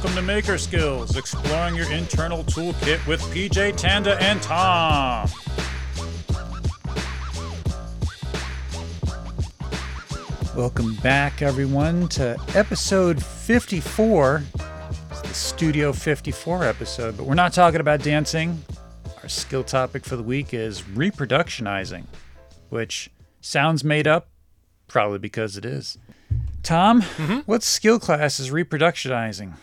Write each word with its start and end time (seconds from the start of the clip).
Welcome 0.00 0.14
to 0.14 0.22
Maker 0.22 0.58
Skills, 0.58 1.16
exploring 1.16 1.74
your 1.74 1.90
internal 1.90 2.44
toolkit 2.44 3.04
with 3.08 3.20
PJ 3.34 3.76
Tanda 3.76 4.16
and 4.22 4.40
Tom. 4.40 5.28
Welcome 10.56 10.94
back, 11.02 11.42
everyone, 11.42 12.06
to 12.10 12.40
episode 12.54 13.20
54. 13.20 14.44
It's 15.10 15.20
the 15.22 15.34
Studio 15.34 15.92
54 15.92 16.62
episode, 16.62 17.16
but 17.16 17.26
we're 17.26 17.34
not 17.34 17.52
talking 17.52 17.80
about 17.80 18.00
dancing. 18.00 18.62
Our 19.20 19.28
skill 19.28 19.64
topic 19.64 20.04
for 20.04 20.14
the 20.14 20.22
week 20.22 20.54
is 20.54 20.82
reproductionizing, 20.82 22.04
which 22.68 23.10
sounds 23.40 23.82
made 23.82 24.06
up, 24.06 24.28
probably 24.86 25.18
because 25.18 25.56
it 25.56 25.64
is. 25.64 25.98
Tom, 26.62 27.02
mm-hmm. 27.02 27.38
what 27.46 27.64
skill 27.64 27.98
class 27.98 28.38
is 28.38 28.50
reproductionizing? 28.52 29.54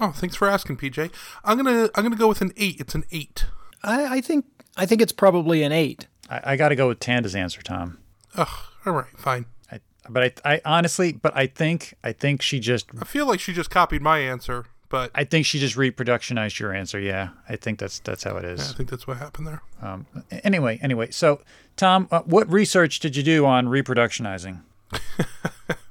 Oh, 0.00 0.10
thanks 0.10 0.34
for 0.34 0.48
asking, 0.48 0.76
PJ. 0.76 1.10
I'm 1.44 1.56
gonna 1.56 1.88
I'm 1.94 2.02
gonna 2.02 2.16
go 2.16 2.28
with 2.28 2.40
an 2.40 2.52
eight. 2.56 2.80
It's 2.80 2.94
an 2.94 3.04
eight. 3.12 3.46
I, 3.82 4.16
I 4.16 4.20
think 4.20 4.46
I 4.76 4.86
think 4.86 5.00
it's 5.00 5.12
probably 5.12 5.62
an 5.62 5.72
eight. 5.72 6.06
I, 6.28 6.40
I 6.44 6.56
got 6.56 6.70
to 6.70 6.76
go 6.76 6.88
with 6.88 7.00
Tanda's 7.00 7.34
answer, 7.34 7.62
Tom. 7.62 7.98
Ugh. 8.36 8.48
All 8.86 8.92
right, 8.92 9.16
fine. 9.16 9.46
I, 9.70 9.80
but 10.08 10.36
I, 10.44 10.54
I 10.54 10.60
honestly, 10.64 11.12
but 11.12 11.36
I 11.36 11.46
think, 11.46 11.94
I 12.02 12.12
think 12.12 12.42
she 12.42 12.60
just, 12.60 12.86
I 13.00 13.04
feel 13.04 13.26
like 13.26 13.40
she 13.40 13.52
just 13.52 13.70
copied 13.70 14.02
my 14.02 14.18
answer, 14.18 14.66
but 14.88 15.10
I, 15.14 15.20
I 15.20 15.24
think 15.24 15.46
she 15.46 15.58
just 15.58 15.76
reproductionized 15.76 16.58
your 16.58 16.72
answer. 16.72 16.98
Yeah, 16.98 17.28
I 17.48 17.56
think 17.56 17.78
that's 17.78 18.00
that's 18.00 18.24
how 18.24 18.36
it 18.36 18.44
is. 18.44 18.70
I 18.70 18.74
think 18.74 18.90
that's 18.90 19.06
what 19.06 19.18
happened 19.18 19.46
there. 19.46 19.62
Um, 19.80 20.06
anyway, 20.42 20.78
anyway, 20.82 21.10
so 21.10 21.40
Tom, 21.76 22.08
uh, 22.10 22.20
what 22.22 22.50
research 22.50 23.00
did 23.00 23.16
you 23.16 23.22
do 23.22 23.46
on 23.46 23.66
reproductionizing? 23.66 24.60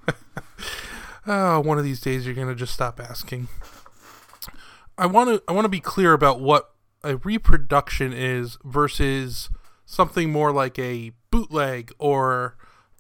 Oh, 1.26 1.62
one 1.62 1.78
of 1.78 1.86
these 1.86 2.02
days 2.02 2.26
you're 2.26 2.36
gonna 2.36 2.56
just 2.56 2.74
stop 2.74 3.00
asking. 3.00 3.48
I 4.98 5.06
want 5.06 5.30
to 5.30 5.44
I 5.48 5.54
want 5.54 5.66
to 5.66 5.70
be 5.70 5.80
clear 5.80 6.14
about 6.14 6.40
what 6.40 6.72
a 7.04 7.18
reproduction 7.18 8.14
is 8.14 8.58
versus 8.64 9.50
something 9.86 10.32
more 10.32 10.52
like 10.52 10.80
a 10.80 11.12
bootleg 11.32 11.92
or 12.00 12.56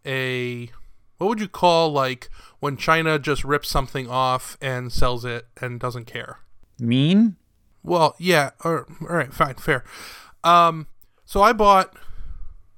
a 0.06 0.70
what 1.18 1.28
would 1.30 1.40
you 1.40 1.48
call 1.48 1.92
like 1.92 2.30
when 2.60 2.78
China 2.78 3.18
just 3.20 3.44
rips 3.44 3.70
something 3.70 4.10
off 4.10 4.58
and 4.62 4.92
sells 4.92 5.24
it 5.24 5.48
and 5.62 5.80
doesn't 5.80 6.06
care. 6.06 6.40
Mean? 6.80 7.38
Well, 7.84 8.16
yeah. 8.20 8.52
All 8.64 8.86
all 9.02 9.08
right, 9.08 9.34
fine, 9.34 9.56
fair. 9.56 9.84
Um, 10.44 10.88
so 11.26 11.42
I 11.42 11.54
bought. 11.54 11.96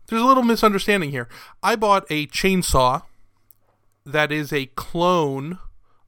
There's 0.08 0.22
a 0.22 0.26
little 0.26 0.44
misunderstanding 0.44 1.10
here. 1.10 1.28
I 1.64 1.76
bought 1.76 2.06
a 2.12 2.28
chainsaw 2.28 3.04
that 4.06 4.32
is 4.32 4.54
a 4.54 4.68
clone 4.68 5.58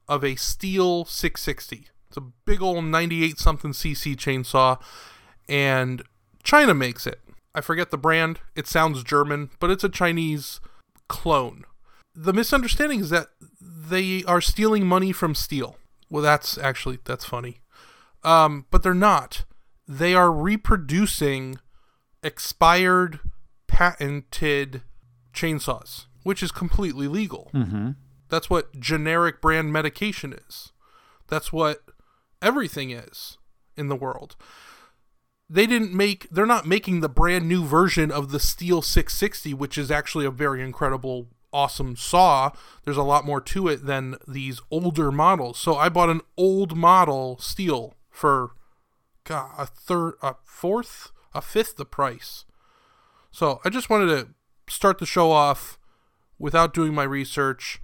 of 0.08 0.22
a 0.22 0.36
Stihl 0.36 1.06
660. 1.08 1.88
It's 2.08 2.16
a 2.16 2.32
big 2.44 2.62
old 2.62 2.84
98 2.84 3.38
something 3.38 3.72
cc 3.72 4.16
chainsaw, 4.16 4.80
and 5.48 6.02
China 6.42 6.74
makes 6.74 7.06
it. 7.06 7.20
I 7.54 7.60
forget 7.60 7.90
the 7.90 7.98
brand. 7.98 8.40
It 8.54 8.66
sounds 8.66 9.02
German, 9.02 9.50
but 9.58 9.70
it's 9.70 9.84
a 9.84 9.88
Chinese 9.88 10.60
clone. 11.08 11.64
The 12.14 12.32
misunderstanding 12.32 13.00
is 13.00 13.10
that 13.10 13.28
they 13.60 14.24
are 14.24 14.40
stealing 14.40 14.86
money 14.86 15.12
from 15.12 15.34
Stihl. 15.34 15.76
Well, 16.10 16.22
that's 16.22 16.56
actually 16.58 16.98
that's 17.04 17.24
funny. 17.24 17.60
Um, 18.22 18.66
but 18.70 18.82
they're 18.82 18.94
not. 18.94 19.44
They 19.86 20.14
are 20.14 20.32
reproducing 20.32 21.58
expired, 22.22 23.20
patented 23.66 24.82
chainsaws, 25.32 26.06
which 26.22 26.42
is 26.42 26.52
completely 26.52 27.06
legal. 27.06 27.50
Mm-hmm. 27.54 27.90
That's 28.28 28.50
what 28.50 28.78
generic 28.78 29.40
brand 29.40 29.72
medication 29.72 30.32
is. 30.32 30.72
That's 31.28 31.52
what 31.52 31.82
everything 32.42 32.90
is 32.90 33.38
in 33.76 33.88
the 33.88 33.96
world. 33.96 34.36
They 35.50 35.66
didn't 35.66 35.94
make, 35.94 36.28
they're 36.30 36.44
not 36.44 36.66
making 36.66 37.00
the 37.00 37.08
brand 37.08 37.48
new 37.48 37.64
version 37.64 38.10
of 38.10 38.30
the 38.30 38.38
Stihl 38.38 38.84
660, 38.84 39.54
which 39.54 39.78
is 39.78 39.90
actually 39.90 40.26
a 40.26 40.30
very 40.30 40.62
incredible, 40.62 41.28
awesome 41.52 41.96
saw. 41.96 42.50
There's 42.84 42.98
a 42.98 43.02
lot 43.02 43.24
more 43.24 43.40
to 43.40 43.68
it 43.68 43.86
than 43.86 44.16
these 44.26 44.60
older 44.70 45.10
models. 45.10 45.58
So 45.58 45.76
I 45.76 45.88
bought 45.88 46.10
an 46.10 46.20
old 46.36 46.76
model 46.76 47.38
Stihl 47.40 47.92
for, 48.10 48.52
God, 49.24 49.52
a 49.56 49.64
third, 49.64 50.14
a 50.22 50.34
fourth, 50.44 51.12
a 51.32 51.40
fifth 51.40 51.76
the 51.76 51.86
price. 51.86 52.44
So 53.30 53.60
I 53.64 53.70
just 53.70 53.88
wanted 53.88 54.08
to 54.08 54.28
start 54.72 54.98
the 54.98 55.06
show 55.06 55.30
off 55.30 55.78
without 56.38 56.74
doing 56.74 56.94
my 56.94 57.04
research, 57.04 57.80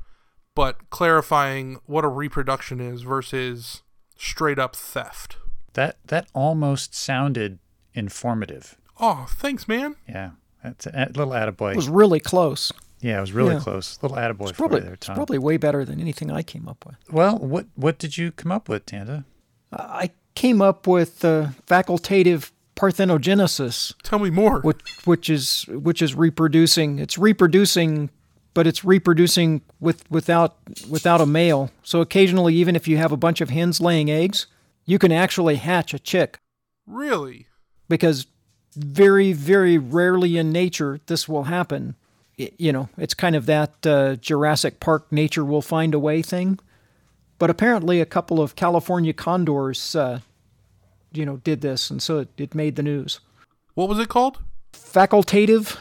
but 0.54 0.90
clarifying 0.90 1.78
what 1.86 2.04
a 2.04 2.08
reproduction 2.08 2.78
is 2.78 3.02
versus 3.02 3.82
straight 4.16 4.58
up 4.58 4.74
theft. 4.76 5.36
That 5.74 5.96
that 6.06 6.28
almost 6.34 6.94
sounded 6.94 7.58
informative. 7.94 8.76
Oh, 9.00 9.26
thanks, 9.28 9.66
man. 9.66 9.96
Yeah, 10.08 10.30
that's 10.62 10.86
a, 10.86 10.90
a 10.90 11.06
little 11.16 11.32
attaboy. 11.32 11.72
It 11.72 11.76
was 11.76 11.88
really 11.88 12.20
close. 12.20 12.70
yeah, 13.00 13.18
it 13.18 13.20
was 13.20 13.32
really 13.32 13.54
yeah. 13.54 13.60
close. 13.60 13.98
Little 14.02 14.16
attaboy 14.16 14.42
It's 14.42 14.50
for 14.52 14.56
probably 14.56 14.78
you 14.78 14.84
there, 14.84 14.94
it's 14.94 15.06
Tom. 15.06 15.16
probably 15.16 15.38
way 15.38 15.56
better 15.56 15.84
than 15.84 16.00
anything 16.00 16.30
I 16.30 16.42
came 16.42 16.68
up 16.68 16.84
with. 16.86 16.96
Well, 17.10 17.38
what 17.38 17.66
what 17.74 17.98
did 17.98 18.16
you 18.16 18.30
come 18.32 18.52
up 18.52 18.68
with, 18.68 18.86
Tanda? 18.86 19.24
I 19.72 20.10
came 20.36 20.62
up 20.62 20.86
with 20.86 21.24
uh, 21.24 21.48
facultative 21.66 22.50
parthenogenesis, 22.76 23.94
Tell 24.02 24.18
me 24.18 24.30
more. 24.30 24.60
which 24.60 24.80
which 25.04 25.28
is 25.30 25.64
which 25.68 26.00
is 26.02 26.14
reproducing. 26.14 26.98
It's 26.98 27.18
reproducing, 27.18 28.10
but 28.54 28.66
it's 28.66 28.84
reproducing 28.84 29.60
with 29.80 30.08
without 30.10 30.56
without 30.88 31.20
a 31.20 31.26
male. 31.26 31.70
So 31.82 32.00
occasionally, 32.00 32.54
even 32.54 32.76
if 32.76 32.88
you 32.88 32.96
have 32.96 33.12
a 33.12 33.16
bunch 33.16 33.40
of 33.40 33.50
hens 33.50 33.80
laying 33.80 34.10
eggs, 34.10 34.46
you 34.86 34.98
can 34.98 35.12
actually 35.12 35.56
hatch 35.56 35.92
a 35.92 35.98
chick 35.98 36.38
Really? 36.86 37.46
because 37.88 38.26
very 38.76 39.32
very 39.32 39.76
rarely 39.78 40.36
in 40.36 40.52
nature 40.52 41.00
this 41.06 41.28
will 41.28 41.44
happen. 41.44 41.96
You 42.36 42.72
know, 42.72 42.88
it's 42.96 43.14
kind 43.14 43.36
of 43.36 43.46
that 43.46 43.86
uh, 43.86 44.16
Jurassic 44.16 44.80
Park 44.80 45.12
nature 45.12 45.44
will 45.44 45.62
find 45.62 45.94
a 45.94 45.98
way 46.00 46.20
thing. 46.22 46.58
But 47.38 47.50
apparently, 47.50 48.00
a 48.00 48.06
couple 48.06 48.40
of 48.40 48.56
California 48.56 49.12
condors, 49.12 49.94
uh, 49.94 50.20
you 51.12 51.24
know, 51.26 51.36
did 51.38 51.60
this, 51.60 51.90
and 51.90 52.02
so 52.02 52.18
it, 52.20 52.28
it 52.36 52.54
made 52.54 52.76
the 52.76 52.82
news. 52.82 53.20
What 53.74 53.88
was 53.88 53.98
it 53.98 54.08
called? 54.08 54.38
Facultative 54.72 55.76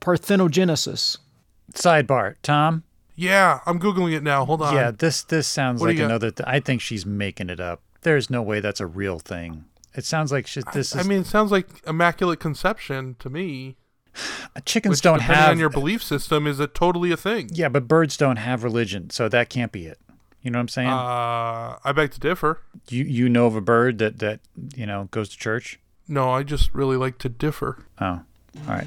parthenogenesis. 0.00 1.18
Sidebar, 1.78 2.36
Tom. 2.42 2.84
Yeah, 3.14 3.60
I'm 3.66 3.80
googling 3.80 4.14
it 4.14 4.22
now. 4.22 4.44
Hold 4.44 4.62
on. 4.62 4.74
Yeah, 4.74 4.90
this 4.90 5.22
this 5.22 5.46
sounds 5.48 5.80
What 5.80 5.88
like 5.88 5.98
another. 5.98 6.30
Th- 6.30 6.46
I 6.46 6.60
think 6.60 6.80
she's 6.80 7.04
making 7.04 7.50
it 7.50 7.60
up. 7.60 7.82
There's 8.02 8.30
no 8.30 8.42
way 8.42 8.60
that's 8.60 8.80
a 8.80 8.86
real 8.86 9.18
thing. 9.18 9.64
It 9.94 10.04
sounds 10.04 10.30
like 10.30 10.46
she, 10.46 10.62
this 10.72 10.94
is. 10.94 10.96
I 10.96 11.02
mean, 11.02 11.22
it 11.22 11.26
sounds 11.26 11.50
like 11.50 11.66
immaculate 11.86 12.38
conception 12.38 13.16
to 13.18 13.28
me. 13.28 13.76
chickens 14.64 14.98
Which, 14.98 15.02
don't 15.02 15.20
have. 15.20 15.50
on 15.50 15.58
your 15.58 15.68
belief 15.70 16.02
system, 16.02 16.46
is 16.46 16.60
a 16.60 16.66
totally 16.68 17.10
a 17.10 17.16
thing. 17.16 17.50
yeah, 17.52 17.68
but 17.68 17.88
birds 17.88 18.16
don't 18.16 18.36
have 18.36 18.62
religion, 18.62 19.10
so 19.10 19.28
that 19.28 19.48
can't 19.50 19.72
be 19.72 19.86
it. 19.86 19.98
You 20.42 20.52
know 20.52 20.58
what 20.58 20.62
I'm 20.62 20.68
saying? 20.68 20.88
Uh, 20.88 21.78
I 21.84 21.92
beg 21.94 22.12
to 22.12 22.20
differ. 22.20 22.60
you 22.88 23.02
you 23.04 23.28
know 23.28 23.46
of 23.46 23.56
a 23.56 23.60
bird 23.60 23.98
that 23.98 24.20
that 24.20 24.40
you 24.76 24.86
know 24.86 25.08
goes 25.10 25.28
to 25.30 25.36
church? 25.36 25.80
No, 26.06 26.30
I 26.30 26.44
just 26.44 26.72
really 26.72 26.96
like 26.96 27.18
to 27.18 27.28
differ. 27.28 27.84
Oh, 28.00 28.06
all 28.06 28.22
right. 28.68 28.86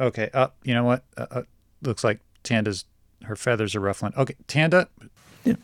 Okay. 0.00 0.30
Uh, 0.34 0.48
you 0.64 0.74
know 0.74 0.84
what? 0.84 1.04
Uh, 1.16 1.26
uh, 1.30 1.42
looks 1.82 2.04
like 2.04 2.20
Tanda's 2.42 2.84
her 3.24 3.36
feathers 3.36 3.74
are 3.74 3.80
ruffling. 3.80 4.12
Okay, 4.16 4.34
Tanda. 4.46 4.88
Yeah. 5.44 5.54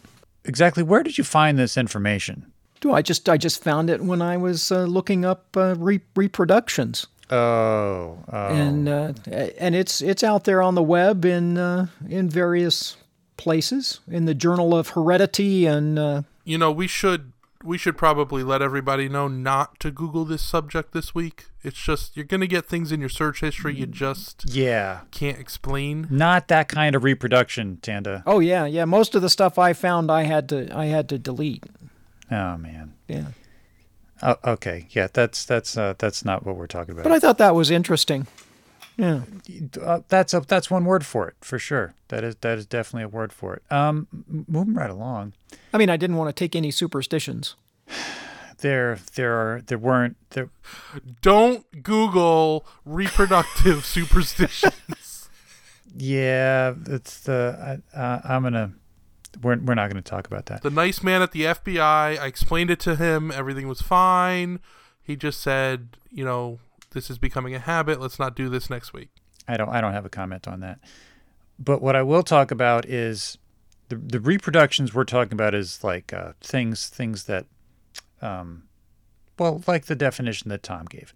Exactly. 0.45 0.83
Where 0.83 1.03
did 1.03 1.17
you 1.19 1.25
find 1.25 1.59
this 1.59 1.77
information? 1.77 2.53
Do 2.81 2.93
I 2.93 3.03
just 3.03 3.29
I 3.29 3.37
just 3.39 3.63
found 3.63 3.89
it 3.91 4.03
when 4.03 4.21
I 4.21 4.37
was 4.37 4.71
uh, 4.71 4.85
looking 4.85 5.25
up 5.25 5.57
uh, 5.57 5.75
re- 5.79 6.01
reproductions, 6.15 7.07
Oh, 7.31 8.19
oh. 8.31 8.47
and 8.55 8.89
uh, 8.89 9.13
and 9.59 9.75
it's 9.75 10.03
it's 10.03 10.23
out 10.23 10.45
there 10.45 10.61
on 10.63 10.75
the 10.75 10.83
web 10.83 11.25
in 11.25 11.57
uh, 11.59 11.87
in 12.09 12.29
various 12.29 12.97
places 13.39 14.01
in 14.09 14.27
the 14.27 14.35
Journal 14.35 14.75
of 14.77 14.91
Heredity 14.91 15.67
and 15.67 15.99
uh, 15.99 16.23
You 16.45 16.59
know, 16.59 16.71
we 16.71 16.87
should 16.87 17.33
we 17.67 17.77
should 17.77 17.99
probably 17.99 18.43
let 18.43 18.63
everybody 18.63 19.09
know 19.09 19.29
not 19.29 19.79
to 19.81 19.91
Google 19.91 20.25
this 20.25 20.43
subject 20.43 20.93
this 20.93 21.15
week. 21.15 21.47
It's 21.63 21.77
just 21.77 22.17
you're 22.17 22.25
gonna 22.25 22.47
get 22.47 22.67
things 22.67 22.93
in 22.93 23.01
your 23.01 23.09
search 23.09 23.41
history 23.41 23.75
you 23.75 23.87
just 23.87 24.45
yeah. 24.49 25.01
can't 25.11 25.39
explain. 25.39 26.07
Not 26.11 26.49
that 26.49 26.69
kind 26.69 26.95
of 26.95 27.05
reproduction, 27.05 27.79
Tanda. 27.83 28.23
oh 28.27 28.39
yeah 28.39 28.67
yeah 28.67 28.85
most 28.85 29.15
of 29.15 29.23
the 29.23 29.31
stuff 29.31 29.59
I 29.59 29.73
found 29.73 30.11
I 30.11 30.23
had 30.23 30.49
to 30.51 30.75
I 30.77 30.87
had 30.87 31.09
to 31.11 31.19
delete. 31.19 31.65
Oh 32.31 32.57
man. 32.57 32.95
Yeah, 33.09 33.27
Oh, 34.23 34.37
okay. 34.45 34.87
Yeah, 34.91 35.09
that's 35.13 35.45
that's 35.45 35.77
uh, 35.77 35.95
that's 35.99 36.25
not 36.25 36.47
what 36.47 36.57
we're 36.57 36.67
talking 36.67 36.93
about. 36.93 37.05
but 37.05 37.13
I 37.13 37.19
thought 37.19 37.39
that 37.39 37.55
was 37.55 37.71
interesting. 37.71 38.27
Yeah. 38.97 39.23
uh, 39.83 40.01
that's 40.09 40.33
a, 40.33 40.41
that's 40.41 40.71
one 40.71 40.85
word 40.87 41.05
for 41.05 41.29
it 41.29 41.35
for 41.41 41.59
sure. 41.59 41.95
That 42.09 42.25
is 42.25 42.37
that 42.37 42.57
is 42.59 42.67
definitely 42.67 43.05
a 43.05 43.09
word 43.09 43.33
for 43.33 43.55
it. 43.55 43.63
Um, 43.71 44.09
moving 44.49 44.75
right 44.75 44.91
along. 44.91 45.35
I 45.73 45.79
mean, 45.79 45.91
I 45.91 45.97
didn't 45.97 46.17
want 46.17 46.35
to 46.35 46.39
take 46.39 46.57
any 46.57 46.71
superstitions. 46.71 47.57
There 48.61 48.99
there 49.17 49.35
are 49.35 49.61
there 49.61 49.77
weren't 49.77 50.17
there. 50.31 50.49
Don't 51.21 51.83
Google 51.83 52.67
reproductive 52.87 53.85
superstitions. 53.85 55.29
Yeah, 55.95 56.73
it's 56.87 57.21
the 57.21 57.83
I, 57.95 57.99
uh, 57.99 58.21
I'm 58.25 58.45
gonna 58.45 58.73
we're 59.43 59.59
we're 59.59 59.75
not 59.75 59.91
going 59.91 60.03
to 60.03 60.11
talk 60.11 60.27
about 60.27 60.47
that. 60.47 60.63
The 60.63 60.71
nice 60.71 61.03
man 61.03 61.23
at 61.23 61.33
the 61.33 61.43
FBI. 61.43 61.79
I 62.19 62.27
explained 62.27 62.71
it 62.71 62.81
to 62.81 62.97
him. 62.97 63.31
Everything 63.31 63.69
was 63.69 63.83
fine. 63.83 64.61
He 65.03 65.17
just 65.17 65.41
said, 65.41 65.97
you 66.11 66.25
know, 66.25 66.59
this 66.97 67.11
is 67.11 67.19
becoming 67.19 67.55
a 67.55 67.59
habit. 67.59 68.01
Let's 68.01 68.19
not 68.19 68.35
do 68.35 68.49
this 68.49 68.71
next 68.71 68.95
week. 68.95 69.11
I 69.47 69.59
don't 69.59 69.69
I 69.69 69.83
don't 69.83 69.93
have 69.93 70.07
a 70.07 70.09
comment 70.11 70.49
on 70.49 70.61
that. 70.61 70.81
But 71.59 71.83
what 71.83 71.95
I 71.95 72.03
will 72.03 72.23
talk 72.23 72.51
about 72.51 72.87
is 72.87 73.37
the 73.91 73.97
the 73.97 74.19
reproductions 74.19 74.95
we're 74.95 75.05
talking 75.05 75.35
about 75.35 75.55
is 75.55 75.85
like 75.85 76.15
uh, 76.15 76.33
things 76.41 76.89
things 76.89 77.25
that, 77.25 77.45
um, 78.23 78.63
well, 79.39 79.63
like 79.67 79.85
the 79.85 79.95
definition 79.95 80.49
that 80.49 80.63
Tom 80.63 80.87
gave. 80.87 81.13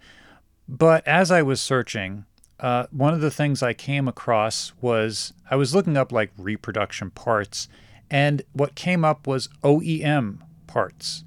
But 0.68 1.06
as 1.08 1.30
I 1.30 1.40
was 1.40 1.62
searching, 1.62 2.26
uh, 2.60 2.86
one 2.90 3.14
of 3.14 3.22
the 3.22 3.30
things 3.30 3.62
I 3.62 3.72
came 3.72 4.06
across 4.06 4.74
was 4.82 5.32
I 5.50 5.56
was 5.56 5.74
looking 5.74 5.96
up 5.96 6.12
like 6.12 6.30
reproduction 6.36 7.10
parts, 7.10 7.68
and 8.10 8.42
what 8.52 8.74
came 8.74 9.02
up 9.02 9.26
was 9.26 9.48
OEM 9.64 10.40
parts. 10.66 11.24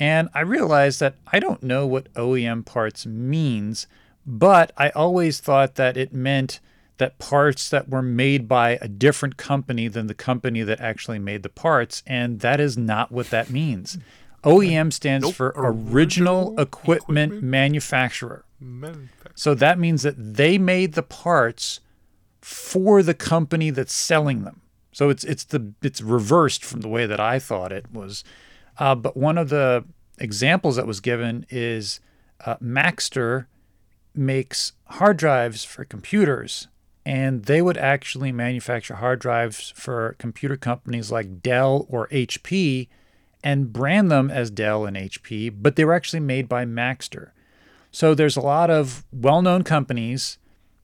And 0.00 0.30
I 0.34 0.40
realized 0.40 0.98
that 1.00 1.16
I 1.30 1.38
don't 1.38 1.62
know 1.62 1.86
what 1.86 2.12
OEM 2.14 2.64
parts 2.64 3.04
means, 3.04 3.86
but 4.26 4.72
I 4.76 4.88
always 4.90 5.40
thought 5.40 5.74
that 5.74 5.98
it 5.98 6.12
meant 6.12 6.58
that 6.96 7.18
parts 7.18 7.68
that 7.68 7.88
were 7.88 8.02
made 8.02 8.48
by 8.48 8.78
a 8.80 8.88
different 8.88 9.36
company 9.36 9.88
than 9.88 10.06
the 10.06 10.14
company 10.14 10.62
that 10.62 10.80
actually 10.80 11.18
made 11.18 11.42
the 11.42 11.48
parts, 11.48 12.02
and 12.06 12.40
that 12.40 12.60
is 12.60 12.76
not 12.76 13.12
what 13.12 13.30
that 13.30 13.50
means. 13.50 13.98
OEM 14.42 14.92
stands 14.92 15.26
Nope. 15.26 15.34
for 15.34 15.54
Original 15.56 15.94
Original 15.94 16.60
Equipment, 16.60 17.32
Equipment. 17.32 17.42
Manufacturer. 17.42 18.44
Manufacturer. 18.58 19.32
So 19.34 19.54
that 19.54 19.78
means 19.78 20.02
that 20.02 20.14
they 20.16 20.56
made 20.56 20.94
the 20.94 21.02
parts 21.02 21.80
for 22.40 23.02
the 23.02 23.14
company 23.14 23.70
that's 23.70 23.92
selling 23.92 24.44
them. 24.44 24.62
So 24.92 25.08
it's 25.10 25.24
it's 25.24 25.44
the 25.44 25.72
it's 25.82 26.00
reversed 26.00 26.64
from 26.64 26.80
the 26.80 26.88
way 26.88 27.06
that 27.06 27.20
I 27.20 27.38
thought 27.38 27.70
it 27.72 27.92
was. 27.92 28.24
Uh, 28.80 28.94
but 28.94 29.14
one 29.16 29.36
of 29.36 29.50
the 29.50 29.84
examples 30.18 30.76
that 30.76 30.86
was 30.86 31.00
given 31.00 31.44
is 31.50 32.00
uh, 32.46 32.56
Maxtor 32.56 33.46
makes 34.14 34.72
hard 34.86 35.18
drives 35.18 35.62
for 35.64 35.84
computers, 35.84 36.66
and 37.04 37.44
they 37.44 37.60
would 37.60 37.76
actually 37.76 38.32
manufacture 38.32 38.94
hard 38.94 39.20
drives 39.20 39.72
for 39.76 40.16
computer 40.18 40.56
companies 40.56 41.12
like 41.12 41.42
Dell 41.42 41.86
or 41.90 42.08
HP, 42.08 42.88
and 43.44 43.72
brand 43.72 44.10
them 44.10 44.30
as 44.30 44.50
Dell 44.50 44.86
and 44.86 44.96
HP. 44.96 45.54
But 45.54 45.76
they 45.76 45.84
were 45.84 45.94
actually 45.94 46.20
made 46.20 46.48
by 46.48 46.64
Maxtor. 46.64 47.30
So 47.92 48.14
there's 48.14 48.36
a 48.36 48.40
lot 48.40 48.70
of 48.70 49.04
well-known 49.12 49.62
companies 49.64 50.38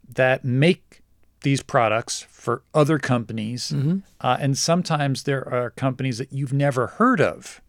that 0.09 0.45
make 0.45 1.01
these 1.43 1.63
products 1.63 2.27
for 2.31 2.63
other 2.75 2.99
companies, 2.99 3.73
uh, 4.21 4.37
and 4.41 4.59
sometimes 4.59 5.23
there 5.23 5.49
are 5.49 5.71
companies 5.71 6.19
that 6.19 6.33
you've 6.33 6.53
never 6.53 6.87
heard 6.89 7.21
of 7.21 7.61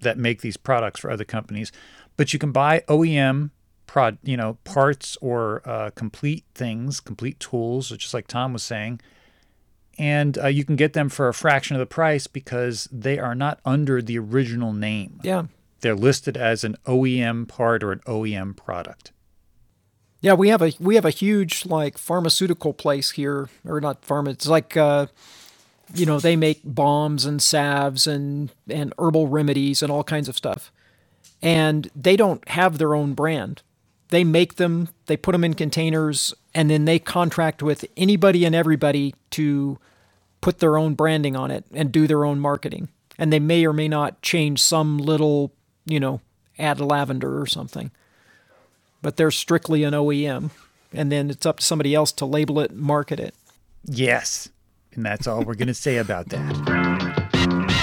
that 0.00 0.18
make 0.18 0.40
these 0.40 0.56
products 0.56 1.00
for 1.00 1.10
other 1.10 1.24
companies. 1.24 1.72
But 2.16 2.32
you 2.32 2.38
can 2.38 2.52
buy 2.52 2.80
OEM 2.88 3.50
prod, 3.86 4.18
you 4.22 4.36
know, 4.36 4.56
parts 4.64 5.18
or 5.20 5.62
uh, 5.64 5.90
complete 5.90 6.44
things, 6.54 7.00
complete 7.00 7.40
tools, 7.40 7.88
just 7.88 8.14
like 8.14 8.28
Tom 8.28 8.52
was 8.52 8.62
saying, 8.62 9.00
and 9.98 10.38
uh, 10.38 10.46
you 10.46 10.64
can 10.64 10.76
get 10.76 10.92
them 10.92 11.08
for 11.08 11.28
a 11.28 11.34
fraction 11.34 11.76
of 11.76 11.80
the 11.80 11.86
price 11.86 12.26
because 12.26 12.88
they 12.92 13.18
are 13.18 13.34
not 13.34 13.60
under 13.64 14.00
the 14.00 14.18
original 14.18 14.72
name. 14.72 15.20
Yeah. 15.22 15.44
They're 15.80 15.96
listed 15.96 16.36
as 16.36 16.62
an 16.62 16.76
OEM 16.86 17.48
part 17.48 17.82
or 17.82 17.90
an 17.90 18.00
OEM 18.06 18.56
product. 18.56 19.12
Yeah, 20.22 20.34
we 20.34 20.50
have 20.50 20.62
a 20.62 20.72
we 20.78 20.96
have 20.96 21.06
a 21.06 21.10
huge 21.10 21.64
like 21.64 21.96
pharmaceutical 21.96 22.74
place 22.74 23.12
here, 23.12 23.48
or 23.64 23.80
not 23.80 24.02
pharma. 24.02 24.28
It's 24.28 24.46
like 24.46 24.76
uh, 24.76 25.06
you 25.94 26.06
know 26.06 26.18
they 26.18 26.36
make 26.36 26.60
balms 26.64 27.24
and 27.24 27.42
salves 27.42 28.06
and 28.06 28.50
and 28.68 28.92
herbal 28.98 29.28
remedies 29.28 29.82
and 29.82 29.90
all 29.90 30.04
kinds 30.04 30.28
of 30.28 30.36
stuff, 30.36 30.72
and 31.42 31.90
they 31.94 32.16
don't 32.16 32.46
have 32.48 32.78
their 32.78 32.94
own 32.94 33.14
brand. 33.14 33.62
They 34.08 34.24
make 34.24 34.56
them, 34.56 34.88
they 35.06 35.16
put 35.16 35.32
them 35.32 35.44
in 35.44 35.54
containers, 35.54 36.34
and 36.52 36.68
then 36.68 36.84
they 36.84 36.98
contract 36.98 37.62
with 37.62 37.84
anybody 37.96 38.44
and 38.44 38.56
everybody 38.56 39.14
to 39.30 39.78
put 40.40 40.58
their 40.58 40.76
own 40.76 40.94
branding 40.94 41.36
on 41.36 41.52
it 41.52 41.64
and 41.72 41.92
do 41.92 42.08
their 42.08 42.24
own 42.24 42.40
marketing. 42.40 42.88
And 43.18 43.32
they 43.32 43.38
may 43.38 43.64
or 43.64 43.72
may 43.72 43.86
not 43.86 44.20
change 44.20 44.60
some 44.60 44.98
little, 44.98 45.52
you 45.84 46.00
know, 46.00 46.20
add 46.58 46.80
lavender 46.80 47.40
or 47.40 47.46
something 47.46 47.92
but 49.02 49.16
they're 49.16 49.30
strictly 49.30 49.84
an 49.84 49.94
OEM. 49.94 50.50
And 50.92 51.10
then 51.10 51.30
it's 51.30 51.46
up 51.46 51.58
to 51.58 51.64
somebody 51.64 51.94
else 51.94 52.12
to 52.12 52.26
label 52.26 52.60
it 52.60 52.72
and 52.72 52.80
market 52.80 53.20
it. 53.20 53.34
Yes. 53.84 54.48
And 54.94 55.04
that's 55.04 55.26
all 55.26 55.42
we're 55.42 55.54
going 55.54 55.68
to 55.68 55.74
say 55.74 55.98
about 55.98 56.28
that. 56.30 57.80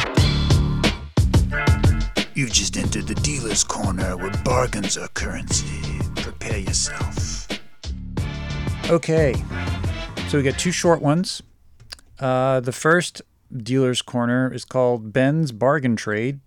You've 2.34 2.52
just 2.52 2.78
entered 2.78 3.08
the 3.08 3.16
dealer's 3.16 3.64
corner 3.64 4.16
where 4.18 4.32
bargains 4.44 4.98
are 4.98 5.08
currency. 5.10 6.00
Prepare 6.16 6.60
yourself. 6.60 7.48
Okay. 8.90 9.34
So 10.30 10.38
we 10.38 10.44
got 10.44 10.60
two 10.60 10.72
short 10.72 11.02
ones. 11.02 11.42
Uh, 12.20 12.60
the 12.60 12.72
first 12.72 13.22
dealer's 13.56 14.02
corner 14.02 14.54
is 14.54 14.66
called 14.66 15.14
Ben's 15.14 15.52
Bargain 15.52 15.96
Trade. 15.96 16.40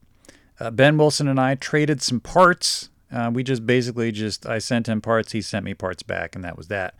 Uh, 0.61 0.71
ben 0.71 0.99
Wilson 0.99 1.27
and 1.27 1.41
I 1.41 1.55
traded 1.55 2.03
some 2.03 2.21
parts. 2.21 2.91
Uh, 3.11 3.31
we 3.33 3.43
just 3.43 3.67
basically 3.67 4.13
just, 4.13 4.47
I 4.47 4.59
sent 4.59 4.89
him 4.89 5.01
parts, 5.01 5.33
he 5.33 5.41
sent 5.41 5.65
me 5.65 5.75
parts 5.75 6.03
back, 6.03 6.37
and 6.37 6.45
that 6.45 6.56
was 6.56 6.69
that. 6.69 6.95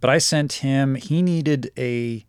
But 0.00 0.10
I 0.10 0.18
sent 0.18 0.52
him, 0.54 0.94
he 0.94 1.22
needed 1.22 1.72
a 1.76 2.24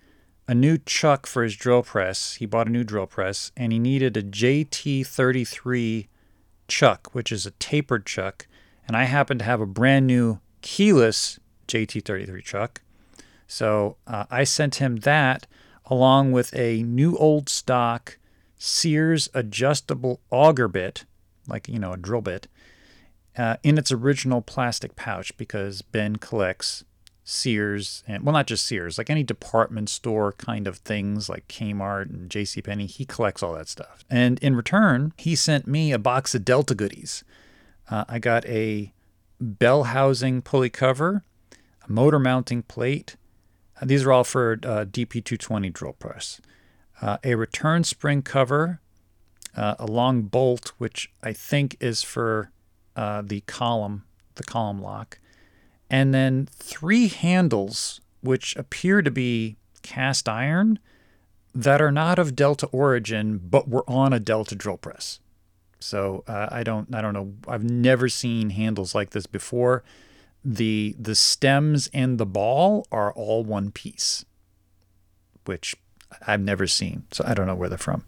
a 0.49 0.55
new 0.55 0.79
chuck 0.79 1.27
for 1.27 1.43
his 1.43 1.55
drill 1.55 1.83
press. 1.83 2.33
He 2.33 2.47
bought 2.47 2.65
a 2.65 2.71
new 2.71 2.83
drill 2.83 3.05
press, 3.05 3.51
and 3.55 3.71
he 3.71 3.77
needed 3.77 4.17
a 4.17 4.23
JT33 4.23 6.07
chuck, 6.67 7.09
which 7.13 7.31
is 7.31 7.45
a 7.45 7.51
tapered 7.51 8.07
chuck. 8.07 8.47
And 8.87 8.97
I 8.97 9.03
happen 9.03 9.37
to 9.37 9.45
have 9.45 9.61
a 9.61 9.67
brand 9.67 10.07
new 10.07 10.39
keyless 10.61 11.39
JT33 11.67 12.43
chuck. 12.43 12.81
So 13.45 13.97
uh, 14.07 14.25
I 14.31 14.43
sent 14.43 14.75
him 14.75 14.97
that 14.97 15.45
along 15.85 16.31
with 16.31 16.51
a 16.55 16.81
new 16.81 17.15
old 17.17 17.47
stock 17.47 18.17
Sears 18.57 19.29
adjustable 19.35 20.19
auger 20.31 20.67
bit, 20.67 21.05
like, 21.47 21.67
you 21.67 21.77
know, 21.77 21.93
a 21.93 21.97
drill 21.97 22.21
bit, 22.21 22.47
uh, 23.37 23.57
in 23.61 23.77
its 23.77 23.91
original 23.91 24.41
plastic 24.41 24.95
pouch 24.95 25.37
because 25.37 25.83
Ben 25.83 26.15
collects 26.15 26.83
Sears 27.29 28.03
and 28.07 28.23
well 28.23 28.33
not 28.33 28.47
just 28.47 28.65
Sears, 28.65 28.97
like 28.97 29.09
any 29.09 29.23
department 29.23 29.89
store 29.89 30.31
kind 30.33 30.67
of 30.67 30.77
things 30.77 31.29
like 31.29 31.47
Kmart 31.47 32.09
and 32.09 32.29
JCPenney, 32.29 32.89
he 32.89 33.05
collects 33.05 33.43
all 33.43 33.53
that 33.53 33.67
stuff. 33.67 34.03
And 34.09 34.39
in 34.39 34.55
return, 34.55 35.13
he 35.15 35.35
sent 35.35 35.67
me 35.67 35.91
a 35.91 35.99
box 35.99 36.33
of 36.33 36.43
Delta 36.43 36.73
goodies. 36.73 37.23
Uh, 37.89 38.05
I 38.07 38.17
got 38.17 38.45
a 38.45 38.93
bell 39.39 39.83
housing 39.85 40.41
pulley 40.41 40.71
cover, 40.71 41.23
a 41.87 41.91
motor 41.91 42.19
mounting 42.19 42.63
plate. 42.63 43.15
Uh, 43.79 43.85
these 43.85 44.05
are 44.05 44.11
all 44.11 44.23
for 44.23 44.53
uh, 44.63 44.85
DP220 44.85 45.71
drill 45.71 45.93
press. 45.93 46.41
Uh, 46.99 47.17
a 47.23 47.35
return 47.35 47.83
spring 47.83 48.23
cover, 48.23 48.81
uh, 49.55 49.75
a 49.77 49.85
long 49.85 50.23
bolt, 50.23 50.73
which 50.79 51.11
I 51.21 51.33
think 51.33 51.77
is 51.79 52.01
for 52.01 52.51
uh, 52.95 53.21
the 53.21 53.41
column, 53.41 54.05
the 54.35 54.43
column 54.43 54.81
lock, 54.81 55.19
and 55.89 56.13
then 56.13 56.47
three 56.53 57.07
handles, 57.07 58.01
which 58.21 58.55
appear 58.55 59.01
to 59.01 59.11
be 59.11 59.57
cast 59.81 60.29
iron, 60.29 60.79
that 61.55 61.81
are 61.81 61.91
not 61.91 62.19
of 62.19 62.35
Delta 62.35 62.67
origin, 62.67 63.39
but 63.43 63.67
were 63.67 63.89
on 63.89 64.13
a 64.13 64.19
Delta 64.19 64.55
drill 64.55 64.77
press. 64.77 65.19
So 65.79 66.23
uh, 66.27 66.49
I 66.51 66.63
don't, 66.63 66.93
I 66.93 67.01
don't 67.01 67.13
know. 67.13 67.33
I've 67.47 67.63
never 67.63 68.09
seen 68.09 68.51
handles 68.51 68.93
like 68.93 69.11
this 69.11 69.25
before. 69.25 69.83
the 70.43 70.95
The 70.99 71.15
stems 71.15 71.89
and 71.93 72.17
the 72.17 72.25
ball 72.25 72.85
are 72.91 73.13
all 73.13 73.43
one 73.43 73.71
piece, 73.71 74.25
which 75.45 75.75
I've 76.27 76.41
never 76.41 76.67
seen. 76.67 77.03
So 77.11 77.23
I 77.25 77.33
don't 77.33 77.47
know 77.47 77.55
where 77.55 77.69
they're 77.69 77.77
from. 77.77 78.03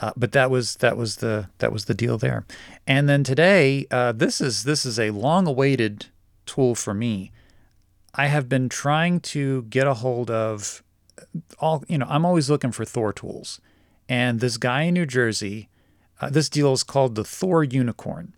Uh, 0.00 0.12
but 0.16 0.32
that 0.32 0.50
was 0.50 0.76
that 0.76 0.96
was 0.96 1.16
the 1.16 1.48
that 1.58 1.72
was 1.72 1.84
the 1.84 1.94
deal 1.94 2.18
there. 2.18 2.44
And 2.86 3.08
then 3.08 3.22
today, 3.24 3.86
uh, 3.90 4.12
this 4.12 4.40
is 4.40 4.64
this 4.64 4.84
is 4.84 4.98
a 4.98 5.10
long 5.10 5.46
awaited 5.46 6.06
tool 6.52 6.74
for 6.74 6.92
me. 6.92 7.32
I 8.14 8.26
have 8.26 8.48
been 8.48 8.68
trying 8.68 9.20
to 9.20 9.62
get 9.64 9.86
a 9.86 9.94
hold 9.94 10.30
of 10.30 10.82
all 11.58 11.82
you 11.88 11.98
know. 11.98 12.06
I'm 12.08 12.26
always 12.26 12.50
looking 12.50 12.72
for 12.72 12.84
Thor 12.84 13.12
tools, 13.12 13.60
and 14.08 14.40
this 14.40 14.58
guy 14.58 14.82
in 14.82 14.94
New 14.94 15.06
Jersey, 15.06 15.68
uh, 16.20 16.28
this 16.28 16.50
deal 16.50 16.72
is 16.72 16.82
called 16.82 17.14
the 17.14 17.24
Thor 17.24 17.64
Unicorn. 17.64 18.34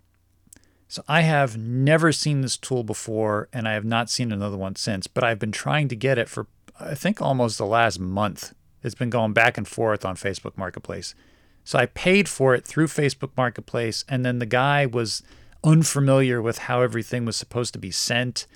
So 0.87 1.03
I 1.09 1.23
have 1.23 1.57
never 1.57 2.13
seen 2.13 2.43
this 2.43 2.57
tool 2.57 2.85
before, 2.85 3.49
and 3.53 3.67
I 3.67 3.73
have 3.73 3.85
not 3.85 4.11
seen 4.11 4.31
another 4.31 4.57
one 4.57 4.77
since. 4.77 5.09
But 5.09 5.25
I've 5.25 5.41
been 5.41 5.51
trying 5.51 5.89
to 5.89 5.97
get 5.97 6.19
it 6.19 6.29
for 6.29 6.47
I 6.79 6.95
think 6.95 7.21
almost 7.21 7.59
the 7.59 7.67
last 7.67 7.99
month. 7.99 8.55
It's 8.83 8.95
been 8.95 9.11
going 9.11 9.33
back 9.33 9.59
and 9.59 9.67
forth 9.67 10.05
on 10.05 10.15
Facebook 10.15 10.57
Marketplace. 10.57 11.15
So 11.65 11.79
I 11.79 11.87
paid 11.87 12.29
for 12.29 12.55
it 12.55 12.65
through 12.65 12.89
Facebook 12.89 13.31
Marketplace, 13.37 14.05
and 14.09 14.25
then 14.25 14.39
the 14.39 14.47
guy 14.47 14.87
was 14.87 15.23
unfamiliar 15.65 16.41
with 16.43 16.59
how 16.59 16.83
everything 16.83 17.25
was 17.25 17.37
supposed 17.37 17.73
to 17.73 17.79
be 17.79 17.91
sent. 17.91 18.47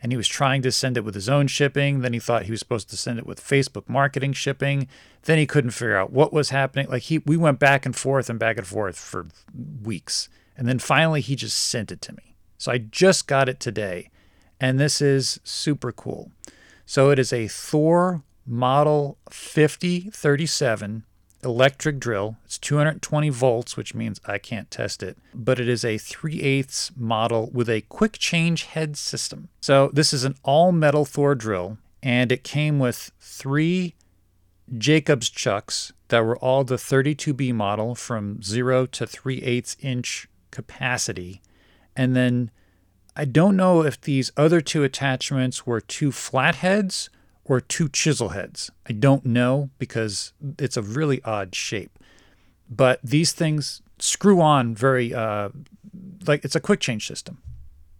and 0.00 0.12
he 0.12 0.16
was 0.16 0.28
trying 0.28 0.62
to 0.62 0.70
send 0.70 0.96
it 0.96 1.04
with 1.04 1.14
his 1.16 1.28
own 1.28 1.48
shipping. 1.48 2.00
Then 2.02 2.12
he 2.12 2.20
thought 2.20 2.44
he 2.44 2.52
was 2.52 2.60
supposed 2.60 2.88
to 2.90 2.96
send 2.96 3.18
it 3.18 3.26
with 3.26 3.42
Facebook 3.42 3.88
marketing 3.88 4.32
shipping. 4.32 4.86
Then 5.22 5.38
he 5.38 5.46
couldn't 5.46 5.72
figure 5.72 5.96
out 5.96 6.12
what 6.12 6.32
was 6.32 6.50
happening. 6.50 6.88
Like 6.88 7.02
he, 7.02 7.18
we 7.18 7.36
went 7.36 7.58
back 7.58 7.84
and 7.84 7.96
forth 7.96 8.30
and 8.30 8.38
back 8.38 8.58
and 8.58 8.66
forth 8.66 8.96
for 8.96 9.26
weeks, 9.82 10.28
and 10.56 10.68
then 10.68 10.78
finally 10.78 11.20
he 11.20 11.34
just 11.34 11.58
sent 11.58 11.90
it 11.90 12.00
to 12.02 12.12
me. 12.12 12.36
So 12.58 12.70
I 12.70 12.78
just 12.78 13.26
got 13.26 13.48
it 13.48 13.58
today, 13.58 14.10
and 14.60 14.78
this 14.78 15.00
is 15.02 15.40
super 15.42 15.90
cool. 15.90 16.30
So 16.86 17.10
it 17.10 17.18
is 17.18 17.32
a 17.32 17.48
Thor 17.48 18.22
Model 18.46 19.18
5037 19.30 21.02
electric 21.44 21.98
drill. 21.98 22.36
It's 22.44 22.58
220 22.58 23.28
volts, 23.30 23.76
which 23.76 23.94
means 23.94 24.20
I 24.26 24.38
can't 24.38 24.70
test 24.70 25.02
it, 25.02 25.18
but 25.34 25.60
it 25.60 25.68
is 25.68 25.84
a 25.84 25.98
3 25.98 26.40
8 26.42 26.90
model 26.96 27.50
with 27.52 27.68
a 27.68 27.82
quick 27.82 28.18
change 28.18 28.64
head 28.64 28.96
system. 28.96 29.48
So 29.60 29.90
this 29.92 30.12
is 30.12 30.24
an 30.24 30.36
all 30.42 30.72
metal 30.72 31.04
Thor 31.04 31.34
drill, 31.34 31.78
and 32.02 32.32
it 32.32 32.44
came 32.44 32.78
with 32.78 33.12
three 33.20 33.94
Jacobs 34.76 35.30
chucks 35.30 35.92
that 36.08 36.24
were 36.24 36.38
all 36.38 36.64
the 36.64 36.76
32B 36.76 37.54
model 37.54 37.94
from 37.94 38.42
0 38.42 38.86
to 38.86 39.06
3 39.06 39.42
8 39.42 39.76
inch 39.80 40.28
capacity. 40.50 41.42
And 41.96 42.14
then 42.14 42.50
I 43.16 43.24
don't 43.24 43.56
know 43.56 43.82
if 43.82 44.00
these 44.00 44.30
other 44.36 44.60
two 44.60 44.84
attachments 44.84 45.66
were 45.66 45.80
two 45.80 46.12
flatheads 46.12 47.10
or 47.48 47.60
two 47.60 47.88
chisel 47.88 48.30
heads. 48.30 48.70
I 48.86 48.92
don't 48.92 49.24
know 49.24 49.70
because 49.78 50.32
it's 50.58 50.76
a 50.76 50.82
really 50.82 51.22
odd 51.24 51.54
shape. 51.54 51.98
But 52.70 53.00
these 53.02 53.32
things 53.32 53.82
screw 53.98 54.40
on 54.40 54.74
very, 54.74 55.14
uh, 55.14 55.48
like 56.26 56.44
it's 56.44 56.54
a 56.54 56.60
quick 56.60 56.80
change 56.80 57.06
system. 57.06 57.38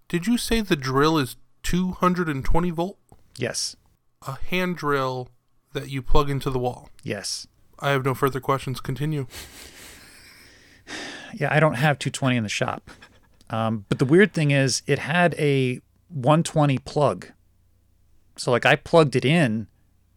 Did 0.08 0.26
you 0.26 0.36
say 0.36 0.60
the 0.60 0.76
drill 0.76 1.18
is 1.18 1.36
220 1.62 2.70
volt? 2.70 2.98
Yes. 3.36 3.76
A 4.26 4.38
hand 4.50 4.76
drill 4.76 5.28
that 5.72 5.88
you 5.88 6.02
plug 6.02 6.28
into 6.28 6.50
the 6.50 6.58
wall. 6.58 6.90
Yes. 7.02 7.46
I 7.78 7.90
have 7.90 8.04
no 8.04 8.14
further 8.14 8.40
questions. 8.40 8.80
Continue. 8.80 9.26
Yeah, 11.34 11.54
I 11.54 11.60
don't 11.60 11.74
have 11.74 11.98
220 11.98 12.38
in 12.38 12.42
the 12.42 12.48
shop. 12.48 12.90
Um, 13.50 13.84
but 13.90 13.98
the 13.98 14.06
weird 14.06 14.32
thing 14.32 14.50
is, 14.50 14.80
it 14.86 14.98
had 14.98 15.34
a 15.34 15.78
120 16.08 16.78
plug. 16.78 17.26
So, 18.38 18.50
like, 18.50 18.66
I 18.66 18.76
plugged 18.76 19.16
it 19.16 19.24
in 19.24 19.66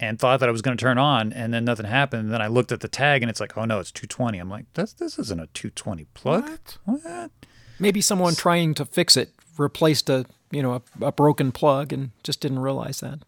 and 0.00 0.18
thought 0.18 0.40
that 0.40 0.48
I 0.48 0.52
was 0.52 0.62
going 0.62 0.76
to 0.76 0.82
turn 0.82 0.98
on, 0.98 1.32
and 1.32 1.54
then 1.54 1.64
nothing 1.64 1.86
happened. 1.86 2.24
And 2.24 2.32
then 2.32 2.42
I 2.42 2.48
looked 2.48 2.72
at 2.72 2.80
the 2.80 2.88
tag, 2.88 3.22
and 3.22 3.30
it's 3.30 3.40
like, 3.40 3.56
oh 3.56 3.64
no, 3.64 3.78
it's 3.78 3.92
220. 3.92 4.38
I'm 4.38 4.50
like, 4.50 4.66
this 4.74 4.92
this 4.92 5.18
isn't 5.18 5.40
a 5.40 5.46
220 5.48 6.06
plug. 6.14 6.44
What? 6.44 6.78
What? 6.84 7.30
Maybe 7.78 8.00
someone 8.00 8.34
trying 8.34 8.74
to 8.74 8.84
fix 8.84 9.16
it 9.16 9.30
replaced 9.58 10.08
a 10.08 10.24
you 10.50 10.62
know 10.62 10.82
a, 11.00 11.06
a 11.06 11.12
broken 11.12 11.52
plug 11.52 11.92
and 11.92 12.10
just 12.22 12.40
didn't 12.40 12.58
realize 12.60 13.00
that. 13.00 13.20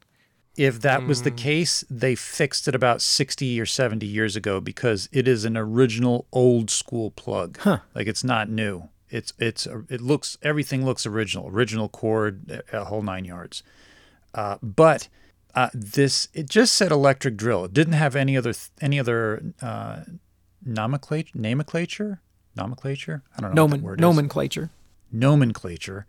If 0.57 0.81
that 0.83 1.05
was 1.05 1.23
the 1.23 1.31
hmm. 1.31 1.37
case, 1.37 1.85
they 1.91 2.15
fixed 2.15 2.69
it 2.69 2.77
about 2.77 3.03
60 3.03 3.61
or 3.61 3.67
70 3.67 4.07
years 4.07 4.37
ago 4.37 4.61
because 4.61 5.09
it 5.11 5.27
is 5.27 5.45
an 5.45 5.57
original 5.57 6.29
old 6.33 6.71
school 6.71 7.11
plug. 7.11 7.59
Huh. 7.59 7.79
Like 7.93 8.07
it's 8.07 8.23
not 8.23 8.49
new. 8.49 8.89
It's 9.11 9.33
it's 9.39 9.67
it 9.89 10.01
looks 10.01 10.39
everything 10.43 10.85
looks 10.85 11.07
original, 11.07 11.49
original 11.49 11.89
cord, 11.89 12.63
a 12.73 12.83
a 12.83 12.85
whole 12.85 13.03
nine 13.03 13.25
yards. 13.25 13.63
Uh, 14.35 14.57
but 14.63 15.09
uh, 15.55 15.71
this 15.73 16.29
it 16.35 16.49
just 16.51 16.75
said 16.75 16.91
electric 16.93 17.37
drill. 17.37 17.65
It 17.65 17.73
didn't 17.73 17.95
have 17.95 18.17
any 18.17 18.37
other 18.37 18.53
any 18.81 18.99
other 18.99 19.55
uh, 19.63 20.01
nomenclature 20.65 21.31
nomenclature 21.35 22.21
nomenclature. 22.57 23.23
I 23.37 23.41
don't 23.41 23.55
know 23.55 23.65
what 23.65 23.71
Nomen, 23.71 23.81
the 23.81 23.87
word 23.87 24.01
is 24.01 24.03
nomenclature. 24.03 24.71
nomenclature 25.13 26.07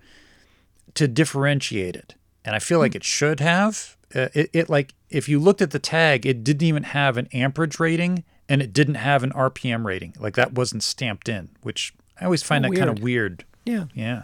to 0.96 1.08
differentiate 1.08 1.96
it. 1.96 2.16
And 2.44 2.56
I 2.56 2.60
feel 2.60 2.80
like 2.80 2.96
it 2.96 3.04
should 3.04 3.40
have. 3.40 3.98
Uh, 4.14 4.28
it, 4.34 4.50
it 4.54 4.70
like 4.70 4.94
if 5.10 5.28
you 5.28 5.40
looked 5.40 5.62
at 5.62 5.72
the 5.72 5.80
tag, 5.80 6.26
it 6.26 6.44
didn't 6.44 6.64
even 6.68 6.84
have 6.84 7.18
an 7.18 7.28
amperage 7.34 7.80
rating 7.80 8.24
and 8.48 8.62
it 8.62 8.72
didn't 8.74 8.96
have 8.96 9.24
an 9.24 9.32
RPM 9.32 9.84
rating. 9.86 10.14
Like 10.20 10.36
that 10.36 10.54
wasn't 10.54 10.84
stamped 10.84 11.28
in, 11.28 11.50
which 11.64 11.94
I 12.20 12.26
always 12.26 12.44
find 12.44 12.66
Oh, 12.66 12.70
that 12.70 12.78
kind 12.78 12.90
of 12.90 13.02
weird. 13.04 13.46
Yeah. 13.66 13.86
Yeah. 13.94 14.24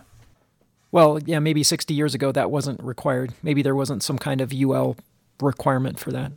Well, 0.92 1.20
yeah, 1.26 1.40
maybe 1.40 1.64
60 1.64 1.94
years 1.94 2.14
ago 2.14 2.32
that 2.32 2.52
wasn't 2.52 2.84
required. 2.84 3.34
Maybe 3.42 3.62
there 3.62 3.76
wasn't 3.76 4.04
some 4.04 4.18
kind 4.18 4.42
of 4.42 4.54
UL 4.54 4.98
requirement 5.42 6.00
for 6.00 6.12
that. 6.12 6.34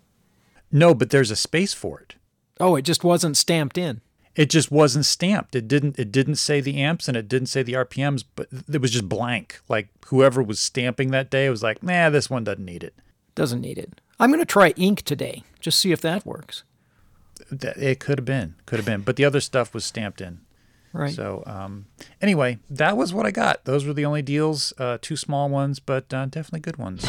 No, 0.70 0.94
but 0.94 1.10
there's 1.10 1.30
a 1.30 1.36
space 1.36 1.72
for 1.74 2.00
it. 2.00 2.14
Oh, 2.60 2.76
it 2.76 2.82
just 2.82 3.02
wasn't 3.04 3.36
stamped 3.36 3.76
in. 3.76 4.00
It 4.36 4.50
just 4.50 4.70
wasn't 4.70 5.06
stamped. 5.06 5.54
It 5.54 5.68
didn't 5.68 5.98
it 5.98 6.10
didn't 6.10 6.36
say 6.36 6.60
the 6.60 6.80
amps 6.80 7.06
and 7.06 7.16
it 7.16 7.28
didn't 7.28 7.48
say 7.48 7.62
the 7.62 7.74
RPMs, 7.74 8.24
but 8.34 8.48
it 8.72 8.80
was 8.80 8.90
just 8.90 9.08
blank. 9.08 9.60
Like 9.68 9.88
whoever 10.06 10.42
was 10.42 10.58
stamping 10.58 11.10
that 11.12 11.30
day 11.30 11.48
was 11.48 11.62
like, 11.62 11.82
"Nah, 11.84 12.10
this 12.10 12.28
one 12.28 12.42
doesn't 12.42 12.64
need 12.64 12.82
it." 12.82 12.94
Doesn't 13.36 13.60
need 13.60 13.78
it. 13.78 14.00
I'm 14.18 14.30
going 14.30 14.40
to 14.40 14.46
try 14.46 14.70
ink 14.76 15.02
today. 15.02 15.42
Just 15.60 15.78
see 15.80 15.92
if 15.92 16.00
that 16.00 16.24
works. 16.26 16.62
That- 17.50 17.76
It 17.76 17.98
could 18.00 18.18
have 18.18 18.24
been, 18.24 18.54
could 18.66 18.78
have 18.78 18.86
been, 18.86 19.02
but 19.02 19.16
the 19.16 19.24
other 19.24 19.40
stuff 19.40 19.72
was 19.74 19.84
stamped 19.84 20.20
in. 20.20 20.40
Right. 20.94 21.12
So 21.12 21.42
um, 21.44 21.86
anyway, 22.22 22.60
that 22.70 22.96
was 22.96 23.12
what 23.12 23.26
I 23.26 23.32
got. 23.32 23.64
Those 23.64 23.84
were 23.84 23.92
the 23.92 24.04
only 24.04 24.22
deals. 24.22 24.72
Uh, 24.78 24.96
two 25.02 25.16
small 25.16 25.48
ones, 25.48 25.80
but 25.80 26.14
uh, 26.14 26.26
definitely 26.26 26.60
good 26.60 26.76
ones. 26.76 27.04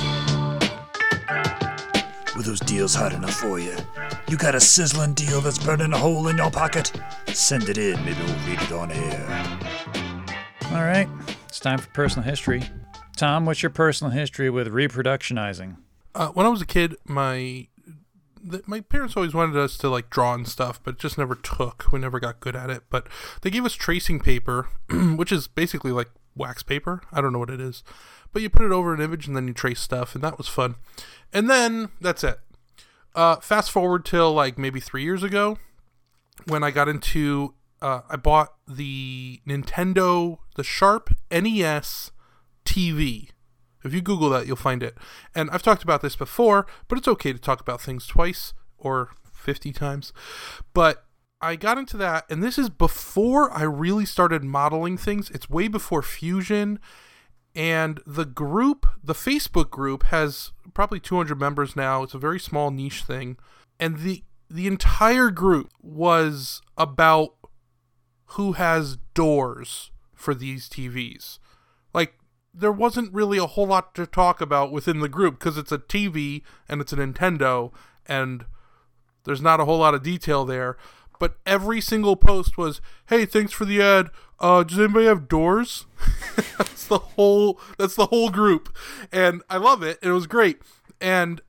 Were 2.35 2.41
those 2.41 2.59
deals 2.59 2.95
hot 2.95 3.13
enough 3.13 3.35
for 3.35 3.59
you? 3.59 3.75
You 4.27 4.37
got 4.37 4.55
a 4.55 4.59
sizzling 4.59 5.13
deal 5.13 5.39
that's 5.39 5.63
burning 5.63 5.93
a 5.93 5.97
hole 5.97 6.27
in 6.27 6.37
your 6.37 6.49
pocket? 6.49 6.91
Send 7.27 7.69
it 7.69 7.77
in, 7.77 8.03
maybe 8.03 8.17
we'll 8.25 8.47
read 8.47 8.61
it 8.61 8.71
on 8.71 8.91
air. 8.91 9.59
All 10.71 10.83
right, 10.83 11.07
it's 11.47 11.59
time 11.59 11.77
for 11.77 11.87
personal 11.91 12.27
history. 12.27 12.63
Tom, 13.15 13.45
what's 13.45 13.61
your 13.61 13.69
personal 13.69 14.11
history 14.11 14.49
with 14.49 14.67
reproductionizing? 14.67 15.77
Uh, 16.15 16.29
when 16.29 16.45
I 16.45 16.49
was 16.49 16.61
a 16.61 16.65
kid, 16.65 16.95
my 17.05 17.35
th- 17.37 17.69
my 18.65 18.81
parents 18.81 19.15
always 19.15 19.33
wanted 19.33 19.57
us 19.57 19.77
to 19.77 19.89
like 19.89 20.09
draw 20.09 20.33
and 20.33 20.47
stuff, 20.47 20.79
but 20.83 20.99
just 20.99 21.17
never 21.17 21.35
took. 21.35 21.85
We 21.91 21.99
never 21.99 22.19
got 22.19 22.39
good 22.39 22.55
at 22.55 22.69
it. 22.69 22.83
But 22.89 23.07
they 23.41 23.49
gave 23.49 23.65
us 23.65 23.73
tracing 23.73 24.19
paper, 24.19 24.69
which 24.89 25.31
is 25.31 25.47
basically 25.47 25.91
like 25.91 26.09
wax 26.35 26.63
paper. 26.63 27.01
I 27.11 27.21
don't 27.21 27.33
know 27.33 27.39
what 27.39 27.49
it 27.49 27.61
is, 27.61 27.83
but 28.33 28.41
you 28.41 28.49
put 28.49 28.65
it 28.65 28.71
over 28.71 28.93
an 28.93 29.01
image 29.01 29.27
and 29.27 29.35
then 29.35 29.47
you 29.47 29.53
trace 29.53 29.79
stuff, 29.79 30.15
and 30.15 30.23
that 30.23 30.37
was 30.37 30.47
fun. 30.47 30.75
And 31.33 31.49
then 31.49 31.89
that's 31.99 32.23
it. 32.23 32.39
Uh, 33.13 33.37
fast 33.37 33.71
forward 33.71 34.05
till 34.05 34.33
like 34.33 34.57
maybe 34.57 34.79
three 34.79 35.03
years 35.03 35.23
ago, 35.23 35.57
when 36.47 36.63
I 36.63 36.71
got 36.71 36.89
into, 36.89 37.53
uh, 37.81 38.01
I 38.09 38.17
bought 38.17 38.55
the 38.67 39.41
Nintendo, 39.47 40.39
the 40.55 40.63
Sharp 40.63 41.13
NES 41.31 42.11
TV. 42.65 43.29
If 43.85 43.93
you 43.93 44.01
Google 44.01 44.29
that, 44.31 44.47
you'll 44.47 44.55
find 44.55 44.83
it. 44.83 44.97
And 45.33 45.49
I've 45.51 45.63
talked 45.63 45.83
about 45.83 46.01
this 46.01 46.15
before, 46.15 46.65
but 46.87 46.97
it's 46.97 47.07
okay 47.07 47.31
to 47.31 47.39
talk 47.39 47.61
about 47.61 47.81
things 47.81 48.07
twice 48.07 48.53
or 48.77 49.11
50 49.33 49.71
times. 49.71 50.11
But 50.73 51.05
I 51.41 51.55
got 51.55 51.77
into 51.77 51.97
that, 51.97 52.25
and 52.29 52.43
this 52.43 52.57
is 52.57 52.69
before 52.69 53.51
I 53.51 53.63
really 53.63 54.05
started 54.05 54.43
modeling 54.43 54.97
things. 54.97 55.29
It's 55.29 55.49
way 55.49 55.67
before 55.67 56.01
Fusion. 56.01 56.79
And 57.55 58.01
the 58.05 58.25
group, 58.25 58.85
the 59.01 59.13
Facebook 59.13 59.69
group, 59.69 60.03
has 60.05 60.51
probably 60.73 60.99
200 60.99 61.39
members 61.39 61.75
now. 61.75 62.03
It's 62.03 62.13
a 62.13 62.19
very 62.19 62.39
small 62.39 62.71
niche 62.71 63.03
thing. 63.03 63.37
And 63.79 63.99
the 63.99 64.23
the 64.49 64.67
entire 64.67 65.31
group 65.31 65.71
was 65.81 66.61
about 66.77 67.33
who 68.29 68.53
has 68.53 68.97
doors 69.13 69.91
for 70.13 70.35
these 70.35 70.69
TVs. 70.69 71.39
There 72.57 72.71
wasn't 72.71 73.13
really 73.13 73.37
a 73.37 73.45
whole 73.45 73.67
lot 73.67 73.93
to 73.95 74.05
talk 74.05 74.39
about 74.39 74.71
within 74.71 74.99
the 74.99 75.09
group 75.09 75.39
because 75.39 75.57
it's 75.57 75.71
a 75.71 75.77
TV 75.77 76.43
and 76.69 76.79
it's 76.79 76.93
a 76.93 76.95
Nintendo 76.95 77.71
and 78.05 78.45
there's 79.25 79.41
not 79.41 79.59
a 79.59 79.65
whole 79.65 79.79
lot 79.79 79.93
of 79.93 80.03
detail 80.03 80.45
there. 80.45 80.77
But 81.19 81.37
every 81.45 81.81
single 81.81 82.15
post 82.15 82.57
was, 82.57 82.81
"Hey, 83.07 83.25
thanks 83.25 83.53
for 83.53 83.65
the 83.65 83.81
ad. 83.81 84.09
Uh, 84.39 84.63
does 84.63 84.79
anybody 84.79 85.05
have 85.05 85.27
doors?" 85.27 85.85
that's 86.57 86.87
the 86.87 86.97
whole. 86.99 87.59
That's 87.77 87.95
the 87.95 88.07
whole 88.07 88.29
group, 88.29 88.75
and 89.11 89.41
I 89.49 89.57
love 89.57 89.81
it. 89.81 89.97
It 90.01 90.11
was 90.11 90.27
great. 90.27 90.61
And 90.99 91.41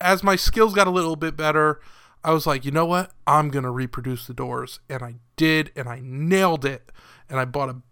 as 0.00 0.22
my 0.22 0.36
skills 0.36 0.74
got 0.74 0.86
a 0.86 0.90
little 0.90 1.16
bit 1.16 1.36
better, 1.36 1.80
I 2.24 2.32
was 2.32 2.46
like, 2.46 2.64
you 2.64 2.70
know 2.70 2.86
what? 2.86 3.12
I'm 3.26 3.50
gonna 3.50 3.70
reproduce 3.70 4.26
the 4.26 4.34
doors, 4.34 4.80
and 4.88 5.02
I 5.02 5.16
did, 5.36 5.70
and 5.76 5.88
I 5.88 6.00
nailed 6.02 6.64
it. 6.64 6.90
And 7.28 7.38
I 7.38 7.44
bought 7.44 7.68
a 7.68 7.82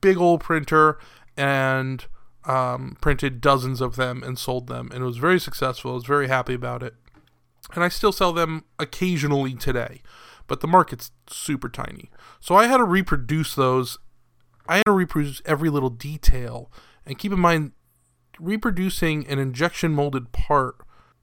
big 0.00 0.16
old 0.16 0.40
printer 0.40 0.98
and 1.40 2.04
um, 2.44 2.98
printed 3.00 3.40
dozens 3.40 3.80
of 3.80 3.96
them 3.96 4.22
and 4.22 4.38
sold 4.38 4.66
them, 4.66 4.90
and 4.92 5.02
it 5.02 5.06
was 5.06 5.16
very 5.16 5.40
successful. 5.40 5.92
I 5.92 5.94
was 5.94 6.04
very 6.04 6.28
happy 6.28 6.52
about 6.52 6.82
it, 6.82 6.94
and 7.74 7.82
I 7.82 7.88
still 7.88 8.12
sell 8.12 8.34
them 8.34 8.64
occasionally 8.78 9.54
today, 9.54 10.02
but 10.46 10.60
the 10.60 10.68
market's 10.68 11.12
super 11.28 11.70
tiny. 11.70 12.10
So 12.40 12.54
I 12.56 12.66
had 12.66 12.76
to 12.76 12.84
reproduce 12.84 13.54
those. 13.54 13.98
I 14.68 14.76
had 14.76 14.86
to 14.86 14.92
reproduce 14.92 15.40
every 15.46 15.70
little 15.70 15.88
detail, 15.88 16.70
and 17.06 17.18
keep 17.18 17.32
in 17.32 17.40
mind, 17.40 17.72
reproducing 18.38 19.26
an 19.26 19.38
injection 19.38 19.92
molded 19.92 20.30
part 20.32 20.76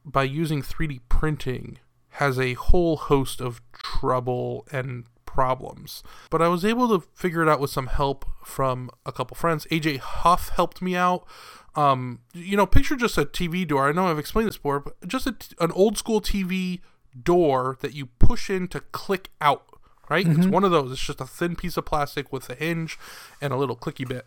by 0.03 0.23
using 0.23 0.63
3D 0.63 1.01
printing 1.09 1.77
has 2.11 2.39
a 2.39 2.55
whole 2.55 2.97
host 2.97 3.39
of 3.39 3.61
trouble 3.71 4.65
and 4.71 5.05
problems. 5.37 6.01
But 6.31 6.41
I 6.41 6.47
was 6.47 6.65
able 6.65 6.87
to 6.87 7.07
figure 7.13 7.43
it 7.43 7.47
out 7.47 7.59
with 7.59 7.69
some 7.69 7.85
help 7.85 8.25
from 8.43 8.89
a 9.05 9.11
couple 9.11 9.35
friends. 9.35 9.67
AJ 9.69 9.99
Huff 9.99 10.49
helped 10.49 10.81
me 10.81 10.95
out. 10.95 11.27
Um, 11.75 12.21
you 12.33 12.57
know, 12.57 12.65
picture 12.65 12.95
just 12.95 13.19
a 13.19 13.25
TV 13.25 13.67
door. 13.67 13.87
I 13.87 13.91
know 13.91 14.07
I've 14.07 14.17
explained 14.17 14.47
this 14.47 14.57
before, 14.57 14.79
but 14.79 15.07
just 15.07 15.27
a 15.27 15.33
t- 15.33 15.55
an 15.59 15.71
old 15.73 15.95
school 15.95 16.21
TV 16.21 16.79
door 17.21 17.77
that 17.81 17.93
you 17.93 18.07
push 18.07 18.49
in 18.49 18.67
to 18.69 18.79
click 18.79 19.29
out. 19.39 19.65
Right? 20.09 20.25
It's 20.25 20.47
one 20.47 20.63
of 20.63 20.71
those. 20.71 20.91
It's 20.91 21.05
just 21.05 21.21
a 21.21 21.27
thin 21.27 21.55
piece 21.55 21.77
of 21.77 21.85
plastic 21.85 22.33
with 22.33 22.49
a 22.49 22.55
hinge 22.55 22.97
and 23.39 23.53
a 23.53 23.57
little 23.57 23.75
clicky 23.75 24.07
bit. 24.07 24.25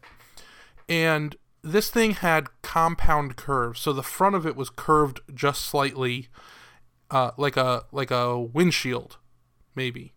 And 0.89 1.35
this 1.65 1.91
thing 1.91 2.13
had 2.13 2.47
compound 2.63 3.35
curves, 3.35 3.81
so 3.81 3.93
the 3.93 4.05
front 4.05 4.37
of 4.37 4.47
it 4.47 4.55
was 4.55 4.71
curved 4.71 5.21
just 5.35 5.63
slightly, 5.63 6.29
uh, 7.11 7.33
like 7.37 7.57
a 7.57 7.85
like 7.91 8.13
a 8.13 8.39
windshield, 8.39 9.17
maybe. 9.75 10.13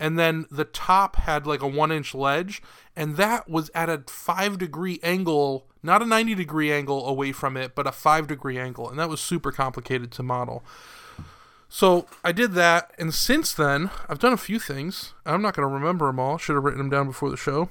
And 0.00 0.18
then 0.18 0.46
the 0.50 0.64
top 0.64 1.16
had 1.16 1.46
like 1.46 1.62
a 1.62 1.66
one 1.66 1.90
inch 1.90 2.14
ledge, 2.14 2.62
and 2.94 3.16
that 3.16 3.48
was 3.48 3.70
at 3.74 3.88
a 3.88 4.04
five 4.06 4.58
degree 4.58 5.00
angle, 5.02 5.66
not 5.82 6.02
a 6.02 6.06
90 6.06 6.34
degree 6.36 6.72
angle 6.72 7.06
away 7.06 7.32
from 7.32 7.56
it, 7.56 7.74
but 7.74 7.86
a 7.86 7.92
five 7.92 8.26
degree 8.26 8.58
angle. 8.58 8.88
And 8.88 8.98
that 8.98 9.08
was 9.08 9.20
super 9.20 9.50
complicated 9.50 10.12
to 10.12 10.22
model. 10.22 10.62
So 11.68 12.06
I 12.24 12.32
did 12.32 12.52
that, 12.52 12.92
and 12.98 13.12
since 13.12 13.52
then, 13.52 13.90
I've 14.08 14.18
done 14.18 14.32
a 14.32 14.38
few 14.38 14.58
things. 14.58 15.12
I'm 15.26 15.42
not 15.42 15.54
going 15.54 15.68
to 15.68 15.74
remember 15.74 16.06
them 16.06 16.18
all. 16.18 16.38
Should 16.38 16.54
have 16.54 16.64
written 16.64 16.78
them 16.78 16.90
down 16.90 17.06
before 17.06 17.30
the 17.30 17.36
show. 17.36 17.70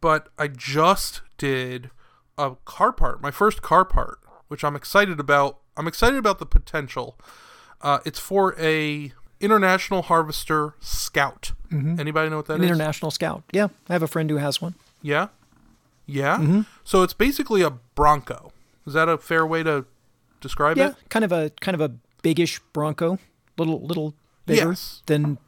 But 0.00 0.28
I 0.38 0.48
just 0.48 1.22
did 1.38 1.90
a 2.36 2.56
car 2.64 2.92
part, 2.92 3.22
my 3.22 3.30
first 3.30 3.62
car 3.62 3.84
part, 3.84 4.18
which 4.48 4.64
I'm 4.64 4.76
excited 4.76 5.18
about. 5.18 5.60
I'm 5.76 5.88
excited 5.88 6.18
about 6.18 6.38
the 6.38 6.46
potential. 6.46 7.18
Uh, 7.80 8.00
it's 8.04 8.18
for 8.18 8.54
a 8.60 9.12
International 9.40 10.02
Harvester 10.02 10.74
Scout. 10.80 11.52
Anybody 11.72 12.30
know 12.30 12.36
what 12.36 12.46
that 12.46 12.54
An 12.54 12.62
is? 12.64 12.70
international 12.70 13.10
scout. 13.10 13.42
Yeah, 13.52 13.66
I 13.88 13.94
have 13.94 14.02
a 14.02 14.06
friend 14.06 14.30
who 14.30 14.36
has 14.36 14.62
one. 14.62 14.76
Yeah. 15.02 15.28
Yeah. 16.06 16.36
Mm-hmm. 16.38 16.60
So 16.84 17.02
it's 17.02 17.12
basically 17.14 17.62
a 17.62 17.70
Bronco. 17.70 18.52
Is 18.86 18.92
that 18.92 19.08
a 19.08 19.18
fair 19.18 19.44
way 19.44 19.64
to 19.64 19.84
describe 20.40 20.76
Yeah, 20.76 20.90
it? 20.90 20.96
kind 21.08 21.24
of 21.24 21.32
a 21.32 21.50
kind 21.60 21.74
of 21.74 21.80
a 21.80 21.94
biggish 22.22 22.60
Bronco, 22.72 23.18
little 23.58 23.80
little 23.84 24.14
bigger 24.46 24.68
Yes. 24.70 25.02
than, 25.06 25.38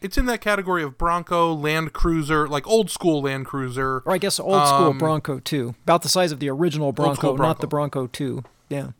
It's 0.00 0.16
in 0.16 0.24
that 0.26 0.40
category 0.40 0.82
of 0.84 0.96
Bronco, 0.96 1.52
Land 1.52 1.92
Cruiser, 1.92 2.48
like 2.48 2.66
old 2.66 2.88
school 2.90 3.22
Land 3.22 3.44
Cruiser. 3.46 3.98
or 4.06 4.12
I 4.12 4.18
guess 4.18 4.40
old 4.40 4.66
school 4.68 4.88
Um, 4.90 4.98
Bronco 4.98 5.38
too, 5.40 5.74
about 5.82 6.00
the 6.02 6.08
size 6.08 6.32
of 6.32 6.38
the 6.40 6.48
original 6.48 6.92
Bronco, 6.92 7.14
school 7.14 7.36
not 7.36 7.60
the 7.60 7.66
Bronco 7.66 8.06
two. 8.06 8.42
Yeah. 8.70 8.92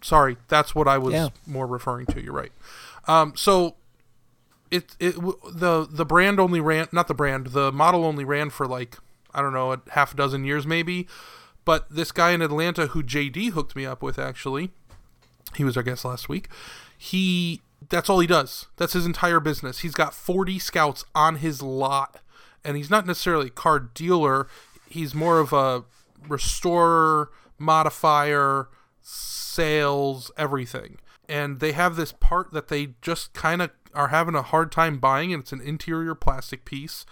Sorry, 0.00 0.36
that's 0.46 0.74
what 0.76 0.86
I 0.88 0.96
was 0.96 1.12
Yeah. 1.12 1.28
more 1.46 1.66
referring 1.66 2.06
to. 2.06 2.22
You're 2.22 2.32
right. 2.32 2.52
Um, 3.08 3.32
so 3.34 3.76
it 4.70 4.94
it 5.00 5.14
the 5.52 5.88
the 5.90 6.04
brand 6.04 6.38
only 6.38 6.60
ran 6.60 6.88
not 6.92 7.08
the 7.08 7.14
brand 7.14 7.48
the 7.48 7.72
model 7.72 8.04
only 8.04 8.24
ran 8.24 8.50
for 8.50 8.66
like 8.66 8.98
I 9.34 9.40
don't 9.40 9.54
know 9.54 9.72
a 9.72 9.80
half 9.90 10.14
dozen 10.14 10.44
years 10.44 10.66
maybe, 10.66 11.08
but 11.64 11.88
this 11.90 12.12
guy 12.12 12.30
in 12.30 12.42
Atlanta 12.42 12.88
who 12.88 13.02
JD 13.02 13.50
hooked 13.50 13.74
me 13.74 13.86
up 13.86 14.02
with 14.02 14.18
actually, 14.18 14.70
he 15.56 15.64
was 15.64 15.76
our 15.76 15.82
guest 15.82 16.04
last 16.04 16.28
week. 16.28 16.48
He 16.96 17.62
that's 17.88 18.10
all 18.10 18.20
he 18.20 18.26
does. 18.26 18.66
That's 18.76 18.92
his 18.92 19.06
entire 19.06 19.40
business. 19.40 19.80
He's 19.80 19.94
got 19.94 20.12
40 20.12 20.58
scouts 20.58 21.04
on 21.14 21.36
his 21.36 21.62
lot, 21.62 22.20
and 22.64 22.76
he's 22.76 22.90
not 22.90 23.06
necessarily 23.06 23.46
a 23.46 23.50
car 23.50 23.78
dealer. 23.78 24.48
He's 24.88 25.14
more 25.14 25.38
of 25.38 25.52
a 25.52 25.84
restorer, 26.26 27.30
modifier, 27.58 28.68
sales, 29.00 30.30
everything. 30.36 30.98
And 31.28 31.60
they 31.60 31.72
have 31.72 31.96
this 31.96 32.12
part 32.12 32.52
that 32.52 32.68
they 32.68 32.94
just 33.02 33.34
kind 33.34 33.60
of 33.60 33.70
are 33.94 34.08
having 34.08 34.34
a 34.34 34.42
hard 34.42 34.72
time 34.72 34.98
buying, 34.98 35.32
and 35.32 35.42
it's 35.42 35.52
an 35.52 35.60
interior 35.60 36.14
plastic 36.14 36.64
piece. 36.64 37.04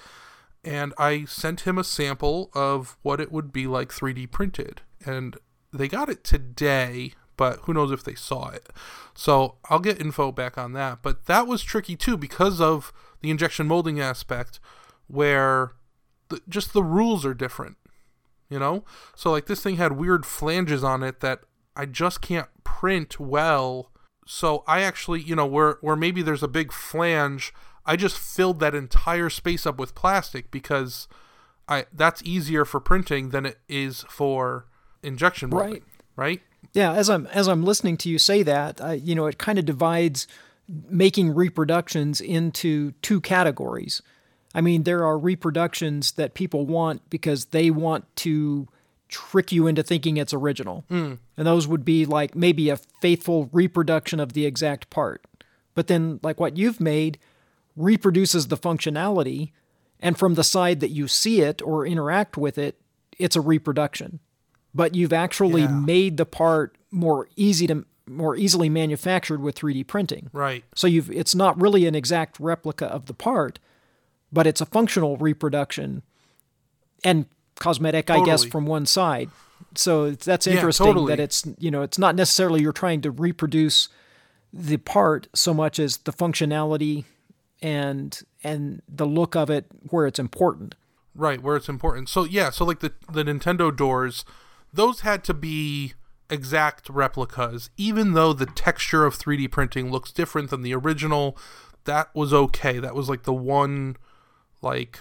And 0.65 0.95
I 0.99 1.27
sent 1.27 1.61
him 1.61 1.79
a 1.79 1.85
sample 1.85 2.51
of 2.55 2.97
what 3.03 3.21
it 3.21 3.31
would 3.31 3.53
be 3.53 3.67
like 3.67 3.91
3D 3.91 4.31
printed. 4.31 4.83
And 5.05 5.37
they 5.73 5.87
got 5.87 6.09
it 6.09 6.25
today, 6.25 7.13
but 7.37 7.61
who 7.63 7.75
knows 7.75 7.93
if 7.93 8.03
they 8.03 8.15
saw 8.15 8.49
it. 8.49 8.71
So 9.15 9.57
I'll 9.69 9.79
get 9.79 10.01
info 10.01 10.33
back 10.33 10.57
on 10.59 10.73
that. 10.73 11.03
But 11.03 11.27
that 11.27 11.47
was 11.47 11.63
tricky 11.63 11.95
too 11.95 12.17
because 12.17 12.61
of 12.61 12.93
the 13.21 13.31
injection 13.31 13.67
molding 13.67 14.01
aspect, 14.01 14.59
where 15.07 15.73
the, 16.29 16.41
just 16.49 16.73
the 16.73 16.83
rules 16.83 17.25
are 17.25 17.35
different 17.35 17.77
you 18.49 18.59
know 18.59 18.85
so 19.15 19.31
like 19.31 19.47
this 19.47 19.63
thing 19.63 19.77
had 19.77 19.93
weird 19.93 20.25
flanges 20.25 20.85
on 20.85 21.03
it 21.03 21.21
that 21.21 21.41
i 21.75 21.85
just 21.85 22.21
can't 22.21 22.49
print 22.65 23.19
well 23.19 23.91
so 24.27 24.63
i 24.67 24.83
actually 24.83 25.23
you 25.23 25.35
know 25.35 25.47
where 25.47 25.79
where 25.81 25.97
maybe 25.97 26.21
there's 26.21 26.43
a 26.43 26.49
big 26.49 26.73
flange 26.73 27.55
i 27.87 27.97
just 27.97 28.19
filled 28.19 28.61
that 28.61 28.75
entire 28.75 29.31
space 29.31 29.65
up 29.65 29.79
with 29.79 29.95
plastic 29.95 30.51
because 30.51 31.09
i 31.69 31.87
that's 31.93 32.23
easier 32.25 32.65
for 32.65 32.81
printing 32.81 33.31
than 33.31 33.47
it 33.47 33.59
is 33.69 34.05
for 34.09 34.67
injection 35.03 35.49
molding 35.51 35.73
Right. 35.73 35.83
right 36.17 36.41
Yeah, 36.73 36.93
as 36.93 37.09
I'm 37.09 37.27
as 37.29 37.49
I'm 37.49 37.65
listening 37.65 37.97
to 37.99 38.09
you 38.11 38.19
say 38.19 38.43
that, 38.43 38.81
I, 38.83 38.95
you 38.95 39.15
know, 39.15 39.27
it 39.27 39.39
kind 39.39 39.59
of 39.59 39.65
divides 39.65 40.27
making 40.69 41.35
reproductions 41.35 42.21
into 42.21 42.91
two 43.01 43.21
categories. 43.21 44.03
I 44.55 44.61
mean, 44.61 44.83
there 44.83 45.05
are 45.05 45.17
reproductions 45.17 46.13
that 46.13 46.35
people 46.35 46.67
want 46.67 47.09
because 47.09 47.47
they 47.47 47.71
want 47.71 48.05
to 48.17 48.69
trick 49.09 49.53
you 49.53 49.67
into 49.67 49.83
thinking 49.83 50.17
it's 50.17 50.35
original. 50.35 50.85
Hmm. 50.89 51.15
And 51.37 51.47
those 51.47 51.67
would 51.69 51.85
be 51.85 52.05
like 52.07 52.35
maybe 52.35 52.71
a 52.71 52.77
faithful 53.01 53.49
reproduction 53.53 54.19
of 54.21 54.33
the 54.33 54.47
exact 54.47 54.91
part. 54.91 55.25
But 55.75 55.87
then 55.87 56.21
like 56.23 56.41
what 56.41 56.57
you've 56.57 56.81
made 56.81 57.19
reproduces 57.77 58.49
the 58.49 58.57
functionality 58.57 59.53
and 60.01 60.19
from 60.19 60.35
the 60.35 60.45
side 60.45 60.81
that 60.81 60.91
you 60.91 61.09
see 61.09 61.41
it 61.43 61.61
or 61.63 61.87
interact 61.87 62.37
with 62.37 62.59
it, 62.59 62.81
it's 63.19 63.37
a 63.37 63.41
reproduction 63.41 64.21
but 64.75 64.95
you've 64.95 65.13
actually 65.15 65.63
Yeah. 65.63 65.69
made 65.71 66.19
the 66.19 66.27
part 66.27 66.77
more 66.91 67.29
easy 67.35 67.67
to 67.69 67.87
more 68.07 68.37
easily 68.37 68.69
manufactured 68.69 69.41
with 69.41 69.55
3D 69.55 69.85
printing. 69.87 70.29
right 70.35 70.65
So 70.75 70.87
you've 70.87 71.11
it's 71.11 71.35
not 71.35 71.59
really 71.59 71.87
an 71.87 71.95
exact 71.95 72.39
replica 72.39 72.85
of 72.87 73.07
the 73.07 73.15
part, 73.15 73.59
but 74.31 74.47
it's 74.47 74.61
a 74.61 74.67
functional 74.67 75.17
reproduction 75.17 76.03
and 77.03 77.25
cosmetic, 77.59 78.11
I 78.11 78.25
guess, 78.25 78.45
from 78.45 78.67
one 78.67 78.87
side. 78.87 79.31
So 79.75 80.11
that's 80.13 80.47
Yeah, 80.47 80.55
interesting 80.55 80.87
totally. 80.87 81.13
that 81.13 81.21
it's 81.21 81.45
you 81.59 81.71
know 81.71 81.83
it's 81.83 81.99
not 81.99 82.15
necessarily 82.15 82.61
you're 82.63 82.73
trying 82.73 83.01
to 83.03 83.11
reproduce 83.11 83.89
the 84.53 84.77
part 84.79 85.29
so 85.35 85.53
much 85.53 85.79
as 85.79 85.99
the 85.99 86.13
functionality 86.13 87.05
and 87.63 88.23
and 88.45 88.83
the 88.89 89.07
look 89.07 89.35
of 89.35 89.51
it 89.51 89.67
where 89.91 90.07
it's 90.07 90.19
important. 90.19 90.75
Right, 91.15 91.43
where 91.43 91.57
it's 91.57 91.69
important. 91.69 92.09
So 92.09 92.25
yeah, 92.25 92.51
so 92.51 92.65
like 92.65 92.81
the 92.81 92.93
the 93.11 93.25
Nintendo 93.25 93.75
doors, 93.75 94.25
those 94.73 95.01
had 95.01 95.25
to 95.25 95.35
be 95.35 95.95
exact 96.29 96.89
replicas, 96.91 97.71
even 97.77 98.13
though 98.13 98.33
the 98.33 98.47
texture 98.47 99.05
of 99.05 99.17
3D 99.19 99.51
printing 99.51 99.91
looks 99.91 100.13
different 100.13 100.51
than 100.51 100.63
the 100.63 100.75
original. 100.75 101.37
That 101.85 102.15
was 102.15 102.35
okay. 102.35 102.79
That 102.81 102.95
was 102.95 103.09
like 103.09 103.23
the 103.23 103.33
one 103.33 103.97
like 104.61 105.01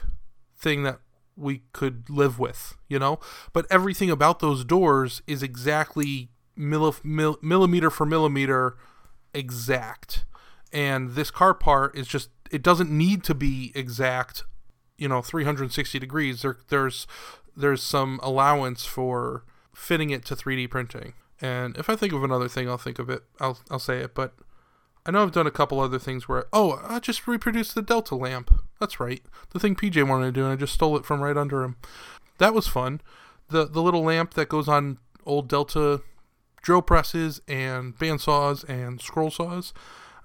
thing 0.57 0.83
that 0.83 0.99
we 1.35 1.63
could 1.73 2.09
live 2.09 2.39
with, 2.39 2.75
you 2.87 2.99
know. 2.99 3.19
But 3.53 3.65
everything 3.69 4.09
about 4.09 4.39
those 4.39 4.63
doors 4.63 5.21
is 5.27 5.43
exactly 5.43 6.29
milli- 6.57 7.03
mil- 7.03 7.39
millimeter 7.41 7.89
for 7.89 8.05
millimeter 8.05 8.77
exact. 9.33 10.25
And 10.71 11.11
this 11.11 11.31
car 11.31 11.53
part 11.53 11.95
is 11.95 12.07
just 12.07 12.29
it 12.51 12.61
doesn't 12.61 12.89
need 12.89 13.23
to 13.23 13.33
be 13.33 13.71
exact 13.75 14.43
you 14.97 15.07
know 15.07 15.21
360 15.21 15.99
degrees 15.99 16.41
there 16.41 16.57
there's 16.69 17.07
there's 17.55 17.83
some 17.83 18.19
allowance 18.23 18.85
for 18.85 19.43
fitting 19.73 20.09
it 20.09 20.25
to 20.25 20.35
3D 20.35 20.69
printing 20.69 21.13
and 21.41 21.75
if 21.77 21.89
I 21.89 21.95
think 21.95 22.13
of 22.13 22.23
another 22.23 22.47
thing 22.47 22.69
I'll 22.69 22.77
think 22.77 22.99
of 22.99 23.09
it 23.09 23.23
I'll 23.39 23.59
I'll 23.69 23.79
say 23.79 23.99
it 23.99 24.15
but 24.15 24.33
I 25.05 25.11
know 25.11 25.23
I've 25.23 25.31
done 25.31 25.47
a 25.47 25.51
couple 25.51 25.79
other 25.79 25.99
things 25.99 26.27
where 26.27 26.45
oh 26.53 26.81
I 26.87 26.99
just 26.99 27.27
reproduced 27.27 27.75
the 27.75 27.81
Delta 27.81 28.15
lamp 28.15 28.51
that's 28.79 28.99
right 28.99 29.21
the 29.51 29.59
thing 29.59 29.75
PJ 29.75 30.07
wanted 30.07 30.25
to 30.25 30.31
do 30.31 30.43
and 30.43 30.53
I 30.53 30.55
just 30.55 30.73
stole 30.73 30.97
it 30.97 31.05
from 31.05 31.21
right 31.21 31.37
under 31.37 31.63
him 31.63 31.75
that 32.39 32.53
was 32.53 32.67
fun 32.67 33.01
the 33.49 33.65
the 33.65 33.81
little 33.81 34.03
lamp 34.03 34.33
that 34.33 34.49
goes 34.49 34.67
on 34.67 34.97
old 35.25 35.47
Delta 35.47 36.01
drill 36.61 36.81
presses 36.81 37.41
and 37.47 37.97
bandsaws 37.97 38.67
and 38.67 38.99
scroll 39.01 39.29
saws 39.31 39.73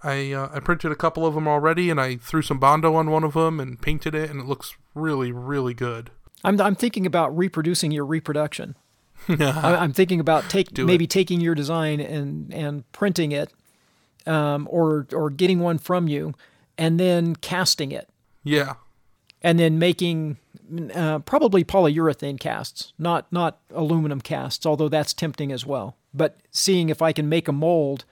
I 0.03 0.33
uh, 0.33 0.49
I 0.55 0.61
printed 0.61 0.91
a 0.93 0.97
couple 0.97 1.27
of 1.27 1.35
them 1.35 1.47
already, 1.47 1.91
and 1.91 2.01
I 2.01 2.17
threw 2.17 2.41
some 2.41 2.59
bondo 2.59 2.95
on 2.95 3.11
one 3.11 3.23
of 3.23 3.35
them 3.35 3.61
and 3.61 3.79
painted 3.83 4.15
it, 4.15 4.31
and 4.31 4.41
it 4.41 4.47
looks 4.47 4.75
really 4.95 5.31
really 5.31 5.75
good. 5.75 6.11
I'm 6.43 6.59
I'm 6.59 6.75
thinking 6.75 7.05
about 7.05 7.37
reproducing 7.37 7.91
your 7.91 8.07
reproduction. 8.07 8.77
I- 9.29 9.77
I'm 9.77 9.93
thinking 9.93 10.19
about 10.19 10.49
take 10.49 10.73
Do 10.73 10.87
maybe 10.87 11.05
it. 11.05 11.11
taking 11.11 11.43
your 11.43 11.55
design 11.55 12.01
and 12.01 12.51
and 12.55 12.91
printing 12.93 13.33
it, 13.33 13.53
um, 14.27 14.67
or 14.71 15.07
or 15.13 15.31
getting 15.31 15.61
one 15.61 15.79
from 15.79 16.09
you, 16.09 16.35
and 16.79 16.99
then 17.01 17.37
casting 17.37 17.93
it, 17.93 18.09
Yeah, 18.45 18.75
and 19.43 19.59
then 19.59 19.79
making 19.79 20.37
uh, 20.95 21.19
probably 21.21 21.65
polyurethane 21.65 22.39
casts, 22.41 22.93
not 22.99 23.27
not 23.33 23.59
aluminum 23.75 24.21
casts, 24.21 24.65
although 24.67 24.89
that's 24.89 25.13
tempting 25.15 25.53
as 25.53 25.65
well. 25.67 25.97
But 26.15 26.39
seeing 26.51 26.89
if 26.89 27.01
I 27.03 27.13
can 27.13 27.29
make 27.29 27.49
a 27.49 27.53
mold 27.53 28.05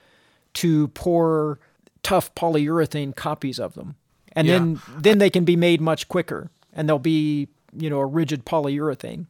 to 0.54 0.88
pour 0.88 1.58
tough 2.02 2.34
polyurethane 2.34 3.14
copies 3.16 3.58
of 3.60 3.74
them, 3.74 3.96
and 4.32 4.46
Yeah. 4.46 4.58
then 4.58 4.80
then 4.98 5.18
they 5.18 5.30
can 5.30 5.44
be 5.44 5.56
made 5.56 5.80
much 5.80 6.08
quicker, 6.08 6.50
and 6.72 6.88
they'll 6.88 6.98
be 6.98 7.48
you 7.76 7.90
know 7.90 7.98
a 8.00 8.06
rigid 8.06 8.44
polyurethane. 8.46 9.26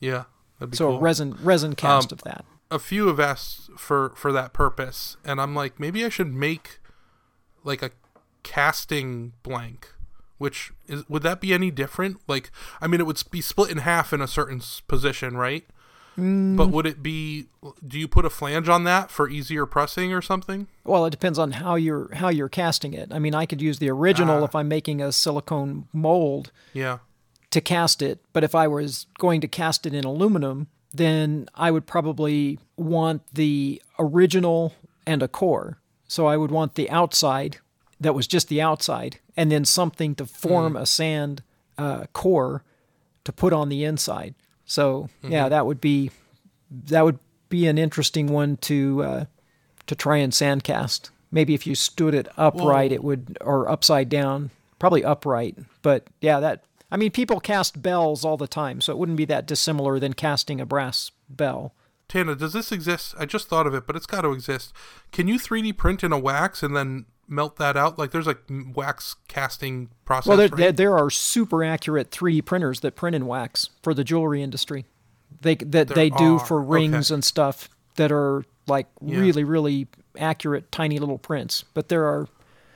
yeah, 0.00 0.24
so 0.72 0.88
cool. 0.88 0.96
a 0.96 1.00
resin 1.00 1.36
resin 1.42 1.74
cast 1.74 2.12
Um, 2.12 2.16
of 2.16 2.22
that. 2.24 2.44
A 2.70 2.78
few 2.78 3.06
have 3.08 3.20
asked 3.20 3.70
for 3.76 4.12
for 4.16 4.32
that 4.32 4.52
purpose, 4.52 5.16
and 5.24 5.40
I'm 5.40 5.54
like, 5.54 5.78
maybe 5.80 6.04
I 6.04 6.08
should 6.08 6.32
make 6.32 6.78
like 7.64 7.82
a 7.82 7.90
casting 8.42 9.32
blank. 9.42 9.88
Which 10.38 10.72
is 10.88 11.06
would 11.08 11.22
that 11.22 11.40
be 11.42 11.52
any 11.52 11.70
different? 11.70 12.18
Like, 12.26 12.50
I 12.80 12.86
mean, 12.86 12.98
it 13.00 13.06
would 13.06 13.22
be 13.30 13.42
split 13.42 13.70
in 13.70 13.78
half 13.78 14.12
in 14.14 14.22
a 14.22 14.26
certain 14.26 14.62
position, 14.88 15.36
right? 15.36 15.66
Mm. 16.18 16.56
But 16.56 16.68
would 16.70 16.86
it 16.86 17.02
be? 17.02 17.46
Do 17.86 17.98
you 17.98 18.08
put 18.08 18.24
a 18.24 18.30
flange 18.30 18.66
on 18.68 18.84
that 18.84 19.10
for 19.10 19.28
easier 19.28 19.66
pressing 19.66 20.14
or 20.14 20.22
something? 20.22 20.66
Well, 20.82 21.04
it 21.04 21.10
depends 21.10 21.38
on 21.38 21.52
how 21.52 21.74
you're 21.74 22.14
how 22.14 22.30
you're 22.30 22.48
casting 22.48 22.94
it. 22.94 23.12
I 23.12 23.18
mean, 23.18 23.34
I 23.34 23.44
could 23.44 23.60
use 23.60 23.80
the 23.80 23.90
original 23.90 24.40
Ah. 24.40 24.44
if 24.44 24.54
I'm 24.54 24.66
making 24.68 25.02
a 25.02 25.12
silicone 25.12 25.88
mold 25.92 26.52
Yeah. 26.72 26.98
to 27.50 27.60
cast 27.60 28.00
it, 28.00 28.20
but 28.32 28.42
if 28.42 28.54
I 28.54 28.66
was 28.66 29.06
going 29.18 29.42
to 29.42 29.48
cast 29.48 29.84
it 29.84 29.92
in 29.92 30.04
aluminum, 30.04 30.68
then 30.92 31.48
I 31.54 31.70
would 31.70 31.86
probably 31.86 32.58
want 32.76 33.22
the 33.32 33.80
original 33.98 34.74
and 35.06 35.22
a 35.22 35.28
core. 35.28 35.78
So 36.08 36.26
I 36.26 36.36
would 36.36 36.50
want 36.50 36.74
the 36.74 36.90
outside 36.90 37.58
that 38.00 38.14
was 38.14 38.26
just 38.26 38.48
the 38.48 38.62
outside, 38.62 39.18
and 39.36 39.52
then 39.52 39.64
something 39.64 40.14
to 40.16 40.26
form 40.26 40.74
a 40.74 40.86
sand 40.86 41.42
uh, 41.76 42.06
core 42.12 42.64
to 43.24 43.32
put 43.32 43.52
on 43.52 43.68
the 43.68 43.84
inside. 43.84 44.34
So 44.64 45.08
yeah, 45.22 45.48
that 45.48 45.66
would 45.66 45.80
be 45.80 46.10
that 46.70 47.04
would 47.04 47.18
be 47.48 47.66
an 47.66 47.78
interesting 47.78 48.28
one 48.28 48.56
to 48.58 49.02
uh, 49.02 49.24
to 49.86 49.94
try 49.94 50.16
and 50.16 50.32
sandcast. 50.32 51.10
Maybe 51.30 51.54
if 51.54 51.66
you 51.66 51.74
stood 51.74 52.14
it 52.14 52.28
upright, 52.36 52.90
Whoa. 52.90 52.94
it 52.94 53.04
would 53.04 53.38
or 53.40 53.68
upside 53.68 54.08
down, 54.08 54.50
probably 54.78 55.04
upright. 55.04 55.58
But 55.82 56.06
yeah, 56.20 56.40
that 56.40 56.64
I 56.90 56.96
mean, 56.96 57.10
people 57.10 57.40
cast 57.40 57.80
bells 57.82 58.24
all 58.24 58.36
the 58.36 58.48
time, 58.48 58.80
so 58.80 58.92
it 58.92 58.98
wouldn't 58.98 59.18
be 59.18 59.24
that 59.26 59.46
dissimilar 59.46 59.98
than 59.98 60.12
casting 60.14 60.60
a 60.60 60.66
brass 60.66 61.10
bell. 61.28 61.72
Tanda, 62.08 62.34
does 62.34 62.52
this 62.52 62.72
exist? 62.72 63.14
I 63.18 63.26
just 63.26 63.48
thought 63.48 63.66
of 63.68 63.74
it, 63.74 63.86
but 63.86 63.94
it's 63.94 64.06
got 64.06 64.22
to 64.22 64.32
exist. 64.32 64.72
Can 65.12 65.28
you 65.28 65.38
3D 65.38 65.76
print 65.76 66.02
in 66.02 66.12
a 66.12 66.18
wax 66.18 66.62
and 66.64 66.74
then 66.74 67.06
melt 67.28 67.56
that 67.56 67.76
out? 67.76 67.98
Like, 67.98 68.10
there's 68.10 68.26
like 68.26 68.40
wax 68.74 69.14
casting 69.28 69.90
process. 70.04 70.26
Well, 70.28 70.36
there, 70.36 70.48
right? 70.48 70.56
there, 70.58 70.72
there 70.72 70.98
are 70.98 71.10
super 71.10 71.62
accurate 71.62 72.10
3D 72.10 72.44
printers 72.44 72.80
that 72.80 72.96
print 72.96 73.14
in 73.14 73.26
wax 73.26 73.70
for 73.82 73.94
the 73.94 74.02
jewelry 74.02 74.42
industry. 74.42 74.86
They 75.42 75.54
that 75.54 75.86
There 75.88 75.94
they 75.94 76.10
do 76.10 76.36
are, 76.36 76.38
for 76.40 76.60
rings 76.60 77.10
okay. 77.10 77.14
and 77.14 77.24
stuff 77.24 77.68
that 77.94 78.10
are 78.10 78.44
like 78.66 78.88
Yeah. 79.00 79.20
really 79.20 79.44
really 79.44 79.86
accurate 80.18 80.72
tiny 80.72 80.98
little 80.98 81.18
prints. 81.18 81.62
But 81.72 81.88
there 81.88 82.04
are 82.04 82.26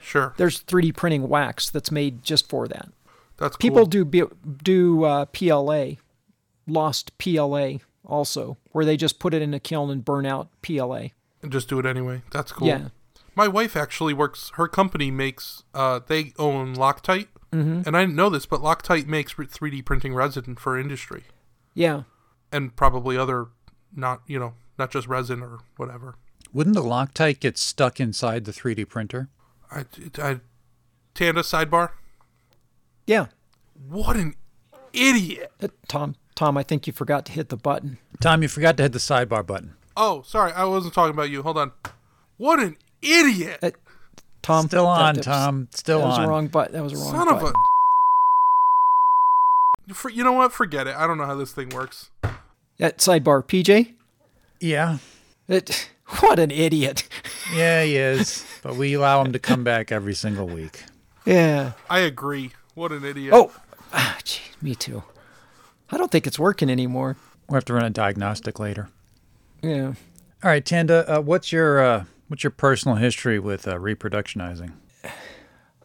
sure. 0.01 0.35
there's 0.37 0.63
3D 0.63 0.95
printing 0.95 1.29
wax 1.29 1.69
that's 1.69 1.91
made 1.91 2.23
just 2.23 2.49
for 2.49 2.69
that. 2.69 2.89
That's 3.37 3.57
People 3.57 3.79
cool. 3.79 3.87
do 3.87 4.05
bu- 4.05 4.35
do 4.63 5.05
uh, 5.05 5.25
PLA, 5.27 5.93
lost 6.67 7.17
PLA 7.19 7.79
also, 8.05 8.57
where 8.73 8.85
they 8.85 8.97
just 8.97 9.19
put 9.19 9.35
it 9.35 9.43
in 9.43 9.53
a 9.55 9.61
kiln 9.61 9.91
and 9.91 10.05
burn 10.05 10.27
out 10.27 10.49
PLA. 10.63 11.09
and 11.43 11.51
just 11.53 11.69
do 11.69 11.79
it 11.79 11.87
anyway. 11.87 12.23
That's 12.33 12.53
cool. 12.53 12.69
Yeah. 12.69 12.89
My 13.37 13.49
wife 13.49 13.77
actually 13.77 14.15
works. 14.15 14.53
Her 14.55 14.69
company 14.69 15.11
makes. 15.11 15.65
Uh, 15.75 16.01
they 16.07 16.33
own 16.39 16.75
Loctite, 16.77 17.29
Mm-hmm. 17.53 17.83
and 17.87 17.97
I 17.97 18.01
didn't 18.03 18.17
know 18.17 18.31
this, 18.31 18.47
but 18.47 18.61
Loctite 18.61 19.07
makes 19.07 19.33
3D 19.35 19.85
printing 19.85 20.13
resin 20.15 20.57
for 20.57 20.77
industry 20.79 21.23
Yeah. 21.73 22.03
and 22.51 22.75
probably 22.75 23.17
other, 23.17 23.47
not 23.95 24.23
you 24.27 24.39
know, 24.41 24.55
not 24.79 24.91
just 24.91 25.07
resin 25.07 25.41
or 25.41 25.61
whatever. 25.77 26.17
Wouldn't 26.53 26.75
the 26.75 26.83
Loctite 26.83 27.39
get 27.41 27.57
stuck 27.59 28.01
inside 28.01 28.45
the 28.45 28.51
3D 28.53 28.89
printer? 28.89 29.29
I, 29.71 29.85
I, 30.19 30.41
Tanda 31.15 31.43
sidebar. 31.43 31.91
Yeah. 33.07 33.27
What 33.89 34.17
an 34.17 34.35
idiot! 34.93 35.53
Uh, 35.63 35.69
Tom, 35.89 36.17
Tom, 36.35 36.57
I 36.57 36.63
think 36.63 36.87
you 36.87 36.93
forgot 36.93 37.27
to 37.27 37.33
hit 37.33 37.49
the 37.49 37.57
button. 37.57 37.99
Tom, 38.21 38.43
you 38.43 38.49
forgot 38.49 38.77
to 38.79 38.85
hit 38.85 38.93
the 38.93 38.99
sidebar 38.99 39.47
button. 39.47 39.75
Oh, 39.97 40.23
sorry, 40.23 40.53
I 40.53 40.65
wasn't 40.65 40.95
talking 40.95 41.13
about 41.15 41.31
you. 41.31 41.43
Hold 41.43 41.59
on. 41.59 41.73
What 42.39 42.61
an 42.61 42.77
idiot! 43.03 43.59
Uh, 43.63 43.71
Tom, 44.43 44.67
Still 44.67 44.85
that- 44.85 44.89
on, 44.91 45.15
that 45.15 45.19
was- 45.19 45.27
Tom. 45.27 45.69
Still 45.75 45.99
that 46.01 46.07
was 46.07 46.19
on. 46.19 46.25
a 46.25 46.29
wrong 46.29 46.47
button. 46.49 46.73
That 46.75 46.83
was 46.83 46.93
a 46.93 46.97
wrong 46.97 47.11
Son 47.27 47.29
of 47.29 47.43
a. 47.43 47.53
For, 49.93 50.11
you 50.11 50.25
know 50.25 50.33
what? 50.33 50.53
Forget 50.53 50.87
it. 50.87 50.97
I 50.97 51.07
don't 51.07 51.19
know 51.19 51.27
how 51.27 51.35
this 51.35 51.53
thing 51.53 51.69
works. 51.71 52.11
That 52.79 52.99
sidebar, 52.99 53.45
PJ. 53.47 53.93
Yeah. 54.61 54.99
It, 55.47 55.91
what 56.21 56.39
an 56.39 56.51
idiot. 56.51 57.07
Yeah, 57.55 57.83
he 57.85 57.97
is. 57.99 58.45
but 58.63 58.77
we 58.77 58.95
allow 58.95 59.23
him 59.23 59.33
to 59.33 59.39
come 59.39 59.63
back 59.63 59.93
every 59.93 60.15
single 60.15 60.47
week. 60.47 60.85
Yeah. 61.27 61.73
I 61.91 61.99
agree. 62.01 62.53
What 62.75 62.93
an 62.93 63.05
idiot. 63.05 63.33
Oh, 63.35 63.53
ah, 63.93 64.19
gee, 64.25 64.41
me 64.63 64.75
too. 64.75 65.03
I 65.91 65.97
don't 65.99 66.11
think 66.11 66.27
it's 66.27 66.39
working 66.39 66.71
anymore. 66.71 67.17
We'll 67.49 67.57
have 67.57 67.65
to 67.67 67.75
run 67.75 67.85
a 67.85 67.91
diagnostic 67.91 68.59
later. 68.59 68.89
Yeah. 69.63 69.89
All 70.43 70.51
right, 70.51 70.65
Tanda, 70.65 71.05
uh, 71.19 71.21
what's 71.21 71.53
your 71.53 71.81
uh, 71.81 72.05
what's 72.29 72.43
your 72.45 72.51
personal 72.51 72.97
history 72.97 73.39
with 73.39 73.67
uh, 73.69 73.77
reproductionizing? 73.77 74.73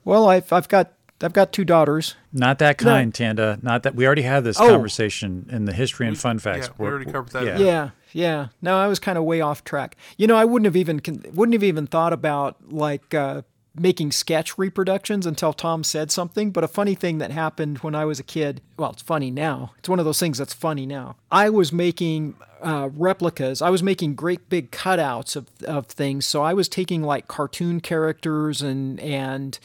Well, 0.03 0.27
I've 0.29 0.51
I've 0.51 0.67
got 0.67 0.93
I've 1.21 1.33
got 1.33 1.51
two 1.51 1.65
daughters. 1.65 2.15
Not 2.33 2.59
that 2.59 2.77
kind, 2.77 3.13
Tanda. 3.13 3.59
Not 3.61 3.83
that 3.83 3.93
we 3.95 4.05
already 4.05 4.21
had 4.23 4.43
this 4.43 4.59
Oh. 4.59 4.67
conversation 4.69 5.47
in 5.51 5.65
the 5.65 5.73
history 5.73 6.07
and 6.07 6.17
fun 6.17 6.39
facts. 6.39 6.67
yeah, 6.67 6.73
we 6.77 6.83
We're- 6.85 6.95
already 6.95 7.11
covered 7.11 7.31
that. 7.33 7.45
Yeah. 7.45 7.57
Yeah, 7.59 7.89
yeah. 8.13 8.47
No, 8.61 8.77
I 8.77 8.87
was 8.87 8.99
kind 8.99 9.17
of 9.17 9.23
way 9.25 9.41
off 9.41 9.63
track. 9.63 9.95
You 10.17 10.27
know, 10.27 10.35
I 10.37 10.45
wouldn't 10.45 10.65
have 10.65 10.75
even 10.77 11.01
wouldn't 11.33 11.53
have 11.53 11.63
even 11.63 11.87
thought 11.87 12.13
about 12.13 12.57
like 12.71 13.13
uh, 13.13 13.41
making 13.75 14.11
sketch 14.11 14.57
reproductions 14.57 15.25
until 15.25 15.53
Tom 15.53 15.83
said 15.83 16.11
something. 16.11 16.51
But 16.51 16.63
a 16.63 16.67
funny 16.67 16.95
thing 16.95 17.19
that 17.19 17.31
happened 17.31 17.79
when 17.79 17.95
I 17.95 18.05
was 18.05 18.19
a 18.19 18.23
kid. 18.23 18.61
Well, 18.77 18.91
it's 18.91 19.01
funny 19.01 19.31
now. 19.31 19.73
It's 19.79 19.89
one 19.89 19.99
of 19.99 20.05
those 20.05 20.19
things 20.19 20.37
that's 20.37 20.53
funny 20.53 20.85
now. 20.85 21.15
I 21.31 21.49
was 21.49 21.71
making 21.71 22.35
uh, 22.61 22.89
replicas. 22.93 23.61
I 23.61 23.69
was 23.69 23.83
making 23.83 24.15
great 24.15 24.49
big 24.49 24.71
cutouts 24.71 25.35
of 25.35 25.47
of 25.65 25.87
things. 25.87 26.25
So 26.25 26.41
I 26.41 26.53
was 26.53 26.67
taking 26.67 27.03
like 27.03 27.27
cartoon 27.27 27.79
characters 27.79 28.61
and 28.61 28.99
and 28.99 29.59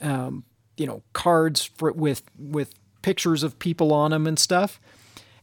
um, 0.00 0.44
you 0.76 0.86
know 0.86 1.02
cards 1.12 1.64
for, 1.64 1.92
with 1.92 2.22
with 2.38 2.74
pictures 3.02 3.42
of 3.42 3.58
people 3.58 3.92
on 3.92 4.10
them 4.10 4.26
and 4.26 4.38
stuff 4.38 4.80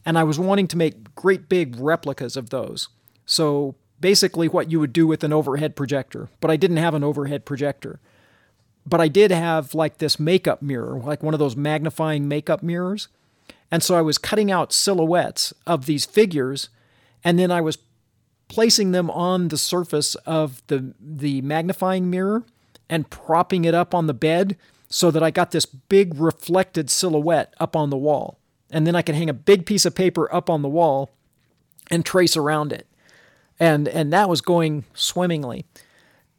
and 0.06 0.16
I 0.16 0.22
was 0.22 0.38
wanting 0.38 0.68
to 0.68 0.78
make 0.78 1.14
great 1.16 1.48
big 1.48 1.78
replicas 1.78 2.36
of 2.36 2.50
those. 2.50 2.88
So 3.26 3.74
basically, 4.00 4.48
what 4.48 4.70
you 4.70 4.80
would 4.80 4.92
do 4.92 5.06
with 5.06 5.24
an 5.24 5.32
overhead 5.32 5.76
projector, 5.76 6.28
but 6.40 6.50
I 6.50 6.56
didn't 6.56 6.76
have 6.78 6.94
an 6.94 7.04
overhead 7.04 7.44
projector. 7.44 8.00
But 8.86 9.00
I 9.00 9.08
did 9.08 9.30
have 9.30 9.74
like 9.74 9.98
this 9.98 10.20
makeup 10.20 10.62
mirror, 10.62 11.00
like 11.00 11.22
one 11.22 11.34
of 11.34 11.40
those 11.40 11.56
magnifying 11.56 12.28
makeup 12.28 12.62
mirrors. 12.62 13.08
And 13.70 13.82
so 13.82 13.96
I 13.96 14.02
was 14.02 14.16
cutting 14.16 14.50
out 14.50 14.72
silhouettes 14.72 15.52
of 15.66 15.86
these 15.86 16.04
figures, 16.04 16.68
and 17.24 17.38
then 17.38 17.50
I 17.50 17.60
was 17.60 17.78
placing 18.48 18.92
them 18.92 19.10
on 19.10 19.48
the 19.48 19.58
surface 19.58 20.14
of 20.26 20.62
the 20.68 20.94
the 21.00 21.40
magnifying 21.42 22.08
mirror 22.08 22.44
and 22.88 23.10
propping 23.10 23.64
it 23.64 23.74
up 23.74 23.94
on 23.94 24.06
the 24.06 24.14
bed 24.14 24.56
so 24.88 25.10
that 25.10 25.22
I 25.22 25.30
got 25.30 25.50
this 25.50 25.66
big 25.66 26.14
reflected 26.18 26.90
silhouette 26.90 27.54
up 27.58 27.74
on 27.74 27.90
the 27.90 27.96
wall. 27.96 28.38
And 28.70 28.86
then 28.86 28.94
I 28.94 29.02
could 29.02 29.14
hang 29.14 29.30
a 29.30 29.34
big 29.34 29.66
piece 29.66 29.84
of 29.84 29.94
paper 29.94 30.32
up 30.32 30.48
on 30.48 30.62
the 30.62 30.68
wall 30.68 31.10
and 31.90 32.04
trace 32.04 32.36
around 32.36 32.72
it. 32.72 32.86
And 33.58 33.88
and 33.88 34.12
that 34.12 34.28
was 34.28 34.40
going 34.40 34.84
swimmingly. 34.94 35.64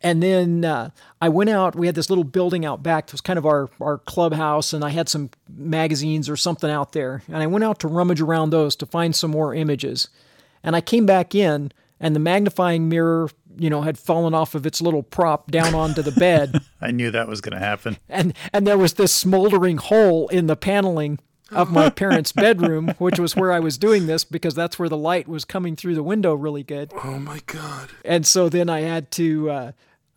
And 0.01 0.21
then 0.21 0.63
uh, 0.63 0.91
I 1.21 1.29
went 1.29 1.49
out. 1.49 1.75
We 1.75 1.87
had 1.87 1.95
this 1.95 2.09
little 2.09 2.23
building 2.23 2.65
out 2.65 2.83
back. 2.83 3.05
It 3.05 3.13
was 3.13 3.21
kind 3.21 3.39
of 3.39 3.45
our, 3.45 3.69
our 3.81 3.97
clubhouse, 3.97 4.71
and 4.73 4.83
I 4.83 4.89
had 4.89 5.09
some 5.09 5.31
magazines 5.49 6.29
or 6.29 6.35
something 6.35 6.69
out 6.69 6.91
there. 6.91 7.23
And 7.27 7.37
I 7.37 7.47
went 7.47 7.63
out 7.63 7.79
to 7.79 7.87
rummage 7.87 8.21
around 8.21 8.51
those 8.51 8.75
to 8.77 8.85
find 8.85 9.15
some 9.15 9.31
more 9.31 9.55
images. 9.55 10.09
And 10.63 10.75
I 10.75 10.81
came 10.81 11.05
back 11.05 11.33
in, 11.33 11.71
and 11.99 12.15
the 12.15 12.19
magnifying 12.19 12.89
mirror, 12.89 13.29
you 13.57 13.71
know, 13.71 13.81
had 13.81 13.97
fallen 13.97 14.35
off 14.35 14.53
of 14.53 14.67
its 14.67 14.81
little 14.81 15.01
prop 15.01 15.49
down 15.49 15.73
onto 15.73 16.03
the 16.03 16.11
bed. 16.11 16.61
I 16.81 16.91
knew 16.91 17.09
that 17.09 17.27
was 17.27 17.41
going 17.41 17.59
to 17.59 17.65
happen. 17.65 17.97
and 18.07 18.33
and 18.53 18.67
there 18.67 18.77
was 18.77 18.93
this 18.93 19.11
smoldering 19.11 19.77
hole 19.77 20.27
in 20.27 20.45
the 20.45 20.55
paneling 20.55 21.17
of 21.51 21.71
my 21.71 21.89
parents' 21.89 22.31
bedroom, 22.31 22.93
which 22.97 23.19
was 23.19 23.35
where 23.35 23.51
I 23.51 23.59
was 23.59 23.77
doing 23.77 24.07
this 24.07 24.23
because 24.23 24.55
that's 24.55 24.77
where 24.77 24.89
the 24.89 24.97
light 24.97 25.27
was 25.27 25.45
coming 25.45 25.75
through 25.75 25.95
the 25.95 26.03
window 26.03 26.33
really 26.33 26.63
good. 26.63 26.91
Oh 27.03 27.19
my 27.19 27.41
god. 27.45 27.89
And 28.03 28.25
so 28.25 28.49
then 28.49 28.69
I 28.69 28.81
had 28.81 29.11
to 29.11 29.49
uh, 29.49 29.71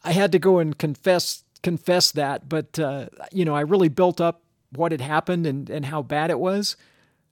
I 0.05 0.13
had 0.13 0.33
to 0.33 0.39
go 0.39 0.59
and 0.59 0.77
confess 0.77 1.45
confess 1.63 2.11
that, 2.13 2.49
but 2.49 2.79
uh, 2.79 3.07
you 3.33 3.45
know 3.45 3.55
I 3.55 3.61
really 3.61 3.89
built 3.89 4.21
up 4.21 4.43
what 4.73 4.93
had 4.93 5.01
happened 5.01 5.47
and 5.47 5.69
and 5.71 5.87
how 5.87 6.03
bad 6.03 6.31
it 6.31 6.39
was. 6.39 6.77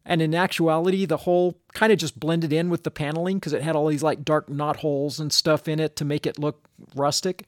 And 0.05 0.23
in 0.23 0.35
actuality, 0.35 1.05
the 1.05 1.19
whole 1.19 1.59
kind 1.75 1.93
of 1.93 1.99
just 1.99 2.19
blended 2.19 2.51
in 2.51 2.71
with 2.71 2.83
the 2.83 2.91
paneling 2.91 3.37
because 3.37 3.53
it 3.53 3.63
had 3.63 3.77
all 3.77 3.89
these 3.89 4.03
like 4.03 4.25
dark 4.25 4.49
knot 4.49 4.77
holes 4.77 5.21
and 5.21 5.31
stuff 5.31 5.69
in 5.69 5.79
it 5.79 5.97
to 5.97 6.05
make 6.05 6.27
it 6.27 6.39
look 6.39 6.67
rustic. 6.95 7.45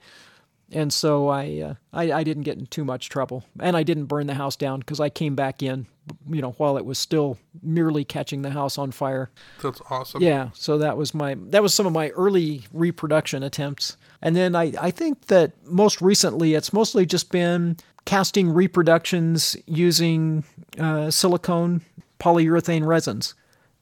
And 0.71 0.93
so 0.93 1.29
I, 1.29 1.61
uh, 1.61 1.75
I 1.93 2.13
I 2.13 2.23
didn't 2.23 2.45
get 2.45 2.59
in 2.59 2.67
too 2.67 2.85
much 2.85 3.09
trouble, 3.09 3.45
and 3.59 3.77
I 3.77 3.83
didn't 3.83 4.05
burn 4.07 4.27
the 4.27 4.35
house 4.35 4.57
down 4.57 4.81
because 4.81 5.01
I 5.01 5.09
came 5.09 5.35
back 5.35 5.63
in, 5.63 5.87
you 6.29 6.41
know, 6.41 6.53
while 6.53 6.77
it 6.77 6.85
was 6.85 6.99
still 6.99 7.39
merely 7.63 8.05
catching 8.05 8.43
the 8.43 8.51
house 8.51 8.79
on 8.79 8.91
fire. 8.91 9.31
That's 9.63 9.81
awesome. 9.91 10.23
Yeah, 10.23 10.51
so 10.55 10.79
that 10.79 10.97
was 10.97 11.15
my 11.15 11.37
that 11.49 11.63
was 11.63 11.75
some 11.75 11.87
of 11.87 11.93
my 11.93 12.11
early 12.11 12.65
reproduction 12.73 13.43
attempts. 13.43 13.97
And 14.23 14.37
then 14.37 14.55
I, 14.55 14.73
I 14.81 14.91
think 14.91 15.27
that 15.27 15.53
most 15.65 16.01
recently 16.01 16.55
it's 16.55 16.73
mostly 16.73 17.07
just 17.07 17.31
been 17.31 17.77
casting 18.05 18.51
reproductions 18.51 19.57
using 19.67 20.45
uh, 20.79 21.11
silicone 21.11 21.83
polyurethane 22.19 22.87
resins 22.87 23.35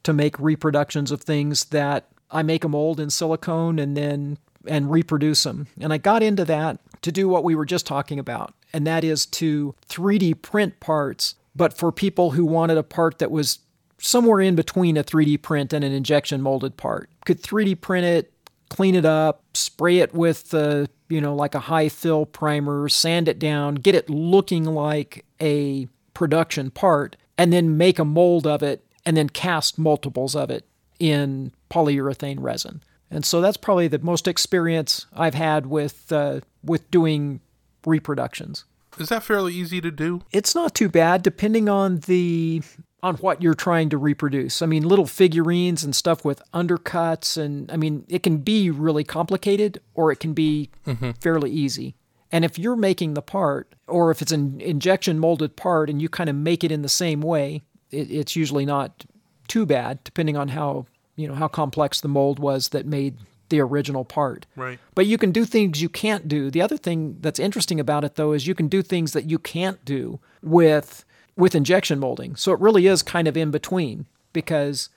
to 0.05 0.13
make 0.13 0.39
reproductions 0.39 1.11
of 1.11 1.21
things 1.21 1.67
that 1.67 2.09
I 2.31 2.43
make 2.43 2.65
a 2.65 2.69
mold 2.69 3.01
in 3.01 3.11
silicone 3.11 3.79
and 3.79 3.97
then 3.97 4.39
and 4.67 4.91
reproduce 4.91 5.45
them. 5.45 5.67
And 5.81 5.93
I 5.93 5.99
got 5.99 6.23
into 6.23 6.45
that 6.45 6.79
to 7.03 7.13
do 7.13 7.29
what 7.29 7.45
we 7.45 7.55
were 7.55 7.65
just 7.65 7.87
talking 7.87 8.19
about, 8.19 8.55
and 8.73 8.87
that 8.87 9.05
is 9.05 9.25
to 9.27 9.75
3D 9.89 10.43
print 10.43 10.79
parts, 10.81 11.35
but 11.59 11.77
for 11.77 11.93
people 11.93 12.31
who 12.31 12.47
wanted 12.47 12.79
a 12.79 12.83
part 12.83 13.19
that 13.19 13.31
was 13.31 13.59
somewhere 13.99 14.41
in 14.41 14.55
between 14.55 14.97
a 14.97 15.05
3D 15.05 15.43
print 15.43 15.73
and 15.73 15.85
an 15.85 15.93
injection 15.93 16.41
molded 16.41 16.77
part. 16.77 17.11
Could 17.27 17.43
3D 17.43 17.81
print 17.81 18.07
it, 18.07 18.33
clean 18.71 18.95
it 18.95 19.05
up, 19.05 19.43
spray 19.55 19.99
it 19.99 20.15
with 20.15 20.55
you 20.55 21.21
know 21.21 21.35
like 21.35 21.55
a 21.55 21.61
high 21.61 21.89
fill 21.89 22.25
primer, 22.25 22.89
sand 22.89 23.29
it 23.29 23.39
down, 23.39 23.75
get 23.75 23.95
it 23.95 24.09
looking 24.09 24.65
like 24.65 25.25
a 25.43 25.89
production 26.15 26.71
part, 26.71 27.17
and 27.37 27.53
then 27.53 27.77
make 27.77 27.99
a 27.99 28.05
mold 28.05 28.47
of 28.47 28.63
it 28.63 28.85
and 29.05 29.17
then 29.17 29.29
cast 29.29 29.79
multiples 29.79 30.37
of 30.37 30.51
it 30.51 30.65
in 30.99 31.53
polyurethane 31.71 32.39
resin. 32.41 32.83
And 33.11 33.25
so 33.25 33.41
that's 33.41 33.57
probably 33.57 33.89
the 33.89 33.99
most 33.99 34.29
experience 34.29 35.07
I've 35.13 35.35
had 35.35 35.67
with 35.67 36.13
uh, 36.13 36.41
with 36.63 36.91
doing 36.91 37.41
reproductions. 37.85 38.65
Is 39.01 39.09
that 39.09 39.23
fairly 39.23 39.55
easy 39.55 39.81
to 39.81 39.91
do? 39.91 40.23
It's 40.33 40.55
not 40.55 40.75
too 40.75 40.89
bad, 40.89 41.23
depending 41.23 41.69
on 41.69 41.99
the 42.01 42.63
on 43.03 43.15
what 43.17 43.41
you're 43.43 43.55
trying 43.55 43.89
to 43.91 43.99
reproduce. 43.99 44.61
I 44.61 44.67
mean, 44.67 44.83
little 44.83 45.07
figurines 45.07 45.85
and 45.85 45.95
stuff 45.95 46.25
with 46.25 46.43
undercuts, 46.53 47.37
and 47.37 47.71
I 47.71 47.77
mean, 47.77 48.05
it 48.09 48.23
can 48.23 48.39
be 48.39 48.71
really 48.71 49.05
complicated 49.05 49.81
or 49.95 50.11
it 50.11 50.19
can 50.19 50.33
be 50.33 50.71
mm-hmm. 50.87 51.13
fairly 51.21 51.51
easy. 51.51 51.95
And 52.33 52.45
if 52.45 52.59
you're 52.59 52.77
making 52.77 53.15
the 53.15 53.23
part, 53.23 53.75
or 53.87 54.11
if 54.11 54.21
it's 54.21 54.33
an 54.33 54.61
injection 54.61 55.19
molded 55.19 55.57
part 55.57 55.89
and 55.89 56.03
you 56.03 56.09
kind 56.09 56.29
of 56.29 56.37
make 56.37 56.65
it 56.65 56.73
in 56.73 56.83
the 56.83 56.89
same 56.89 57.21
way, 57.21 57.63
it, 57.91 58.11
it's 58.11 58.37
usually 58.37 58.67
not 58.67 59.07
too 59.47 59.65
bad, 59.65 60.03
depending 60.05 60.37
on 60.37 60.49
how 60.49 60.87
you 61.17 61.27
know 61.27 61.35
how 61.35 61.49
complex 61.49 62.01
the 62.01 62.09
mold 62.09 62.39
was 62.39 62.69
that 62.71 62.87
made 62.87 63.17
the 63.49 63.61
original 63.61 64.05
part. 64.05 64.47
Right. 64.57 64.79
But 64.95 65.07
you 65.07 65.19
can 65.19 65.33
do 65.33 65.45
things 65.45 65.83
you 65.83 65.89
can't 65.89 66.29
do. 66.29 66.51
The 66.51 66.63
other 66.63 66.77
thing 66.77 67.17
that's 67.21 67.39
interesting 67.39 67.81
about 67.81 68.05
it 68.05 68.17
though 68.17 68.33
is 68.33 68.47
you 68.47 68.55
can 68.55 68.69
do 68.69 68.83
things 68.83 69.13
that 69.13 69.31
you 69.31 69.39
can't 69.39 69.85
do 69.85 70.21
with 70.43 71.05
with 71.37 71.55
injection 71.55 72.01
molding. 72.01 72.35
So 72.35 72.53
it 72.53 72.61
really 72.61 72.87
is 72.89 73.03
kind 73.03 73.29
of 73.29 73.37
in 73.37 73.53
between 73.53 74.07
because 74.33 74.91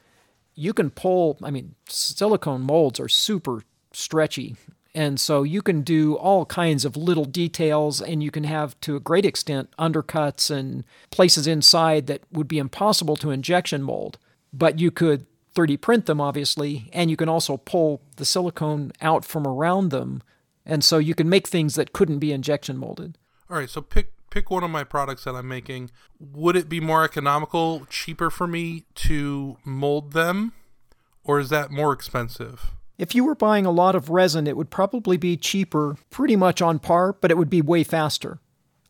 you 0.56 0.74
can 0.74 0.90
pull, 0.90 1.38
I 1.44 1.52
mean, 1.52 1.76
silicone 1.88 2.62
molds 2.62 3.00
are 3.00 3.08
super 3.08 3.64
stretchy. 3.94 4.56
And 4.94 5.20
so 5.20 5.44
you 5.44 5.62
can 5.62 5.84
do 5.84 6.16
all 6.16 6.46
kinds 6.46 6.84
of 6.84 6.98
little 6.98 7.26
details 7.26 8.02
and 8.02 8.22
you 8.22 8.32
can 8.32 8.44
have 8.44 8.78
to 8.82 8.96
a 8.96 9.00
great 9.00 9.26
extent 9.26 9.70
undercuts 9.80 10.52
and 10.52 10.84
places 11.12 11.48
inside 11.48 12.08
that 12.08 12.24
would 12.32 12.48
be 12.48 12.58
impossible 12.58 13.16
to 13.18 13.32
injection 13.32 13.84
mold. 13.84 14.18
But 14.52 14.80
you 14.80 14.92
could 14.92 15.26
3D 15.56 15.82
print 15.82 16.06
them, 16.06 16.22
obviously, 16.22 16.90
and 16.94 17.10
you 17.10 17.18
can 17.18 17.30
also 17.30 17.58
pull 17.58 18.02
the 18.16 18.26
silicone 18.26 18.92
out 19.02 19.26
from 19.26 19.46
around 19.46 19.90
them. 19.90 20.22
And 20.66 20.84
so 20.84 20.98
you 20.98 21.16
can 21.16 21.30
make 21.30 21.48
things 21.48 21.76
that 21.76 21.94
couldn't 21.94 22.20
be 22.20 22.32
injection 22.32 22.78
molded. 22.78 23.18
All 23.50 23.58
right, 23.58 23.70
so 23.70 23.82
pick 23.82 24.14
pick 24.30 24.50
one 24.50 24.64
of 24.64 24.72
my 24.72 24.84
products 24.84 25.26
that 25.26 25.36
I'm 25.36 25.48
making. 25.48 25.92
Would 26.20 26.56
it 26.56 26.70
be 26.70 26.80
more 26.80 27.04
economical, 27.04 27.86
cheaper 27.90 28.30
for 28.30 28.48
me 28.48 28.86
to 28.96 29.58
mold 29.66 30.14
them, 30.14 30.54
or 31.24 31.40
is 31.40 31.50
that 31.50 31.70
more 31.70 31.92
expensive? 31.92 32.72
If 32.98 33.14
you 33.14 33.26
were 33.26 33.36
buying 33.36 33.66
a 33.66 33.72
lot 33.72 33.96
of 33.96 34.10
resin, 34.10 34.48
it 34.48 34.56
would 34.56 34.70
probably 34.70 35.18
be 35.18 35.36
cheaper, 35.36 35.98
pretty 36.10 36.36
much 36.36 36.62
on 36.62 36.80
par, 36.80 37.14
but 37.14 37.32
it 37.32 37.38
would 37.38 37.50
be 37.50 37.62
way 37.62 37.84
faster. 37.84 38.40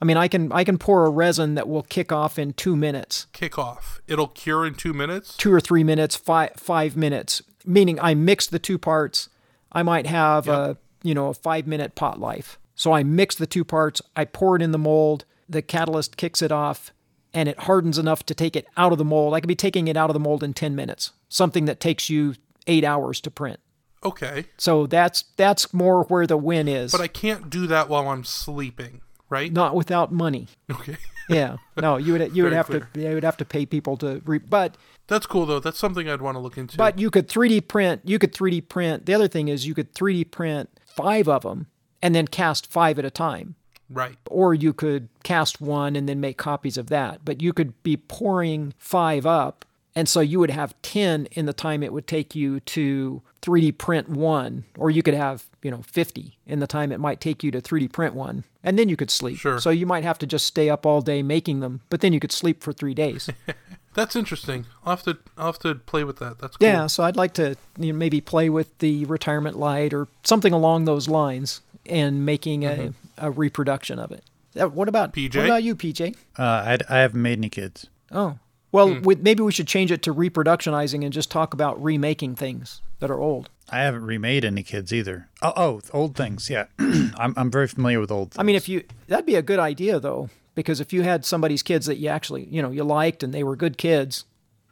I 0.02 0.06
mean, 0.06 0.18
I 0.18 0.28
can 0.28 0.52
I 0.52 0.64
can 0.64 0.78
pour 0.78 1.06
a 1.06 1.10
resin 1.10 1.56
that 1.56 1.68
will 1.68 1.84
kick 1.84 2.12
off 2.12 2.40
in 2.40 2.54
two 2.54 2.76
minutes, 2.76 3.28
Kick 3.34 3.60
off. 3.60 4.02
It'll 4.08 4.28
cure 4.28 4.66
in 4.66 4.74
two 4.76 4.94
minutes. 4.94 5.38
two 5.38 5.54
or 5.54 5.60
three 5.62 5.84
minutes, 5.84 6.16
five 6.16 6.52
five 6.58 6.96
minutes. 6.98 7.42
Meaning, 7.66 8.00
I 8.00 8.16
mix 8.16 8.48
the 8.48 8.58
two 8.60 8.78
parts. 8.80 9.30
I 9.72 9.84
might 9.84 10.08
have 10.08 10.48
a 10.48 10.78
you 11.04 11.14
know 11.14 11.28
a 11.28 11.34
five 11.34 11.68
minute 11.68 11.94
pot 11.96 12.20
life. 12.20 12.58
So 12.76 12.92
I 12.94 13.04
mix 13.04 13.36
the 13.36 13.46
two 13.46 13.64
parts. 13.64 14.02
I 14.16 14.26
pour 14.26 14.56
it 14.56 14.62
in 14.62 14.72
the 14.72 14.80
mold. 14.80 15.26
The 15.48 15.62
catalyst 15.62 16.18
kicks 16.18 16.42
it 16.42 16.52
off, 16.52 16.92
and 17.34 17.48
it 17.48 17.60
hardens 17.60 18.00
enough 18.00 18.26
to 18.26 18.34
take 18.34 18.56
it 18.56 18.66
out 18.78 18.92
of 18.92 18.98
the 18.98 19.06
mold. 19.06 19.34
I 19.36 19.40
could 19.42 19.48
be 19.48 19.56
taking 19.56 19.88
it 19.88 19.98
out 19.98 20.10
of 20.10 20.14
the 20.16 20.20
mold 20.20 20.42
in 20.44 20.54
ten 20.54 20.76
minutes. 20.76 21.12
Something 21.30 21.66
that 21.66 21.80
takes 21.80 22.10
you 22.10 22.36
eight 22.66 22.84
hours 22.84 23.22
to 23.22 23.30
print. 23.32 23.60
Okay, 24.04 24.46
So 24.58 24.88
that's 24.88 25.26
that's 25.38 25.72
more 25.76 26.06
where 26.06 26.26
the 26.26 26.38
win 26.38 26.68
is. 26.68 26.92
but 26.92 27.02
I 27.02 27.08
can't 27.08 27.52
do 27.52 27.68
that 27.68 27.88
while 27.88 28.08
I'm 28.10 28.24
sleeping, 28.24 29.02
right? 29.32 29.52
not 29.52 29.74
without 29.76 30.12
money. 30.12 30.48
Okay, 30.70 30.98
Yeah, 31.30 31.56
no, 31.82 31.98
you 32.06 32.14
would 32.14 32.36
you 32.36 32.44
would 32.44 32.54
have 32.54 32.68
clear. 32.68 32.88
to 32.94 33.02
you 33.02 33.14
would 33.16 33.24
have 33.24 33.38
to 33.38 33.46
pay 33.46 33.66
people 33.66 33.98
to 33.98 34.22
re- 34.26 34.38
but 34.38 34.78
that's 35.08 35.26
cool 35.26 35.46
though. 35.48 35.60
That's 35.60 35.80
something 35.80 36.08
I'd 36.08 36.22
want 36.22 36.36
to 36.36 36.40
look 36.40 36.58
into. 36.58 36.78
but 36.78 37.00
you 37.00 37.10
could 37.10 37.28
3D 37.28 37.68
print. 37.68 38.02
You 38.06 38.20
could 38.20 38.34
3D 38.34 38.70
print. 38.70 39.06
The 39.08 39.14
other 39.16 39.28
thing 39.28 39.48
is 39.48 39.66
you 39.66 39.74
could 39.74 39.94
3D 39.96 40.30
print 40.30 40.70
five 40.86 41.28
of 41.28 41.42
them 41.42 41.68
and 42.04 42.14
then 42.14 42.28
cast 42.28 42.72
five 42.72 43.00
at 43.00 43.06
a 43.06 43.10
time. 43.12 43.56
right, 43.90 44.18
Or 44.30 44.54
you 44.54 44.74
could 44.74 45.10
cast 45.24 45.60
one 45.62 45.96
and 45.96 46.08
then 46.08 46.20
make 46.22 46.38
copies 46.38 46.78
of 46.78 46.88
that. 46.88 47.24
But 47.26 47.42
you 47.42 47.52
could 47.54 47.82
be 47.84 47.96
pouring 47.98 48.74
five 48.78 49.26
up, 49.26 49.66
and 49.96 50.08
so 50.08 50.20
you 50.22 50.40
would 50.40 50.52
have 50.52 50.74
ten 50.82 51.26
in 51.32 51.46
the 51.46 51.54
time 51.54 51.84
it 51.84 51.94
would 51.94 52.08
take 52.08 52.36
you 52.36 52.60
to 52.62 53.22
3D 53.42 53.78
print 53.78 54.10
one, 54.10 54.66
or 54.78 54.90
you 54.90 55.02
could 55.04 55.14
have 55.14 55.46
you 55.64 55.72
know 55.72 55.82
50 55.82 56.38
in 56.46 56.60
the 56.60 56.68
time 56.68 56.92
it 56.92 57.00
might 57.00 57.20
take 57.20 57.44
you 57.44 57.52
to 57.52 57.62
3D 57.62 57.92
print 57.92 58.14
one, 58.16 58.44
and 58.64 58.78
then 58.78 58.90
you 58.90 58.96
could 58.96 59.12
sleep. 59.12 59.38
Sure. 59.38 59.60
So 59.60 59.70
you 59.70 59.86
might 59.86 60.04
have 60.04 60.18
to 60.20 60.28
just 60.28 60.46
stay 60.46 60.70
up 60.70 60.86
all 60.86 61.02
day 61.02 61.22
making 61.24 61.60
them, 61.60 61.82
but 61.90 62.02
then 62.02 62.14
you 62.14 62.20
could 62.20 62.32
sleep 62.32 62.62
for 62.64 62.72
three 62.74 62.94
days. 62.94 63.30
that's 63.94 64.16
interesting. 64.16 64.66
I'll 64.86 64.96
have 64.96 65.04
to 65.04 65.18
I'll 65.38 65.48
have 65.48 65.60
to 65.60 65.76
play 65.76 66.04
with 66.04 66.18
that. 66.20 66.40
That's 66.40 66.58
cool. 66.58 66.68
Yeah, 66.68 66.88
so 66.88 67.04
I'd 67.04 67.16
like 67.18 67.34
to 67.34 67.56
you 67.78 67.92
know, 67.92 67.98
maybe 67.98 68.22
play 68.22 68.50
with 68.50 68.78
the 68.80 69.06
retirement 69.06 69.58
light 69.58 69.94
or 69.94 70.08
something 70.24 70.54
along 70.54 70.86
those 70.86 71.08
lines 71.08 71.62
and 71.86 72.26
making 72.26 72.64
a, 72.64 72.94
a 73.18 73.32
reproduction 73.32 73.98
of 74.00 74.12
it. 74.12 74.24
Uh, 74.60 74.68
What 74.68 74.88
about 74.88 75.14
PJ? 75.14 75.36
What 75.36 75.46
about 75.46 75.64
you, 75.64 75.76
PJ? 75.76 76.16
Uh, 76.38 76.44
I, 76.44 76.78
I 76.90 76.98
haven't 77.00 77.22
made 77.22 77.38
any 77.40 77.50
kids. 77.50 77.88
Oh, 78.12 78.38
well, 78.72 79.00
we, 79.02 79.16
maybe 79.16 79.44
we 79.44 79.52
should 79.52 79.68
change 79.68 79.92
it 79.92 80.02
to 80.04 80.14
reproductionizing 80.14 81.04
and 81.04 81.12
just 81.14 81.30
talk 81.32 81.54
about 81.54 81.82
remaking 81.82 82.36
things 82.36 82.82
that 83.00 83.10
are 83.12 83.20
old. 83.20 83.50
I 83.70 83.80
haven't 83.80 84.06
remade 84.06 84.46
any 84.46 84.64
kids 84.64 84.92
either. 84.94 85.30
Oh, 85.42 85.54
oh 85.56 85.82
old 85.94 86.16
things. 86.16 86.50
Yeah, 86.50 86.66
I'm 86.80 87.34
I'm 87.38 87.52
very 87.52 87.68
familiar 87.68 88.00
with 88.00 88.12
old. 88.12 88.32
Things. 88.32 88.40
I 88.40 88.44
mean, 88.44 88.56
if 88.56 88.68
you 88.70 88.84
that'd 89.08 89.26
be 89.26 89.36
a 89.36 89.42
good 89.42 89.60
idea 89.60 90.00
though, 90.00 90.30
because 90.56 90.80
if 90.82 90.92
you 90.94 91.02
had 91.04 91.26
somebody's 91.26 91.64
kids 91.64 91.86
that 91.86 91.98
you 91.98 92.10
actually 92.10 92.46
you 92.46 92.62
know 92.62 92.72
you 92.72 92.84
liked 92.84 93.24
and 93.24 93.34
they 93.34 93.44
were 93.44 93.56
good 93.56 93.78
kids, 93.78 94.26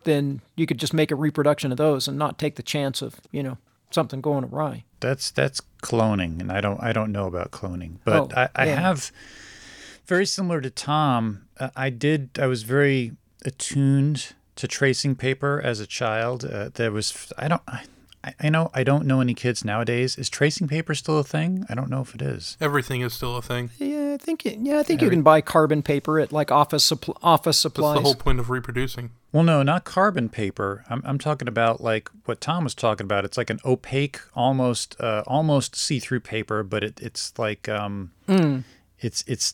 then 0.03 0.41
you 0.55 0.65
could 0.65 0.79
just 0.79 0.93
make 0.93 1.11
a 1.11 1.15
reproduction 1.15 1.71
of 1.71 1.77
those 1.77 2.07
and 2.07 2.17
not 2.17 2.37
take 2.37 2.55
the 2.55 2.63
chance 2.63 3.01
of 3.01 3.19
you 3.31 3.41
know 3.43 3.57
something 3.91 4.21
going 4.21 4.43
awry. 4.45 4.83
that's 4.99 5.31
that's 5.31 5.61
cloning, 5.81 6.39
and 6.41 6.51
I 6.51 6.61
don't 6.61 6.81
I 6.83 6.91
don't 6.93 7.11
know 7.11 7.25
about 7.25 7.51
cloning, 7.51 7.97
but 8.03 8.33
Oh, 8.33 8.35
I, 8.35 8.49
I 8.55 8.65
yeah. 8.67 8.79
have 8.81 9.11
very 10.05 10.25
similar 10.25 10.59
to 10.61 10.69
Tom. 10.69 11.45
Uh, 11.59 11.69
I 11.75 11.89
did 11.89 12.37
I 12.39 12.47
was 12.47 12.63
very 12.63 13.13
attuned 13.45 14.33
to 14.55 14.67
tracing 14.67 15.15
paper 15.15 15.61
as 15.63 15.79
a 15.79 15.87
child. 15.87 16.45
Uh, 16.45 16.69
there 16.73 16.91
was 16.91 17.31
I 17.37 17.47
don't. 17.47 17.61
I, 17.67 17.83
I 18.41 18.49
know 18.49 18.69
I 18.73 18.83
don't 18.83 19.05
know 19.05 19.21
any 19.21 19.33
kids 19.33 19.63
nowadays. 19.63 20.17
Is 20.17 20.29
tracing 20.29 20.67
paper 20.67 20.93
still 20.93 21.19
a 21.19 21.23
thing? 21.23 21.65
I 21.69 21.73
don't 21.75 21.89
know 21.89 22.01
if 22.01 22.13
it 22.13 22.21
is. 22.21 22.57
Everything 22.59 22.99
is 22.99 23.13
still 23.13 23.37
a 23.37 23.41
thing. 23.41 23.69
Yeah, 23.77 24.13
I 24.13 24.17
think 24.17 24.45
it, 24.45 24.59
yeah, 24.59 24.79
I 24.79 24.83
think 24.83 25.01
you 25.01 25.09
can 25.09 25.21
buy 25.21 25.39
carbon 25.39 25.81
paper 25.81 26.19
at 26.19 26.33
like 26.33 26.51
office 26.51 26.89
suppl- 26.89 27.17
office 27.23 27.57
supplies. 27.57 27.93
That's 27.95 28.03
the 28.03 28.07
whole 28.07 28.15
point 28.15 28.39
of 28.39 28.49
reproducing. 28.49 29.11
Well, 29.31 29.43
no, 29.43 29.63
not 29.63 29.85
carbon 29.85 30.27
paper. 30.27 30.83
I'm, 30.89 31.01
I'm 31.05 31.17
talking 31.17 31.47
about 31.47 31.79
like 31.79 32.09
what 32.25 32.41
Tom 32.41 32.65
was 32.65 32.75
talking 32.75 33.05
about. 33.05 33.23
It's 33.23 33.37
like 33.37 33.49
an 33.49 33.59
opaque, 33.63 34.19
almost 34.35 34.99
uh, 34.99 35.23
almost 35.25 35.77
see-through 35.77 36.19
paper, 36.19 36.63
but 36.63 36.83
it, 36.83 36.99
it's 37.01 37.37
like 37.39 37.69
um, 37.69 38.11
it's 38.99 39.23
it's 39.27 39.53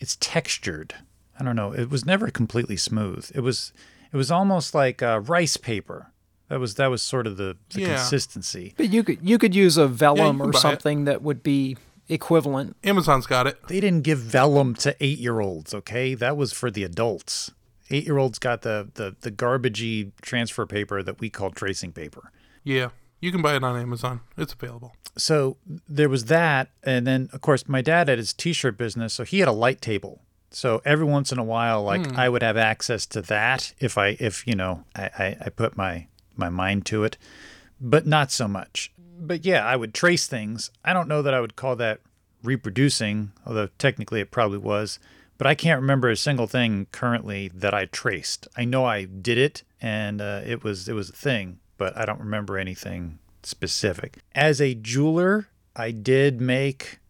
it's 0.00 0.16
textured. 0.20 0.94
I 1.38 1.44
don't 1.44 1.56
know. 1.56 1.72
It 1.72 1.90
was 1.90 2.04
never 2.04 2.30
completely 2.30 2.76
smooth. 2.76 3.30
It 3.34 3.40
was 3.40 3.72
it 4.12 4.16
was 4.16 4.30
almost 4.30 4.74
like 4.74 5.02
uh, 5.02 5.20
rice 5.20 5.56
paper. 5.56 6.08
That 6.48 6.60
was 6.60 6.74
that 6.74 6.88
was 6.88 7.00
sort 7.02 7.26
of 7.26 7.36
the, 7.38 7.56
the 7.70 7.80
Yeah. 7.80 7.96
consistency. 7.96 8.74
But 8.76 8.90
you 8.92 9.02
could 9.02 9.18
you 9.22 9.38
could 9.38 9.54
use 9.54 9.76
a 9.76 9.88
vellum 9.88 10.38
can 10.38 10.48
or 10.48 10.52
buy 10.52 10.58
it. 10.58 10.62
something 10.62 11.04
that 11.06 11.22
would 11.22 11.42
be 11.42 11.76
equivalent. 12.08 12.76
Amazon's 12.84 13.26
got 13.26 13.46
it. 13.46 13.58
They 13.68 13.80
didn't 13.80 14.02
give 14.02 14.18
vellum 14.18 14.74
to 14.76 14.94
eight-year-olds. 15.00 15.72
Okay, 15.74 16.14
that 16.14 16.36
was 16.36 16.52
for 16.52 16.70
the 16.70 16.84
adults. 16.84 17.50
Eight-year-olds 17.90 18.38
got 18.38 18.62
the 18.62 18.88
the 18.94 19.16
the 19.20 19.30
garbagey 19.30 20.12
transfer 20.20 20.66
paper 20.66 21.02
that 21.02 21.20
we 21.20 21.30
call 21.30 21.50
tracing 21.50 21.92
paper. 21.92 22.30
Yeah, 22.64 22.90
you 23.20 23.32
can 23.32 23.40
buy 23.42 23.56
it 23.56 23.64
on 23.64 23.80
Amazon. 23.80 24.20
It's 24.36 24.52
available. 24.52 24.94
so 25.16 25.56
there 25.88 26.08
was 26.08 26.24
that 26.26 26.70
and 26.82 27.06
then 27.06 27.28
of 27.34 27.40
course 27.42 27.68
my 27.68 27.82
dad 27.82 28.08
had 28.08 28.16
his 28.16 28.32
t-shirt 28.32 28.78
business 28.78 29.12
so 29.12 29.24
he 29.24 29.40
had 29.40 29.48
a 29.48 29.52
light 29.52 29.82
table 29.82 30.22
so 30.54 30.82
every 30.84 31.04
once 31.04 31.32
in 31.32 31.38
a 31.38 31.44
while 31.44 31.82
like 31.82 32.16
i 32.16 32.28
would 32.28 32.42
have 32.42 32.56
access 32.56 33.06
to 33.06 33.22
that 33.22 33.72
if 33.78 33.96
i 33.98 34.16
if 34.20 34.46
you 34.46 34.54
know 34.54 34.84
I, 34.94 35.02
I 35.02 35.36
i 35.46 35.48
put 35.48 35.76
my 35.76 36.06
my 36.36 36.48
mind 36.48 36.86
to 36.86 37.04
it 37.04 37.16
but 37.80 38.06
not 38.06 38.30
so 38.30 38.46
much. 38.46 38.92
But 39.18 39.44
yeah 39.44 39.66
i 39.66 39.76
would 39.76 39.92
trace 39.94 40.26
things. 40.26 40.70
I 40.84 40.92
don't 40.92 41.08
know 41.08 41.22
that 41.22 41.34
i 41.34 41.40
would 41.40 41.56
call 41.56 41.76
that 41.76 42.00
reproducing 42.42 43.32
although 43.46 43.68
technically 43.78 44.20
it 44.20 44.30
probably 44.30 44.58
was 44.58 44.98
but 45.38 45.46
i 45.46 45.54
can't 45.54 45.80
remember 45.80 46.08
a 46.08 46.16
single 46.16 46.46
thing 46.46 46.86
currently 46.92 47.48
that 47.54 47.74
i 47.74 47.86
traced. 47.86 48.48
I 48.56 48.64
know 48.64 48.84
i 48.84 49.04
did 49.04 49.38
it 49.38 49.62
and 49.82 50.20
uh, 50.20 50.42
it 50.46 50.62
was 50.62 50.88
it 50.88 50.94
was 50.94 51.10
a 51.10 51.14
thing, 51.14 51.58
but 51.76 51.96
I 51.96 52.04
don't 52.04 52.20
remember 52.20 52.56
anything 52.56 53.18
specific. 53.42 54.18
As 54.34 54.60
a 54.60 54.74
jeweler, 54.74 55.48
I 55.74 55.90
did 55.90 56.40
make 56.40 57.00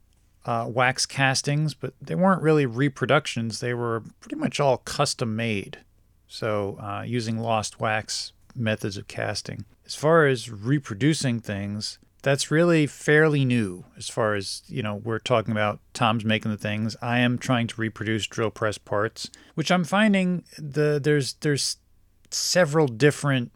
uh, 0.45 0.67
wax 0.69 1.07
castings, 1.07 1.75
but 1.75 1.95
they 2.01 2.15
weren't 2.15 2.43
really 2.43 2.67
reproductions. 2.67 3.61
They 3.61 3.75
were 3.75 4.03
pretty 4.21 4.37
much 4.37 4.61
all 4.61 4.79
custom 4.79 5.37
made. 5.37 5.79
So 6.27 6.79
uh, 6.81 7.03
using 7.07 7.39
lost 7.39 7.81
wax 7.81 8.33
methods 8.55 8.97
of 8.97 9.09
casting. 9.09 9.65
As 9.85 9.95
far 9.95 10.27
as 10.27 10.51
reproducing 10.51 11.41
things, 11.41 11.99
that's 12.23 12.51
really 12.51 12.87
fairly 12.87 13.45
new. 13.45 13.85
As 13.97 14.09
far 14.09 14.35
as 14.35 14.63
you 14.67 14.83
know, 14.83 14.95
we're 14.95 15.19
talking 15.19 15.53
about 15.53 15.81
Tom's 15.93 16.25
making 16.25 16.51
the 16.51 16.57
things. 16.57 16.97
I 17.03 17.19
am 17.19 17.37
trying 17.37 17.67
to 17.69 17.81
reproduce 17.81 18.27
drill 18.27 18.51
press 18.51 18.79
parts, 18.79 19.29
which 19.55 19.71
I'm 19.71 19.85
finding 19.85 20.45
the 20.57 21.01
there's 21.03 21.35
there's 21.35 21.77
several 22.31 22.87
different 22.87 23.53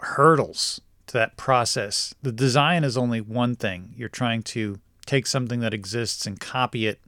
hurdles 0.00 0.80
to 1.08 1.14
that 1.14 1.36
process. 1.36 2.14
The 2.22 2.32
design 2.32 2.84
is 2.84 2.96
only 2.96 3.20
one 3.20 3.56
thing. 3.56 3.94
You're 3.96 4.08
trying 4.08 4.42
to 4.44 4.78
take 5.10 5.26
something 5.26 5.58
that 5.58 5.74
exists 5.74 6.24
and 6.24 6.38
copy 6.38 6.86
it 6.86 7.00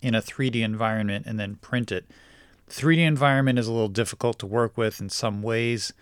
in 0.00 0.14
a 0.14 0.22
3D 0.22 0.62
environment 0.62 1.26
and 1.26 1.38
then 1.38 1.56
print 1.56 1.92
it. 1.92 2.06
The 2.66 2.72
3D 2.72 3.00
environment 3.00 3.58
is 3.58 3.66
a 3.66 3.72
little 3.72 3.88
difficult 3.88 4.38
to 4.38 4.46
work 4.46 4.78
with 4.78 5.02
in 5.02 5.10
some 5.10 5.42
ways, 5.42 5.92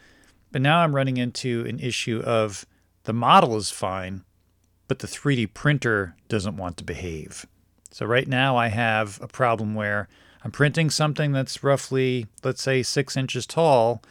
but 0.52 0.62
now 0.62 0.78
I'm 0.78 0.94
running 0.94 1.16
into 1.16 1.66
an 1.68 1.80
issue 1.80 2.22
of 2.24 2.66
the 3.02 3.12
model 3.12 3.56
is 3.56 3.72
fine, 3.72 4.22
but 4.86 5.00
the 5.00 5.08
3D 5.08 5.52
printer 5.52 6.14
doesn't 6.28 6.56
want 6.56 6.76
to 6.76 6.84
behave. 6.84 7.46
So 7.90 8.06
right 8.06 8.28
now 8.28 8.56
I 8.56 8.68
have 8.68 9.18
a 9.20 9.26
problem 9.26 9.74
where 9.74 10.08
I'm 10.44 10.52
printing 10.52 10.88
something 10.88 11.32
that's 11.32 11.64
roughly, 11.64 12.28
let's 12.44 12.62
say, 12.62 12.84
six 12.84 13.16
inches 13.16 13.44
tall, 13.44 14.02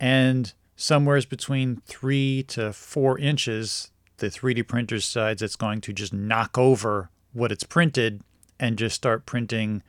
and 0.00 0.52
somewhere's 0.74 1.24
between 1.24 1.82
three 1.86 2.42
to 2.48 2.72
four 2.72 3.16
inches, 3.16 3.92
the 4.20 4.28
3D 4.28 4.66
printer 4.66 4.96
decides 4.96 5.42
it's 5.42 5.56
going 5.56 5.80
to 5.82 5.92
just 5.92 6.12
knock 6.12 6.56
over 6.56 7.10
what 7.32 7.52
it's 7.52 7.64
printed 7.64 8.22
and 8.58 8.78
just 8.78 8.94
start 8.94 9.26
printing 9.26 9.82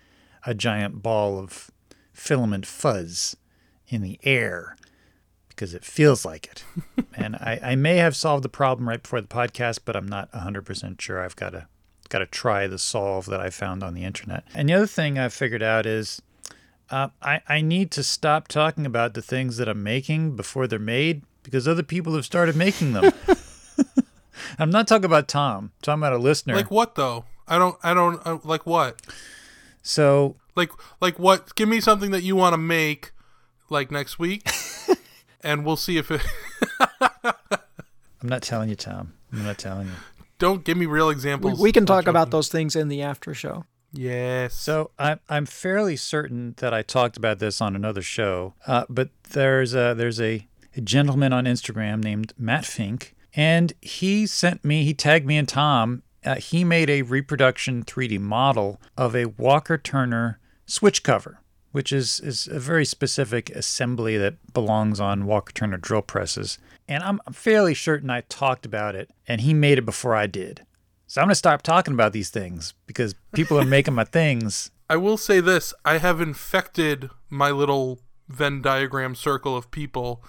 a 0.45 0.53
giant 0.53 1.03
ball 1.03 1.37
of 1.37 1.69
filament 2.13 2.65
fuzz 2.65 3.35
in 3.87 4.01
the 4.01 4.19
air 4.23 4.75
because 5.49 5.73
it 5.73 5.85
feels 5.85 6.25
like 6.25 6.47
it. 6.47 6.63
and 7.15 7.35
I, 7.35 7.59
I 7.61 7.75
may 7.75 7.97
have 7.97 8.15
solved 8.15 8.43
the 8.43 8.49
problem 8.49 8.89
right 8.89 9.01
before 9.01 9.21
the 9.21 9.27
podcast, 9.27 9.79
but 9.85 9.95
I'm 9.95 10.07
not 10.07 10.31
100% 10.31 10.99
sure. 10.99 11.21
I've 11.21 11.35
got 11.35 11.51
to 11.51 11.67
got 12.09 12.19
to 12.19 12.25
try 12.25 12.67
the 12.67 12.77
solve 12.77 13.25
that 13.27 13.39
I 13.39 13.49
found 13.49 13.83
on 13.83 13.93
the 13.93 14.03
internet. 14.03 14.43
And 14.53 14.67
the 14.67 14.73
other 14.73 14.87
thing 14.87 15.17
I 15.17 15.29
figured 15.29 15.63
out 15.63 15.85
is 15.85 16.21
uh, 16.89 17.07
I, 17.21 17.41
I 17.47 17.61
need 17.61 17.89
to 17.91 18.03
stop 18.03 18.49
talking 18.49 18.85
about 18.85 19.13
the 19.13 19.21
things 19.21 19.55
that 19.57 19.69
I'm 19.69 19.81
making 19.81 20.35
before 20.35 20.67
they're 20.67 20.77
made 20.77 21.23
because 21.41 21.67
other 21.67 21.83
people 21.83 22.13
have 22.15 22.25
started 22.25 22.55
making 22.55 22.93
them. 22.93 23.13
I'm 24.59 24.69
not 24.69 24.87
talking 24.87 25.05
about 25.05 25.27
Tom. 25.27 25.65
I'm 25.65 25.71
talking 25.81 26.01
about 26.01 26.13
a 26.13 26.17
listener. 26.17 26.55
Like 26.55 26.71
what 26.71 26.95
though? 26.95 27.25
I 27.47 27.57
don't. 27.57 27.77
I 27.83 27.93
don't 27.93 28.25
uh, 28.25 28.39
like 28.43 28.65
what. 28.65 29.01
so 29.81 30.37
Like 30.55 30.71
like 31.01 31.19
what? 31.19 31.55
Give 31.55 31.67
me 31.67 31.81
something 31.81 32.11
that 32.11 32.23
you 32.23 32.35
want 32.35 32.53
to 32.53 32.57
make, 32.57 33.11
like 33.69 33.91
next 33.91 34.19
week, 34.19 34.49
and 35.41 35.65
we'll 35.65 35.77
see 35.77 35.97
if 35.97 36.11
it. 36.11 36.21
I'm 37.23 38.29
not 38.29 38.41
telling 38.41 38.69
you, 38.69 38.75
Tom. 38.75 39.13
I'm 39.33 39.43
not 39.43 39.57
telling 39.57 39.87
you. 39.87 39.93
Don't 40.37 40.63
give 40.63 40.77
me 40.77 40.85
real 40.85 41.09
examples. 41.09 41.59
we 41.59 41.71
can 41.71 41.85
talk 41.85 42.07
about 42.07 42.31
those 42.31 42.49
things 42.49 42.75
in 42.75 42.87
the 42.87 43.01
after 43.01 43.33
show. 43.33 43.65
Yes. 43.93 44.53
So 44.55 44.91
I'm 44.97 45.19
I'm 45.29 45.45
fairly 45.45 45.95
certain 45.95 46.55
that 46.57 46.73
I 46.73 46.81
talked 46.81 47.17
about 47.17 47.39
this 47.39 47.61
on 47.61 47.75
another 47.75 48.01
show, 48.01 48.53
uh, 48.65 48.85
but 48.89 49.09
there's 49.31 49.73
a 49.73 49.93
there's 49.95 50.21
a, 50.21 50.47
a 50.75 50.81
gentleman 50.81 51.33
on 51.33 51.45
Instagram 51.45 52.03
named 52.03 52.33
Matt 52.37 52.65
Fink, 52.65 53.15
and 53.35 53.73
he 53.81 54.25
sent 54.27 54.63
me 54.63 54.83
he 54.83 54.93
tagged 54.93 55.25
me 55.25 55.37
and 55.37 55.47
Tom. 55.47 56.03
Uh, 56.23 56.35
he 56.35 56.63
made 56.63 56.89
a 56.89 57.01
reproduction 57.01 57.83
3D 57.83 58.19
model 58.19 58.79
of 58.95 59.15
a 59.15 59.25
Walker 59.25 59.77
Turner 59.77 60.39
switch 60.67 61.01
cover, 61.03 61.39
which 61.71 61.91
is 61.91 62.19
is 62.19 62.47
a 62.47 62.59
very 62.59 62.85
specific 62.85 63.49
assembly 63.51 64.17
that 64.17 64.53
belongs 64.53 64.99
on 64.99 65.25
Walker 65.25 65.51
Turner 65.51 65.77
drill 65.77 66.01
presses. 66.01 66.59
And 66.87 67.03
I'm 67.03 67.19
fairly 67.31 67.73
certain 67.73 68.09
I 68.09 68.21
talked 68.21 68.65
about 68.65 68.95
it, 68.95 69.09
and 69.27 69.41
he 69.41 69.53
made 69.53 69.77
it 69.77 69.85
before 69.85 70.15
I 70.15 70.27
did. 70.27 70.65
So 71.07 71.21
I'm 71.21 71.25
gonna 71.25 71.35
stop 71.35 71.61
talking 71.61 71.93
about 71.93 72.13
these 72.13 72.29
things 72.29 72.73
because 72.85 73.15
people 73.33 73.59
are 73.59 73.65
making 73.65 73.95
my 73.95 74.05
things 74.05 74.71
I 74.91 74.97
will 74.97 75.15
say 75.15 75.39
this: 75.39 75.73
I 75.85 75.99
have 75.99 76.19
infected 76.19 77.09
my 77.29 77.49
little 77.49 78.01
Venn 78.27 78.61
diagram 78.61 79.15
circle 79.15 79.55
of 79.55 79.71
people, 79.71 80.21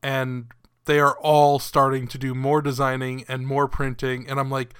and 0.00 0.46
they 0.86 0.98
are 0.98 1.16
all 1.18 1.58
starting 1.58 2.08
to 2.08 2.18
do 2.18 2.34
more 2.34 2.62
designing 2.62 3.24
and 3.28 3.46
more 3.46 3.68
printing. 3.68 4.28
And 4.28 4.40
I'm 4.40 4.50
like, 4.50 4.70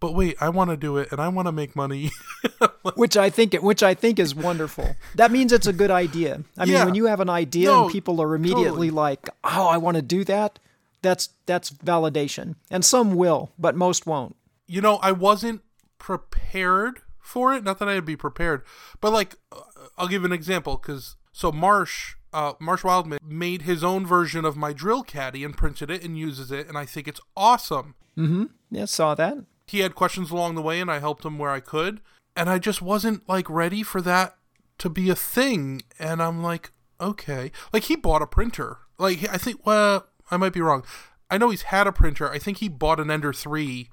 but 0.00 0.14
wait, 0.14 0.36
I 0.40 0.48
want 0.48 0.70
to 0.70 0.76
do 0.76 0.96
it, 0.98 1.12
and 1.12 1.20
I 1.20 1.28
want 1.28 1.46
to 1.46 1.52
make 1.52 1.74
money. 1.76 2.10
which 2.96 3.16
I 3.16 3.30
think 3.30 3.54
which 3.54 3.82
I 3.82 3.94
think 3.94 4.18
is 4.18 4.34
wonderful. 4.34 4.96
That 5.14 5.30
means 5.30 5.52
it's 5.52 5.66
a 5.68 5.72
good 5.72 5.90
idea. 5.92 6.42
I 6.58 6.64
mean, 6.66 6.84
when 6.84 6.94
you 6.96 7.06
have 7.06 7.20
an 7.20 7.30
idea 7.30 7.68
No, 7.68 7.84
and 7.84 7.92
people 7.92 8.20
are 8.20 8.34
immediately 8.34 8.64
totally. 8.88 8.90
like, 8.90 9.28
"Oh, 9.44 9.68
I 9.68 9.76
want 9.76 9.94
to 9.96 10.02
do 10.02 10.24
that," 10.24 10.58
that's 11.02 11.28
that's 11.46 11.70
validation. 11.70 12.56
And 12.70 12.84
some 12.84 13.14
will, 13.14 13.52
but 13.58 13.76
most 13.76 14.04
won't. 14.06 14.34
you 14.66 14.80
know, 14.80 14.96
I 14.96 15.12
wasn't 15.12 15.62
prepared 15.98 17.00
for 17.20 17.54
it. 17.54 17.62
Not 17.62 17.78
that 17.78 17.88
I'd 17.88 18.04
be 18.04 18.16
prepared, 18.16 18.62
but 19.00 19.12
like, 19.12 19.36
uh, 19.52 19.60
I'll 19.96 20.08
give 20.08 20.24
an 20.24 20.32
example 20.32 20.76
because 20.82 21.14
so 21.32 21.52
Marsh, 21.52 22.16
uh, 22.32 22.54
Marsh 22.58 22.84
Wildman 22.84 23.18
made 23.22 23.62
his 23.62 23.84
own 23.84 24.06
version 24.06 24.44
of 24.44 24.56
my 24.56 24.72
drill 24.72 25.02
caddy 25.02 25.44
and 25.44 25.56
printed 25.56 25.90
it 25.90 26.04
and 26.04 26.18
uses 26.18 26.50
it, 26.50 26.68
and 26.68 26.78
I 26.78 26.84
think 26.84 27.08
it's 27.08 27.20
awesome. 27.36 27.94
Mm-hmm. 28.16 28.44
Yeah, 28.70 28.86
saw 28.86 29.14
that. 29.14 29.38
He 29.66 29.80
had 29.80 29.94
questions 29.94 30.30
along 30.30 30.54
the 30.54 30.62
way, 30.62 30.80
and 30.80 30.90
I 30.90 30.98
helped 30.98 31.24
him 31.24 31.38
where 31.38 31.50
I 31.50 31.60
could, 31.60 32.00
and 32.36 32.50
I 32.50 32.58
just 32.58 32.82
wasn't 32.82 33.28
like 33.28 33.48
ready 33.48 33.82
for 33.82 34.00
that 34.02 34.36
to 34.78 34.88
be 34.88 35.10
a 35.10 35.14
thing. 35.14 35.82
And 35.98 36.22
I'm 36.22 36.42
like, 36.42 36.72
okay, 37.00 37.50
like 37.72 37.84
he 37.84 37.96
bought 37.96 38.22
a 38.22 38.26
printer. 38.26 38.78
Like 38.98 39.28
I 39.28 39.38
think, 39.38 39.64
well, 39.66 40.06
I 40.30 40.36
might 40.36 40.52
be 40.52 40.60
wrong. 40.60 40.84
I 41.30 41.38
know 41.38 41.50
he's 41.50 41.62
had 41.62 41.86
a 41.86 41.92
printer. 41.92 42.30
I 42.30 42.38
think 42.38 42.58
he 42.58 42.68
bought 42.68 43.00
an 43.00 43.10
Ender 43.10 43.32
three 43.32 43.88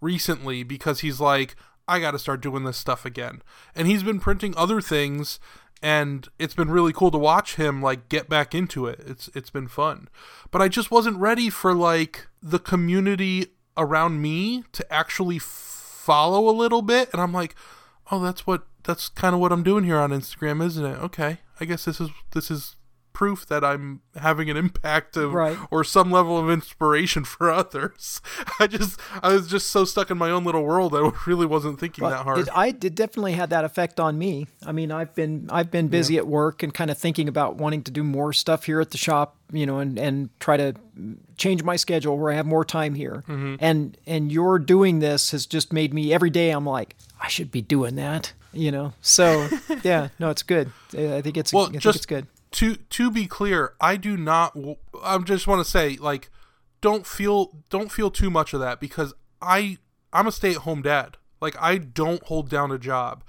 recently 0.00 0.62
because 0.62 1.00
he's 1.00 1.20
like, 1.20 1.56
I 1.88 2.00
got 2.00 2.12
to 2.12 2.18
start 2.18 2.40
doing 2.40 2.64
this 2.64 2.76
stuff 2.76 3.04
again. 3.04 3.42
And 3.74 3.86
he's 3.86 4.02
been 4.02 4.20
printing 4.20 4.54
other 4.56 4.80
things 4.80 5.38
and 5.82 6.28
it's 6.38 6.54
been 6.54 6.70
really 6.70 6.92
cool 6.92 7.10
to 7.10 7.18
watch 7.18 7.56
him 7.56 7.82
like 7.82 8.08
get 8.08 8.28
back 8.28 8.54
into 8.54 8.86
it. 8.86 9.00
It's 9.06 9.28
it's 9.34 9.50
been 9.50 9.68
fun. 9.68 10.08
But 10.50 10.62
I 10.62 10.68
just 10.68 10.90
wasn't 10.90 11.18
ready 11.18 11.50
for 11.50 11.74
like 11.74 12.28
the 12.42 12.58
community 12.58 13.48
around 13.76 14.22
me 14.22 14.64
to 14.72 14.92
actually 14.92 15.38
follow 15.38 16.48
a 16.48 16.56
little 16.56 16.82
bit 16.82 17.10
and 17.12 17.20
I'm 17.20 17.32
like, 17.32 17.54
"Oh, 18.10 18.20
that's 18.22 18.46
what 18.46 18.66
that's 18.84 19.08
kind 19.08 19.34
of 19.34 19.40
what 19.40 19.52
I'm 19.52 19.62
doing 19.62 19.84
here 19.84 19.98
on 19.98 20.10
Instagram, 20.10 20.64
isn't 20.64 20.84
it? 20.84 20.98
Okay. 20.98 21.38
I 21.60 21.64
guess 21.64 21.84
this 21.84 22.00
is 22.00 22.10
this 22.32 22.50
is 22.50 22.76
proof 23.16 23.46
that 23.46 23.64
I'm 23.64 24.02
having 24.14 24.50
an 24.50 24.58
impact 24.58 25.16
of 25.16 25.32
Right. 25.32 25.56
or 25.70 25.82
some 25.84 26.10
level 26.10 26.36
of 26.36 26.50
inspiration 26.50 27.24
for 27.32 27.50
others. 27.50 28.20
I 28.60 28.66
just 28.66 29.00
I 29.22 29.32
was 29.32 29.48
just 29.48 29.70
so 29.70 29.86
stuck 29.86 30.10
in 30.10 30.18
my 30.18 30.30
own 30.30 30.44
little 30.44 30.62
world 30.62 30.94
I 30.94 31.10
really 31.26 31.46
wasn't 31.46 31.80
thinking 31.80 32.06
that 32.06 32.24
hard. 32.24 32.40
it, 32.40 32.48
I 32.54 32.72
did 32.72 32.94
definitely 32.94 33.32
had 33.32 33.48
that 33.50 33.64
effect 33.64 33.98
on 33.98 34.18
me. 34.18 34.48
I 34.66 34.72
mean, 34.72 34.92
I've 34.92 35.14
been 35.14 35.48
I've 35.50 35.70
been 35.70 35.88
busy 35.88 36.18
at 36.18 36.26
work 36.26 36.62
and 36.62 36.74
kind 36.74 36.90
of 36.90 36.98
thinking 36.98 37.26
about 37.26 37.56
wanting 37.56 37.82
to 37.84 37.90
do 37.90 38.04
more 38.04 38.34
stuff 38.34 38.64
here 38.64 38.82
at 38.82 38.90
the 38.90 38.98
shop, 38.98 39.36
you 39.50 39.64
know, 39.64 39.78
and 39.78 39.98
and 39.98 40.28
try 40.38 40.58
to 40.58 40.74
change 41.38 41.62
my 41.62 41.76
schedule 41.76 42.18
where 42.18 42.30
I 42.30 42.36
have 42.36 42.46
more 42.46 42.66
time 42.66 42.94
here. 42.94 43.24
Mm-hmm. 43.26 43.56
And 43.60 43.96
and 44.06 44.30
your 44.30 44.58
doing 44.58 44.98
this 44.98 45.30
has 45.30 45.46
just 45.46 45.72
made 45.72 45.94
me 45.94 46.12
every 46.12 46.30
day. 46.30 46.50
I'm 46.50 46.66
like, 46.66 46.96
I 47.18 47.28
should 47.28 47.50
be 47.50 47.62
doing 47.62 47.94
that, 47.96 48.34
you 48.52 48.70
know. 48.70 48.92
So 49.00 49.48
yeah, 49.82 50.08
no, 50.18 50.28
it's 50.28 50.42
good. 50.42 50.70
I 50.92 51.22
think 51.22 51.38
it's 51.38 51.50
well, 51.54 51.64
I 51.68 51.70
think 51.70 51.82
just 51.82 51.96
it's 51.96 52.06
good. 52.06 52.26
To 52.56 52.76
to 52.76 53.10
be 53.10 53.26
clear, 53.26 53.74
I 53.80 53.96
do 53.96 54.16
not. 54.16 54.56
I 55.02 55.18
just 55.18 55.46
want 55.46 55.64
to 55.64 55.70
say, 55.70 55.96
like, 55.96 56.30
don't 56.80 57.06
feel 57.06 57.62
don't 57.68 57.92
feel 57.92 58.10
too 58.10 58.30
much 58.30 58.54
of 58.54 58.60
that 58.60 58.80
because 58.80 59.14
I 59.42 59.76
I'm 60.12 60.26
a 60.26 60.32
stay 60.32 60.52
at 60.52 60.58
home 60.58 60.82
dad. 60.82 61.18
Like, 61.40 61.54
I 61.60 61.76
don't 61.76 62.22
hold 62.24 62.48
down 62.48 62.72
a 62.72 62.78
job. 62.78 63.22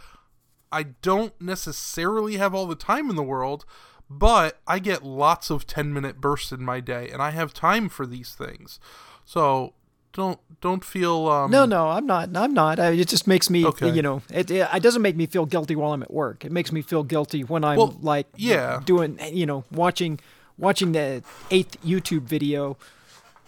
I 0.71 0.83
don't 1.01 1.39
necessarily 1.41 2.37
have 2.37 2.55
all 2.55 2.67
the 2.67 2.75
time 2.75 3.09
in 3.09 3.17
the 3.17 3.23
world, 3.23 3.65
but 4.09 4.61
I 4.65 4.79
get 4.79 5.03
lots 5.03 5.49
of 5.49 5.67
10 5.67 5.93
minute 5.93 6.21
bursts 6.21 6.53
in 6.53 6.63
my 6.63 6.79
day 6.79 7.09
and 7.09 7.21
I 7.21 7.31
have 7.31 7.53
time 7.53 7.89
for 7.89 8.05
these 8.05 8.33
things. 8.33 8.79
So 9.25 9.73
don't 10.17 10.39
don't 10.61 10.83
feel 10.83 11.27
um 11.29 11.51
No, 11.51 11.65
no, 11.65 11.89
I'm 11.89 12.05
not. 12.07 12.35
I'm 12.35 12.53
not. 12.53 12.79
I, 12.79 12.89
it 12.89 13.07
just 13.07 13.27
makes 13.27 13.49
me, 13.49 13.63
Okay. 13.65 13.89
you 13.91 14.01
know, 14.01 14.21
it, 14.33 14.49
it 14.51 14.67
it 14.73 14.83
doesn't 14.83 15.03
make 15.03 15.15
me 15.15 15.27
feel 15.27 15.45
guilty 15.45 15.75
while 15.75 15.93
I'm 15.93 16.01
at 16.01 16.11
work. 16.11 16.43
It 16.43 16.51
makes 16.51 16.71
me 16.71 16.81
feel 16.81 17.03
guilty 17.03 17.43
when 17.43 17.63
I'm 17.63 17.77
Well, 17.77 17.95
like, 18.01 18.25
yeah. 18.35 18.81
doing, 18.83 19.19
you 19.31 19.45
know, 19.45 19.63
watching 19.71 20.19
watching 20.57 20.91
the 20.93 21.23
eighth 21.51 21.77
YouTube 21.85 22.23
video 22.23 22.77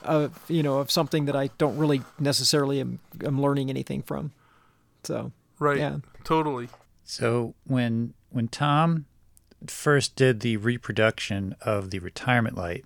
of 0.04 0.40
you 0.48 0.62
know 0.64 0.78
of 0.80 0.90
something 0.92 1.26
that 1.26 1.36
I 1.36 1.50
don't 1.58 1.78
really 1.78 2.02
necessarily 2.20 2.80
am, 2.80 3.00
am 3.26 3.42
learning 3.42 3.70
anything 3.70 4.02
from. 4.04 4.32
So 5.04 5.32
right 5.58 5.78
yeah. 5.80 5.98
totally. 6.24 6.70
So 7.04 7.56
when 7.66 8.14
when 8.30 8.48
Tom 8.48 9.06
first 9.68 10.16
did 10.16 10.40
the 10.42 10.56
reproduction 10.58 11.56
of 11.62 11.90
the 11.90 12.00
retirement 12.00 12.56
light, 12.56 12.86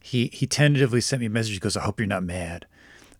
he 0.00 0.26
he 0.32 0.46
tentatively 0.46 1.00
sent 1.00 1.20
me 1.20 1.26
a 1.26 1.30
message. 1.30 1.52
He 1.54 1.58
goes, 1.60 1.76
"I 1.76 1.82
hope 1.82 2.00
you're 2.00 2.06
not 2.08 2.24
mad," 2.24 2.66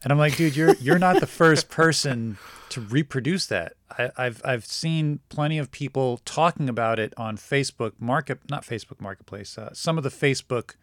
and 0.02 0.12
I'm 0.12 0.18
like, 0.18 0.36
"Dude, 0.36 0.56
you're 0.56 0.74
you're 0.76 0.98
not 0.98 1.20
the 1.20 1.26
first 1.26 1.68
person 1.68 2.38
to 2.70 2.80
reproduce 2.80 3.46
that. 3.46 3.74
I, 3.98 4.10
I've 4.16 4.40
I've 4.44 4.64
seen 4.64 5.20
plenty 5.28 5.58
of 5.58 5.70
people 5.70 6.20
talking 6.24 6.68
about 6.68 6.98
it 6.98 7.12
on 7.16 7.36
Facebook 7.36 7.92
Market, 7.98 8.40
not 8.48 8.64
Facebook 8.64 9.00
Marketplace. 9.00 9.58
Uh, 9.58 9.70
some 9.72 9.98
of 9.98 10.04
the 10.04 10.10
Facebook 10.10 10.74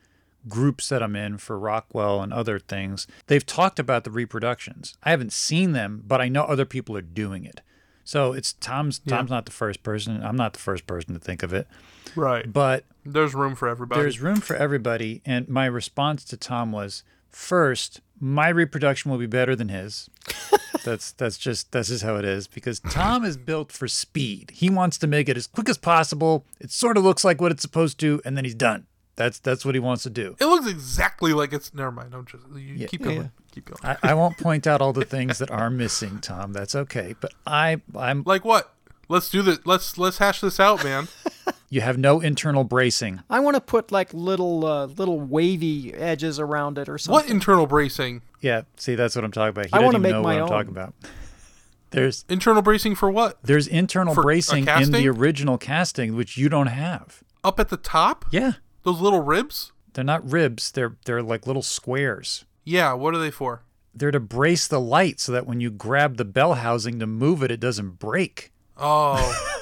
groups 0.48 0.90
that 0.90 1.04
I'm 1.04 1.16
in 1.16 1.38
for 1.40 1.58
Rockwell 1.60 2.22
and 2.22 2.32
other 2.32 2.58
things, 2.60 3.06
they've 3.28 3.46
talked 3.46 3.80
about 3.80 4.04
the 4.04 4.12
reproductions. 4.12 4.96
I 5.04 5.12
haven't 5.12 5.34
seen 5.34 5.74
them, 5.74 6.04
but 6.06 6.22
I 6.22 6.30
know 6.30 6.44
other 6.44 6.66
people 6.66 6.96
are 6.96 7.02
doing 7.02 7.44
it. 7.46 7.62
So 8.04 8.32
it's 8.32 8.54
Tom's 8.54 9.00
Tom's 9.00 9.30
not 9.30 9.46
the 9.46 9.52
first 9.52 9.84
person. 9.84 10.24
I'm 10.24 10.38
not 10.38 10.54
the 10.54 10.60
first 10.60 10.88
person 10.88 11.14
to 11.14 11.20
think 11.20 11.44
of 11.44 11.54
it. 11.54 11.68
Right. 12.16 12.52
But 12.52 12.86
There's 13.06 13.36
room 13.36 13.56
for 13.56 13.68
everybody. 13.68 14.00
there's 14.02 14.22
room 14.22 14.40
for 14.40 14.56
everybody. 14.56 15.22
And 15.26 15.50
my 15.50 15.66
response 15.66 16.24
to 16.26 16.38
Tom 16.38 16.72
was 16.72 17.04
first, 17.38 18.02
my 18.20 18.50
reproduction 18.50 19.12
will 19.12 19.18
be 19.18 19.28
better 19.28 19.56
than 19.56 19.70
his. 19.70 20.10
that's 20.84 21.12
that's 21.14 21.38
just 21.38 21.72
that's 21.72 21.90
just 21.90 22.04
how 22.04 22.16
it 22.16 22.26
is 22.26 22.48
because 22.48 22.80
Tom 22.80 23.24
is 23.24 23.38
built 23.38 23.72
for 23.72 23.88
speed. 23.88 24.52
He 24.54 24.70
wants 24.70 24.98
to 25.00 25.08
make 25.08 25.30
it 25.30 25.38
as 25.38 25.48
quick 25.48 25.70
as 25.70 25.78
possible. 25.78 26.46
It 26.60 26.72
sort 26.72 26.98
of 26.98 27.04
looks 27.04 27.24
like 27.24 27.40
what 27.40 27.52
it's 27.52 27.62
supposed 27.62 28.00
to, 28.00 28.22
and 28.26 28.36
then 28.36 28.44
he's 28.44 28.56
done. 28.56 28.88
That's 29.16 29.40
that's 29.40 29.64
what 29.66 29.76
he 29.76 29.80
wants 29.80 30.04
to 30.04 30.10
do. 30.10 30.36
it 30.40 30.46
looks 30.46 30.68
exactly 30.68 31.34
like 31.34 31.54
it's. 31.54 31.74
Never 31.74 31.92
mind. 31.92 32.14
I'm 32.14 32.26
just. 32.26 32.44
You 32.56 32.88
keep 32.88 33.04
going. 33.04 33.18
yeah. 33.18 33.28
Keep 33.52 33.66
going. 33.66 33.98
I, 34.04 34.12
I 34.12 34.14
won't 34.14 34.38
point 34.38 34.68
out 34.68 34.82
all 34.82 34.94
the 34.94 35.06
things 35.06 35.40
that 35.40 35.50
are 35.50 35.70
missing, 35.70 36.20
Tom. 36.20 36.54
That's 36.54 36.76
okay. 36.76 37.16
But 37.20 37.34
I 37.46 37.82
I'm 37.96 38.24
like 38.26 38.46
what? 38.46 38.74
Let's 39.10 39.30
do 39.30 39.42
this. 39.42 39.60
Let's 39.66 39.98
let's 39.98 40.18
hash 40.18 40.42
this 40.42 40.60
out, 40.60 40.84
man. 40.84 41.08
you 41.70 41.82
have 41.82 41.98
no 41.98 42.20
internal 42.20 42.64
bracing. 42.64 43.22
I 43.30 43.40
want 43.40 43.56
to 43.56 43.62
put 43.62 43.92
like 43.92 44.14
little 44.14 44.66
uh, 44.66 44.86
little 44.88 45.20
wavy 45.20 45.94
edges 45.94 46.40
around 46.40 46.78
it 46.78 46.90
or 46.90 46.98
something. 46.98 47.14
what 47.14 47.30
internal 47.30 47.68
bracing? 47.68 48.22
Yeah, 48.42 48.64
see 48.76 48.96
that's 48.96 49.16
what 49.16 49.24
I'm 49.24 49.32
talking 49.32 49.50
about. 49.50 49.66
He 49.68 49.74
I 49.74 49.78
doesn't 49.78 49.86
wanna 49.86 49.98
even 49.98 50.02
make 50.04 50.12
know 50.12 50.22
my 50.24 50.34
what 50.36 50.44
I'm 50.44 50.48
talking 50.50 50.72
about. 50.72 50.94
There's 51.92 52.26
Internal 52.28 52.62
bracing 52.62 52.96
for 52.96 53.10
what? 53.10 53.38
There's 53.44 53.66
internal 53.66 54.14
For 54.14 54.22
bracing 54.24 54.68
in 54.68 54.92
the 54.92 55.08
original 55.08 55.58
casting, 55.58 56.16
which 56.18 56.38
you 56.38 56.50
don't 56.50 56.68
have. 56.68 57.24
Up 57.46 57.62
at 57.62 57.70
the 57.70 57.78
top? 57.78 58.26
Yeah, 58.30 58.54
Those 58.84 59.00
little 59.00 59.22
ribs? 59.22 59.72
they're 59.94 60.04
not 60.04 60.30
ribs. 60.30 60.72
They're 60.72 60.98
they're 61.06 61.24
like 61.24 61.48
little 61.48 61.62
squares. 61.62 62.44
Yeah. 62.66 62.92
What 62.94 63.16
are 63.16 63.20
they 63.20 63.32
for? 63.32 63.64
They're 63.96 64.12
to 64.12 64.20
brace 64.20 64.68
the 64.68 64.82
light 64.82 65.20
so 65.22 65.32
that 65.32 65.48
when 65.48 65.60
you 65.62 65.72
grab 65.72 66.18
the 66.18 66.26
bell 66.26 66.56
housing 66.56 67.00
to 67.00 67.08
move 67.08 67.42
it, 67.42 67.50
it 67.52 67.60
doesn't 67.62 67.92
break. 68.00 68.52
Oh. 68.80 69.56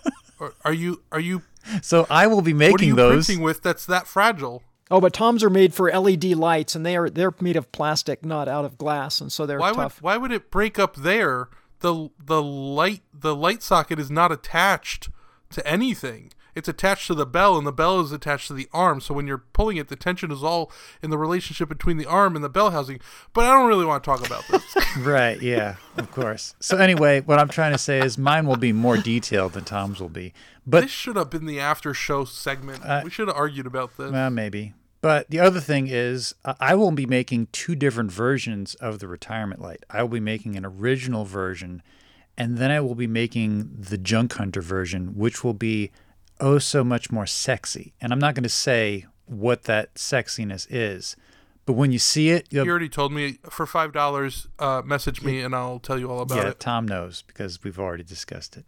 are, 0.40 0.54
are 0.64 0.72
you 0.72 1.02
are 1.10 1.20
you 1.20 1.42
So 1.82 2.06
I 2.10 2.26
will 2.26 2.42
be 2.42 2.52
making 2.52 2.72
what 2.72 2.80
are 2.80 2.84
making 2.84 2.88
you 2.88 2.94
those. 2.96 3.26
printing 3.26 3.44
with 3.44 3.62
that's 3.62 3.86
that 3.86 4.06
fragile? 4.06 4.62
Oh, 4.90 5.00
but 5.00 5.14
Toms 5.14 5.42
are 5.42 5.48
made 5.50 5.72
for 5.72 5.90
LED 5.90 6.24
lights, 6.34 6.74
and 6.74 6.84
they 6.84 6.96
are 6.96 7.08
they're 7.08 7.34
made 7.40 7.56
of 7.56 7.72
plastic, 7.72 8.24
not 8.24 8.46
out 8.46 8.64
of 8.64 8.76
glass, 8.76 9.20
and 9.20 9.32
so 9.32 9.46
they're 9.46 9.58
Why 9.58 9.70
would 9.70 9.76
tough. 9.78 10.02
why 10.02 10.16
would 10.16 10.32
it 10.32 10.50
break 10.50 10.78
up 10.78 10.96
there? 10.96 11.48
The 11.80 12.10
the 12.22 12.42
light 12.42 13.02
the 13.12 13.34
light 13.34 13.62
socket 13.62 13.98
is 13.98 14.10
not 14.10 14.30
attached 14.30 15.08
to 15.50 15.66
anything. 15.66 16.30
It's 16.54 16.68
attached 16.68 17.06
to 17.06 17.14
the 17.14 17.26
bell, 17.26 17.56
and 17.56 17.66
the 17.66 17.72
bell 17.72 18.00
is 18.00 18.12
attached 18.12 18.48
to 18.48 18.52
the 18.54 18.68
arm. 18.72 19.00
So 19.00 19.14
when 19.14 19.26
you're 19.26 19.44
pulling 19.52 19.76
it, 19.76 19.88
the 19.88 19.96
tension 19.96 20.30
is 20.30 20.42
all 20.42 20.70
in 21.02 21.10
the 21.10 21.18
relationship 21.18 21.68
between 21.68 21.96
the 21.96 22.06
arm 22.06 22.34
and 22.36 22.44
the 22.44 22.50
bell 22.50 22.70
housing. 22.70 23.00
But 23.32 23.46
I 23.46 23.54
don't 23.54 23.68
really 23.68 23.86
want 23.86 24.04
to 24.04 24.10
talk 24.10 24.26
about 24.26 24.44
this. 24.48 24.62
right? 24.98 25.40
Yeah, 25.40 25.76
of 25.96 26.10
course. 26.10 26.54
So 26.60 26.76
anyway, 26.76 27.20
what 27.20 27.38
I'm 27.38 27.48
trying 27.48 27.72
to 27.72 27.78
say 27.78 28.00
is 28.00 28.18
mine 28.18 28.46
will 28.46 28.56
be 28.56 28.72
more 28.72 28.96
detailed 28.96 29.52
than 29.54 29.64
Tom's 29.64 30.00
will 30.00 30.08
be, 30.08 30.34
but 30.66 30.82
this 30.82 30.90
should 30.90 31.16
have 31.16 31.30
been 31.30 31.46
the 31.46 31.60
after 31.60 31.94
show 31.94 32.24
segment. 32.24 32.82
we 33.04 33.10
should 33.10 33.28
have 33.28 33.36
argued 33.36 33.66
about 33.66 33.96
this. 33.96 34.12
Well, 34.12 34.30
maybe. 34.30 34.74
But 35.02 35.28
the 35.30 35.40
other 35.40 35.58
thing 35.58 35.88
is, 35.88 36.32
uh, 36.44 36.54
I 36.60 36.76
will 36.76 36.92
be 36.92 37.06
making 37.06 37.48
two 37.50 37.74
different 37.74 38.12
versions 38.12 38.76
of 38.76 39.00
the 39.00 39.08
retirement 39.08 39.60
light. 39.60 39.82
I 39.90 40.02
will 40.02 40.08
be 40.08 40.20
making 40.20 40.54
an 40.54 40.64
original 40.64 41.24
version, 41.24 41.82
and 42.38 42.56
then 42.56 42.70
I 42.70 42.78
will 42.80 42.94
be 42.94 43.08
making 43.08 43.68
the 43.76 43.98
Junk 43.98 44.34
Hunter 44.34 44.62
version, 44.62 45.16
which 45.16 45.42
will 45.42 45.54
be 45.54 45.90
oh 46.42 46.58
so 46.58 46.84
much 46.84 47.10
more 47.10 47.26
sexy. 47.26 47.94
And 48.00 48.12
I'm 48.12 48.18
not 48.18 48.34
going 48.34 48.42
to 48.42 48.50
say 48.50 49.06
what 49.24 49.64
that 49.64 49.94
sexiness 49.94 50.66
is, 50.68 51.16
but 51.64 51.74
when 51.74 51.92
you 51.92 51.98
see 51.98 52.30
it, 52.30 52.48
you'll, 52.50 52.68
already 52.68 52.88
told 52.88 53.12
me 53.12 53.38
for 53.48 53.64
five 53.64 53.92
dollars. 53.92 54.48
Uh, 54.58 54.82
message 54.84 55.22
me 55.22 55.40
and 55.40 55.54
I'll 55.54 55.78
tell 55.78 55.98
you 55.98 56.10
all 56.10 56.20
about 56.20 56.36
yeah, 56.36 56.42
it. 56.42 56.46
Yeah, 56.46 56.54
Tom 56.58 56.86
knows 56.86 57.22
because 57.22 57.62
we've 57.62 57.78
already 57.78 58.02
discussed 58.02 58.56
it. 58.56 58.66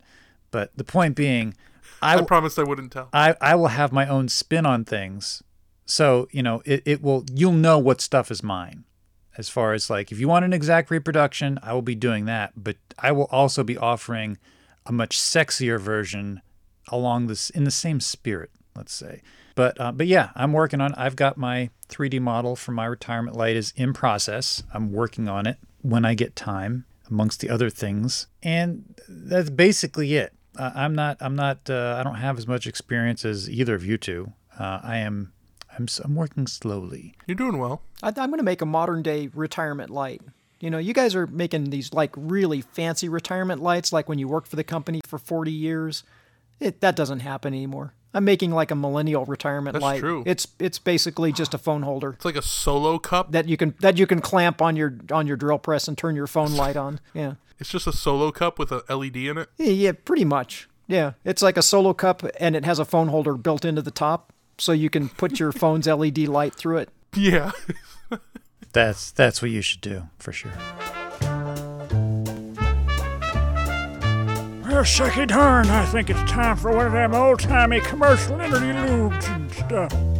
But 0.50 0.70
the 0.76 0.84
point 0.84 1.16
being, 1.16 1.56
I, 2.00 2.16
I 2.16 2.22
promised 2.22 2.58
I 2.58 2.62
wouldn't 2.62 2.92
tell. 2.92 3.08
I, 3.12 3.34
I 3.40 3.56
will 3.56 3.68
have 3.68 3.92
my 3.92 4.06
own 4.06 4.28
spin 4.28 4.64
on 4.64 4.84
things. 4.84 5.42
So, 5.84 6.28
you 6.30 6.42
know, 6.42 6.62
it, 6.64 6.82
it 6.86 7.02
will, 7.02 7.24
you'll 7.32 7.52
know 7.52 7.78
what 7.78 8.00
stuff 8.00 8.30
is 8.30 8.42
mine. 8.42 8.84
As 9.36 9.48
far 9.48 9.72
as 9.72 9.90
like, 9.90 10.12
if 10.12 10.20
you 10.20 10.28
want 10.28 10.44
an 10.44 10.52
exact 10.52 10.90
reproduction, 10.90 11.58
I 11.62 11.72
will 11.74 11.82
be 11.82 11.96
doing 11.96 12.26
that. 12.26 12.52
But 12.56 12.76
I 12.98 13.10
will 13.10 13.24
also 13.24 13.64
be 13.64 13.76
offering 13.76 14.38
a 14.86 14.92
much 14.92 15.18
sexier 15.18 15.80
version 15.80 16.40
along 16.88 17.26
this, 17.26 17.50
in 17.50 17.64
the 17.64 17.70
same 17.70 18.00
spirit, 18.00 18.50
let's 18.76 18.92
say. 18.94 19.22
But, 19.54 19.80
uh, 19.80 19.92
but 19.92 20.06
yeah, 20.06 20.30
I'm 20.34 20.52
working 20.52 20.80
on, 20.80 20.94
I've 20.94 21.16
got 21.16 21.36
my 21.36 21.70
3D 21.88 22.20
model 22.20 22.56
for 22.56 22.72
my 22.72 22.86
retirement 22.86 23.36
light 23.36 23.56
is 23.56 23.72
in 23.76 23.92
process. 23.92 24.62
I'm 24.72 24.92
working 24.92 25.28
on 25.28 25.46
it 25.46 25.58
when 25.82 26.04
I 26.04 26.14
get 26.14 26.34
time 26.34 26.84
amongst 27.08 27.40
the 27.40 27.50
other 27.50 27.70
things. 27.70 28.26
And 28.42 28.94
that's 29.08 29.50
basically 29.50 30.14
it. 30.14 30.32
Uh, 30.56 30.70
I'm 30.74 30.94
not. 30.94 31.16
I'm 31.20 31.34
not. 31.34 31.68
Uh, 31.68 31.96
I 31.98 32.04
don't 32.04 32.14
have 32.14 32.38
as 32.38 32.46
much 32.46 32.66
experience 32.68 33.24
as 33.24 33.50
either 33.50 33.74
of 33.74 33.84
you 33.84 33.98
two. 33.98 34.32
Uh, 34.56 34.78
I 34.84 34.98
am. 34.98 35.32
I'm. 35.76 35.84
s- 35.84 35.98
I'm 35.98 36.14
working 36.14 36.46
slowly. 36.46 37.16
You're 37.26 37.34
doing 37.34 37.58
well. 37.58 37.82
I, 38.04 38.08
I'm 38.10 38.30
going 38.30 38.38
to 38.38 38.44
make 38.44 38.62
a 38.62 38.66
modern 38.66 39.02
day 39.02 39.30
retirement 39.34 39.90
light. 39.90 40.22
You 40.60 40.70
know, 40.70 40.78
you 40.78 40.94
guys 40.94 41.16
are 41.16 41.26
making 41.26 41.70
these 41.70 41.92
like 41.92 42.14
really 42.16 42.60
fancy 42.60 43.08
retirement 43.08 43.62
lights, 43.62 43.92
like 43.92 44.08
when 44.08 44.20
you 44.20 44.28
worked 44.28 44.46
for 44.46 44.54
the 44.54 44.62
company 44.62 45.00
for 45.08 45.18
40 45.18 45.50
years. 45.50 46.04
It 46.60 46.80
that 46.80 46.96
doesn't 46.96 47.20
happen 47.20 47.52
anymore. 47.54 47.94
I'm 48.16 48.24
making 48.24 48.52
like 48.52 48.70
a 48.70 48.76
millennial 48.76 49.24
retirement 49.24 49.72
That's 49.74 49.82
light. 49.82 50.00
true. 50.00 50.22
It's 50.26 50.46
it's 50.60 50.78
basically 50.78 51.32
just 51.32 51.52
a 51.52 51.58
phone 51.58 51.82
holder 51.82 52.10
It's 52.12 52.24
like 52.24 52.36
a 52.36 52.42
solo 52.42 52.98
cup. 52.98 53.32
that 53.32 53.48
you 53.48 53.56
can 53.56 53.74
that 53.80 53.98
you 53.98 54.06
can 54.06 54.20
clamp 54.20 54.62
on 54.62 54.76
your 54.76 54.96
on 55.10 55.26
your 55.26 55.36
drill 55.36 55.58
press 55.58 55.88
and 55.88 55.98
turn 55.98 56.14
your 56.14 56.26
phone 56.28 56.54
light 56.56 56.76
on. 56.76 57.00
Yeah. 57.12 57.34
It's 57.58 57.70
just 57.70 57.86
a 57.86 57.92
solo 57.92 58.30
cup 58.32 58.58
with 58.58 58.70
a 58.72 58.82
LED 58.88 59.16
in 59.16 59.38
it. 59.38 59.48
Yeah, 59.58 59.66
yeah, 59.70 59.92
pretty 59.92 60.24
much. 60.24 60.68
Yeah, 60.86 61.12
it's 61.24 61.40
like 61.40 61.56
a 61.56 61.62
solo 61.62 61.94
cup, 61.94 62.22
and 62.38 62.54
it 62.54 62.64
has 62.64 62.78
a 62.78 62.84
phone 62.84 63.08
holder 63.08 63.36
built 63.38 63.64
into 63.64 63.80
the 63.80 63.90
top, 63.92 64.32
so 64.58 64.72
you 64.72 64.90
can 64.90 65.08
put 65.08 65.38
your 65.40 65.50
phone's 65.62 65.86
LED 65.86 66.18
light 66.28 66.54
through 66.54 66.78
it. 66.78 66.90
Yeah. 67.16 67.52
That's 68.72 69.12
that's 69.12 69.40
what 69.40 69.52
you 69.52 69.62
should 69.62 69.80
do 69.80 70.08
for 70.18 70.32
sure. 70.32 70.52
Well, 74.74 74.82
shucky 74.82 75.28
darn, 75.28 75.70
I 75.70 75.86
think 75.86 76.10
it's 76.10 76.20
time 76.28 76.56
for 76.56 76.72
one 76.72 76.86
of 76.86 76.92
them 76.92 77.14
old 77.14 77.38
timey 77.38 77.78
commercial 77.78 78.40
interludes 78.40 79.24
and 79.28 79.48
stuff. 79.52 80.13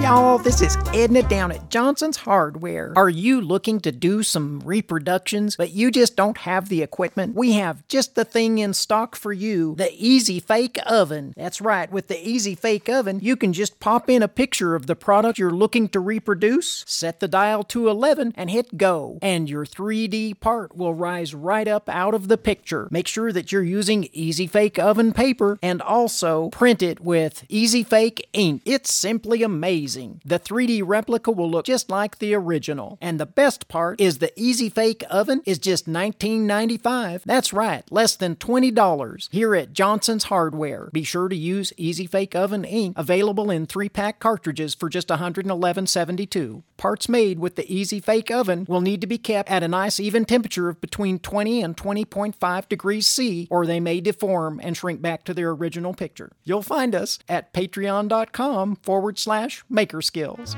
Y'all. 0.00 0.38
This 0.38 0.60
is 0.60 0.76
Edna 0.92 1.22
down 1.22 1.52
at 1.52 1.70
Johnson's 1.70 2.16
Hardware. 2.16 2.92
Are 2.96 3.08
you 3.08 3.40
looking 3.40 3.78
to 3.80 3.92
do 3.92 4.22
some 4.22 4.60
reproductions, 4.64 5.54
but 5.56 5.70
you 5.70 5.90
just 5.90 6.16
don't 6.16 6.38
have 6.38 6.68
the 6.68 6.82
equipment? 6.82 7.36
We 7.36 7.52
have 7.52 7.86
just 7.86 8.14
the 8.14 8.24
thing 8.24 8.58
in 8.58 8.74
stock 8.74 9.14
for 9.14 9.32
you 9.32 9.76
the 9.76 9.92
Easy 9.92 10.40
Fake 10.40 10.78
Oven. 10.84 11.34
That's 11.36 11.60
right, 11.60 11.92
with 11.92 12.08
the 12.08 12.18
Easy 12.18 12.54
Fake 12.54 12.88
Oven, 12.88 13.20
you 13.22 13.36
can 13.36 13.52
just 13.52 13.78
pop 13.78 14.10
in 14.10 14.22
a 14.22 14.28
picture 14.28 14.74
of 14.74 14.86
the 14.86 14.96
product 14.96 15.38
you're 15.38 15.50
looking 15.50 15.88
to 15.90 16.00
reproduce, 16.00 16.84
set 16.88 17.20
the 17.20 17.28
dial 17.28 17.62
to 17.64 17.88
11, 17.88 18.32
and 18.36 18.50
hit 18.50 18.76
go. 18.76 19.18
And 19.22 19.48
your 19.48 19.64
3D 19.64 20.40
part 20.40 20.76
will 20.76 20.94
rise 20.94 21.34
right 21.34 21.68
up 21.68 21.88
out 21.88 22.14
of 22.14 22.26
the 22.26 22.38
picture. 22.38 22.88
Make 22.90 23.06
sure 23.06 23.32
that 23.32 23.52
you're 23.52 23.62
using 23.62 24.08
Easy 24.12 24.48
Fake 24.48 24.78
Oven 24.78 25.12
paper 25.12 25.58
and 25.62 25.80
also 25.80 26.48
print 26.48 26.82
it 26.82 27.00
with 27.00 27.44
Easy 27.48 27.84
Fake 27.84 28.28
ink. 28.32 28.62
It's 28.64 28.92
simply 28.92 29.42
amazing. 29.42 29.81
The 30.24 30.38
3D 30.38 30.82
replica 30.84 31.30
will 31.30 31.50
look 31.50 31.66
just 31.66 31.90
like 31.90 32.18
the 32.18 32.34
original. 32.34 32.98
And 33.00 33.18
the 33.18 33.26
best 33.26 33.68
part 33.68 34.00
is 34.00 34.18
the 34.18 34.32
Easy 34.40 34.68
Fake 34.68 35.02
oven 35.10 35.42
is 35.44 35.58
just 35.58 35.88
$19.95. 35.88 37.22
That's 37.24 37.52
right, 37.52 37.84
less 37.90 38.16
than 38.16 38.36
$20 38.36 39.28
here 39.32 39.54
at 39.54 39.72
Johnson's 39.72 40.24
Hardware. 40.24 40.90
Be 40.92 41.02
sure 41.02 41.28
to 41.28 41.36
use 41.36 41.72
Easy 41.76 42.06
Fake 42.06 42.34
oven 42.34 42.64
ink 42.64 42.96
available 42.96 43.50
in 43.50 43.66
3-pack 43.66 44.20
cartridges 44.20 44.74
for 44.74 44.88
just 44.88 45.08
$111.72. 45.08 46.62
Parts 46.82 47.08
made 47.08 47.38
with 47.38 47.54
the 47.54 47.72
Easy 47.72 48.00
Fake 48.00 48.28
oven 48.32 48.66
will 48.68 48.80
need 48.80 49.00
to 49.02 49.06
be 49.06 49.16
kept 49.16 49.48
at 49.48 49.62
a 49.62 49.68
nice 49.68 50.00
even 50.00 50.24
temperature 50.24 50.68
of 50.68 50.80
between 50.80 51.20
20 51.20 51.62
and 51.62 51.76
20.5 51.76 52.68
degrees 52.68 53.06
C 53.06 53.46
or 53.52 53.66
they 53.66 53.78
may 53.78 54.00
deform 54.00 54.58
and 54.60 54.76
shrink 54.76 55.00
back 55.00 55.22
to 55.26 55.32
their 55.32 55.50
original 55.50 55.94
picture. 55.94 56.32
You'll 56.42 56.60
find 56.62 56.92
us 56.92 57.20
at 57.28 57.52
patreon.com 57.52 58.74
forward 58.82 59.16
slash 59.16 59.62
maker 59.70 60.02
skills. 60.02 60.56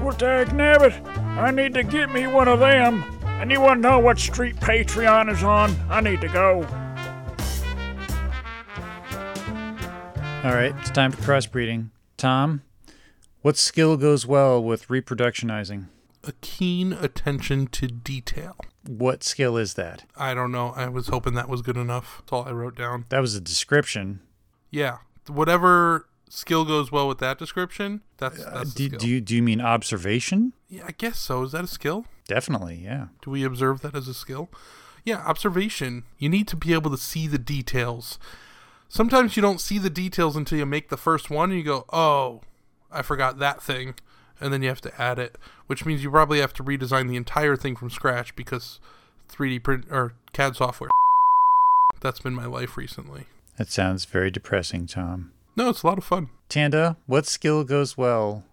Well, 0.00 0.16
dag 0.16 0.46
nabbit, 0.48 1.06
I 1.36 1.50
need 1.50 1.74
to 1.74 1.82
get 1.82 2.10
me 2.10 2.26
one 2.26 2.48
of 2.48 2.60
them. 2.60 3.04
Anyone 3.38 3.82
know 3.82 3.98
what 3.98 4.18
street 4.18 4.56
Patreon 4.56 5.30
is 5.30 5.44
on? 5.44 5.76
I 5.90 6.00
need 6.00 6.22
to 6.22 6.28
go. 6.28 6.62
All 10.42 10.54
right, 10.54 10.74
it's 10.80 10.88
time 10.88 11.12
for 11.12 11.20
crossbreeding. 11.20 11.90
Tom, 12.16 12.62
what 13.44 13.56
skill 13.58 13.96
goes 13.98 14.26
well 14.26 14.62
with 14.62 14.88
reproductionizing? 14.88 15.88
A 16.24 16.32
keen 16.40 16.94
attention 16.94 17.66
to 17.68 17.86
detail. 17.86 18.56
What 18.88 19.22
skill 19.22 19.58
is 19.58 19.74
that? 19.74 20.04
I 20.16 20.32
don't 20.32 20.50
know. 20.50 20.72
I 20.74 20.88
was 20.88 21.08
hoping 21.08 21.34
that 21.34 21.48
was 21.50 21.60
good 21.60 21.76
enough. 21.76 22.18
That's 22.20 22.32
all 22.32 22.44
I 22.48 22.52
wrote 22.52 22.74
down. 22.76 23.04
That 23.10 23.20
was 23.20 23.34
a 23.34 23.40
description. 23.42 24.20
Yeah. 24.70 24.98
Whatever 25.26 26.06
skill 26.30 26.64
goes 26.64 26.90
well 26.90 27.06
with 27.06 27.18
that 27.18 27.38
description, 27.38 28.00
that's 28.16 28.38
that's 28.42 28.46
Uh, 28.56 28.64
do, 28.74 28.86
skill. 28.86 28.98
do 28.98 29.08
you 29.08 29.20
do 29.20 29.36
you 29.36 29.42
mean 29.42 29.60
observation? 29.60 30.54
yeah, 30.68 30.84
I 30.86 30.92
guess 30.92 31.18
so. 31.18 31.42
Is 31.42 31.52
that 31.52 31.64
a 31.64 31.68
skill? 31.68 32.06
Definitely, 32.26 32.76
yeah. 32.82 33.08
Do 33.22 33.30
we 33.30 33.44
observe 33.44 33.82
that 33.82 33.94
as 33.94 34.08
a 34.08 34.14
skill? 34.14 34.48
Yeah, 35.04 35.18
observation. 35.18 36.04
You 36.18 36.30
need 36.30 36.48
to 36.48 36.56
be 36.56 36.72
able 36.72 36.90
to 36.90 36.96
see 36.96 37.26
the 37.26 37.38
details. 37.38 38.18
Sometimes 38.88 39.36
you 39.36 39.42
don't 39.42 39.60
see 39.60 39.78
the 39.78 39.90
details 39.90 40.34
until 40.36 40.56
you 40.58 40.64
make 40.66 40.88
the 40.88 40.96
first 40.96 41.28
one 41.28 41.50
and 41.50 41.58
you 41.58 41.64
go, 41.64 41.84
"Oh, 41.92 42.40
I 42.94 43.02
forgot 43.02 43.38
that 43.38 43.62
thing." 43.62 43.94
And 44.40 44.52
then 44.52 44.62
you 44.62 44.68
have 44.68 44.80
to 44.82 45.00
add 45.00 45.18
it, 45.18 45.38
which 45.68 45.86
means 45.86 46.02
you 46.02 46.10
probably 46.10 46.40
have 46.40 46.52
to 46.54 46.64
redesign 46.64 47.08
the 47.08 47.16
entire 47.16 47.56
thing 47.56 47.76
from 47.76 47.88
scratch 47.88 48.34
because 48.34 48.80
3D 49.28 49.62
print 49.62 49.86
or 49.90 50.14
CAD 50.32 50.56
software. 50.56 50.90
That's 52.00 52.20
been 52.20 52.34
my 52.34 52.46
life 52.46 52.76
recently. 52.76 53.26
That 53.56 53.70
sounds 53.70 54.04
very 54.04 54.30
depressing, 54.30 54.86
Tom. 54.86 55.32
No, 55.56 55.68
it's 55.68 55.82
a 55.82 55.86
lot 55.86 55.98
of 55.98 56.04
fun. 56.04 56.30
Tanda, 56.48 56.96
what 57.06 57.26
skill 57.26 57.62
goes 57.62 57.96
well 57.96 58.44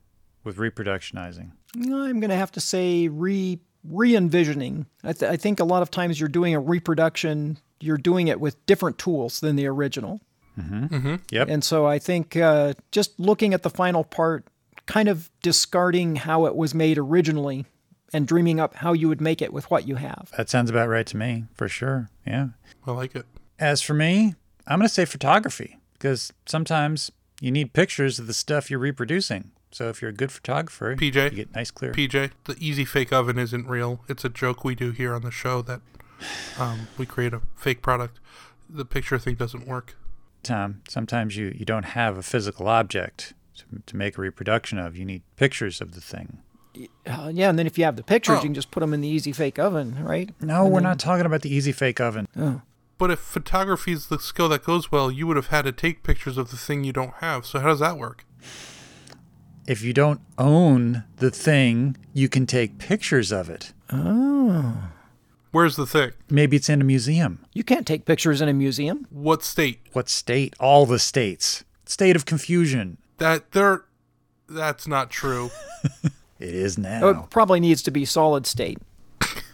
with 0.43 0.57
reproductionizing? 0.57 1.51
I'm 1.75 2.19
going 2.19 2.29
to 2.29 2.35
have 2.35 2.51
to 2.51 2.59
say 2.59 3.07
re 3.07 3.59
re 3.83 4.15
envisioning. 4.15 4.85
I, 5.03 5.13
th- 5.13 5.31
I 5.31 5.37
think 5.37 5.59
a 5.59 5.63
lot 5.63 5.81
of 5.81 5.89
times 5.89 6.19
you're 6.19 6.29
doing 6.29 6.53
a 6.53 6.59
reproduction, 6.59 7.57
you're 7.79 7.97
doing 7.97 8.27
it 8.27 8.39
with 8.39 8.63
different 8.67 8.99
tools 8.99 9.39
than 9.39 9.55
the 9.55 9.65
original. 9.65 10.21
Yep. 10.57 11.49
And 11.49 11.63
so 11.63 11.85
I 11.85 11.99
think 11.99 12.35
uh, 12.35 12.73
just 12.91 13.19
looking 13.19 13.53
at 13.53 13.63
the 13.63 13.69
final 13.69 14.03
part, 14.03 14.45
kind 14.85 15.07
of 15.07 15.29
discarding 15.41 16.17
how 16.17 16.45
it 16.45 16.55
was 16.55 16.73
made 16.73 16.97
originally 16.97 17.65
and 18.13 18.27
dreaming 18.27 18.59
up 18.59 18.75
how 18.75 18.93
you 18.93 19.07
would 19.07 19.21
make 19.21 19.41
it 19.41 19.53
with 19.53 19.69
what 19.71 19.87
you 19.87 19.95
have. 19.95 20.31
that 20.35 20.49
sounds 20.49 20.69
about 20.69 20.89
right 20.89 21.07
to 21.07 21.17
me, 21.17 21.45
for 21.53 21.67
sure. 21.67 22.09
Yeah. 22.25 22.47
I 22.85 22.91
like 22.91 23.15
it. 23.15 23.25
As 23.59 23.81
for 23.81 23.93
me, 23.93 24.35
I'm 24.67 24.79
going 24.79 24.87
to 24.87 24.93
say 24.93 25.05
photography 25.05 25.77
because 25.93 26.33
sometimes 26.45 27.11
you 27.39 27.51
need 27.51 27.73
pictures 27.73 28.19
of 28.19 28.27
the 28.27 28.33
stuff 28.33 28.69
you're 28.69 28.79
reproducing. 28.79 29.51
So 29.71 29.87
if 29.87 30.01
you're 30.01 30.09
a 30.11 30.13
good 30.13 30.31
photographer, 30.31 30.95
PJ? 30.95 31.31
you 31.31 31.37
get 31.37 31.55
nice 31.55 31.71
clear. 31.71 31.93
PJ, 31.93 32.31
the 32.43 32.55
easy 32.59 32.83
fake 32.83 33.13
oven 33.13 33.39
isn't 33.39 33.67
real. 33.67 34.03
It's 34.09 34.25
a 34.25 34.29
joke 34.29 34.65
we 34.65 34.75
do 34.75 34.91
here 34.91 35.13
on 35.13 35.21
the 35.21 35.31
show 35.31 35.61
that 35.61 35.81
um, 36.59 36.87
we 36.97 37.05
create 37.05 37.33
a 37.33 37.41
fake 37.55 37.81
product. 37.81 38.19
The 38.69 38.85
picture 38.85 39.17
thing 39.17 39.35
doesn't 39.35 39.67
work. 39.67 39.95
Tom, 40.43 40.81
sometimes 40.87 41.37
you, 41.37 41.53
you 41.55 41.65
don't 41.65 41.85
have 41.85 42.17
a 42.17 42.23
physical 42.23 42.67
object 42.67 43.33
to, 43.57 43.65
to 43.85 43.95
make 43.95 44.17
a 44.17 44.21
reproduction 44.21 44.77
of. 44.79 44.97
You 44.97 45.05
need 45.05 45.21
pictures 45.35 45.81
of 45.81 45.93
the 45.93 46.01
thing. 46.01 46.39
Uh, 47.05 47.29
yeah, 47.33 47.49
and 47.49 47.59
then 47.59 47.67
if 47.67 47.77
you 47.77 47.83
have 47.83 47.95
the 47.97 48.03
pictures, 48.03 48.33
Oh. 48.33 48.41
you 48.41 48.43
can 48.47 48.53
just 48.53 48.71
put 48.71 48.79
them 48.79 48.93
in 48.93 49.01
the 49.01 49.07
easy 49.07 49.31
fake 49.33 49.59
oven, 49.59 50.03
right? 50.03 50.29
No, 50.39 50.65
we're 50.65 50.79
not 50.79 50.99
talking 50.99 51.25
about 51.25 51.41
the 51.41 51.53
easy 51.53 51.71
fake 51.73 51.99
oven. 51.99 52.27
But 52.97 53.11
if 53.11 53.19
photography 53.19 53.91
is 53.91 54.07
the 54.07 54.19
skill 54.19 54.47
that 54.49 54.63
goes 54.63 54.91
well, 54.91 55.11
you 55.11 55.27
would 55.27 55.35
have 55.35 55.47
had 55.47 55.63
to 55.65 55.71
take 55.71 56.01
pictures 56.03 56.37
of 56.37 56.49
the 56.51 56.57
thing 56.57 56.83
you 56.83 56.93
don't 56.93 57.15
have. 57.15 57.45
So 57.45 57.59
how 57.59 57.67
does 57.69 57.79
that 57.79 57.97
work? 57.97 58.25
If 59.67 59.81
you 59.83 59.91
don't 59.93 60.21
own 60.37 61.03
the 61.17 61.29
thing, 61.31 61.97
you 62.13 62.29
can 62.29 62.45
take 62.47 62.77
pictures 62.77 63.31
of 63.31 63.49
it. 63.49 63.73
Where's 65.51 65.75
the 65.75 65.85
thing? 65.85 66.11
Maybe 66.29 66.55
it's 66.57 66.69
in 66.69 66.81
a 66.81 66.85
museum. 66.85 67.45
You 67.53 67.63
can't 67.63 67.85
take 67.85 68.05
pictures 68.05 68.39
in 68.41 68.47
a 68.49 68.53
museum. 68.53 69.05
What 69.09 69.43
state? 69.43 69.79
What 69.93 70.07
state? 70.09 70.55
All 70.59 70.85
the 70.85 70.99
states. 70.99 71.63
State 71.85 72.15
of 72.15 72.25
confusion. 72.25 72.97
That 73.17 73.51
there 73.51 73.83
that's 74.47 74.87
not 74.87 75.09
true. 75.09 75.51
It 76.39 76.55
is 76.55 76.79
Oh, 76.79 76.81
now. 76.81 77.09
It 77.09 77.29
probably 77.29 77.59
needs 77.59 77.83
to 77.83 77.91
be 77.91 78.03
solid 78.03 78.47
state. 78.47 78.79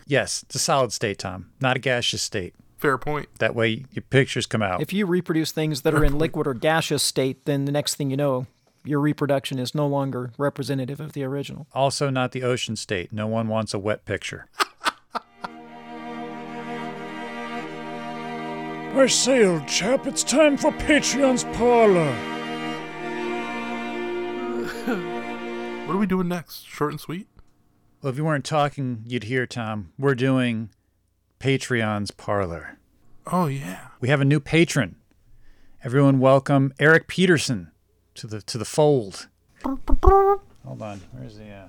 Yes, 0.06 0.44
it's 0.44 0.56
a 0.56 0.60
solid 0.60 0.94
state, 0.94 1.18
Tom, 1.20 1.50
not 1.60 1.76
a 1.76 1.80
gaseous 1.80 2.22
state. 2.22 2.56
Fair 2.78 2.98
point. 2.98 3.28
That 3.40 3.54
way 3.56 3.84
your 3.92 4.04
pictures 4.04 4.46
come 4.46 4.62
out. 4.62 4.82
If 4.82 4.94
you 4.94 5.06
reproduce 5.06 5.52
things 5.52 5.82
that 5.82 5.94
are 5.94 6.06
in 6.06 6.18
liquid 6.18 6.48
or 6.48 6.54
gaseous 6.54 7.04
state, 7.04 7.44
then 7.44 7.66
the 7.66 7.74
next 7.74 7.96
thing 7.96 8.10
you 8.10 8.16
know, 8.16 8.48
your 8.86 9.02
reproduction 9.02 9.60
is 9.60 9.76
no 9.76 9.86
longer 9.86 10.32
representative 10.38 11.02
of 11.02 11.12
the 11.12 11.26
original. 11.26 11.68
also 11.74 12.10
not 12.10 12.32
the 12.32 12.44
ocean 12.44 12.78
state. 12.78 13.12
No 13.12 13.28
one 13.28 13.50
wants 13.50 13.74
a 13.74 13.80
wet 13.80 14.06
picture. 14.06 14.48
I 18.96 19.06
sailed, 19.08 19.68
chap. 19.68 20.08
It's 20.08 20.24
time 20.24 20.58
for 20.58 20.72
Patreon's 20.72 21.44
parlor. 21.56 22.16
What 25.88 25.96
are 25.96 26.00
we 26.00 26.06
doing 26.06 26.28
next? 26.28 26.68
Short 26.68 26.92
and 26.92 27.00
sweet? 27.00 27.28
Well, 28.02 28.12
if 28.12 28.18
you 28.18 28.26
weren't 28.26 28.44
talking, 28.44 29.04
you'd 29.06 29.24
hear, 29.24 29.48
Tom. 29.48 29.94
We're 29.98 30.16
doing 30.16 30.70
Patreon's 31.40 32.12
parlor. 32.12 32.78
Oh 33.26 33.46
yeah. 33.46 33.88
We 34.02 34.10
have 34.10 34.20
a 34.20 34.26
new 34.26 34.42
patron. 34.42 34.98
Everyone 35.86 36.20
welcome 36.20 36.74
Eric 36.78 37.08
Peterson 37.08 37.72
to 38.16 38.28
the 38.28 38.42
to 38.42 38.58
the 38.58 38.66
fold. 38.66 39.30
Hold 39.64 40.82
on. 40.82 41.00
Where's 41.14 41.38
the 41.38 41.50
uh 41.50 41.68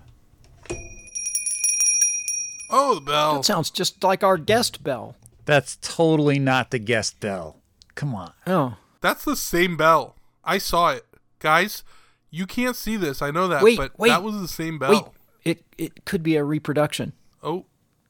Oh 2.70 2.96
the 2.96 3.00
bell. 3.00 3.36
That 3.36 3.44
sounds 3.44 3.70
just 3.70 4.02
like 4.02 4.24
our 4.24 4.36
guest 4.36 4.82
bell. 4.82 5.14
That's 5.48 5.78
totally 5.80 6.38
not 6.38 6.70
the 6.72 6.78
guest 6.78 7.20
bell. 7.20 7.56
Come 7.94 8.14
on. 8.14 8.32
Oh, 8.46 8.76
That's 9.00 9.24
the 9.24 9.34
same 9.34 9.78
bell. 9.78 10.14
I 10.44 10.58
saw 10.58 10.90
it. 10.90 11.06
Guys, 11.38 11.82
you 12.30 12.46
can't 12.46 12.76
see 12.76 12.96
this. 12.96 13.22
I 13.22 13.30
know 13.30 13.48
that, 13.48 13.62
Wait, 13.62 13.78
but 13.78 13.98
wait, 13.98 14.10
that 14.10 14.22
was 14.22 14.38
the 14.38 14.46
same 14.46 14.78
bell. 14.78 14.90
wait. 14.90 15.04
It 15.44 15.64
it 15.78 16.04
could 16.04 16.22
be 16.22 16.36
a 16.36 16.44
reproduction. 16.44 17.14
Oh. 17.42 17.64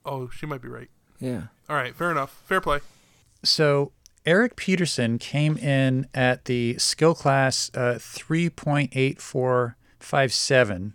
Oh, 0.04 0.28
she 0.30 0.46
might 0.46 0.62
be 0.62 0.68
right. 0.68 0.90
Yeah. 1.20 1.42
All 1.68 1.76
right, 1.76 1.94
fair 1.94 2.10
enough. 2.10 2.42
Fair 2.44 2.60
play. 2.60 2.80
So 3.44 3.92
Eric 4.26 4.56
Peterson 4.56 5.18
came 5.18 5.56
in 5.58 6.08
at 6.12 6.46
the 6.46 6.76
skill 6.78 7.14
class 7.14 7.70
uh, 7.72 7.98
3.8457, 8.00 10.92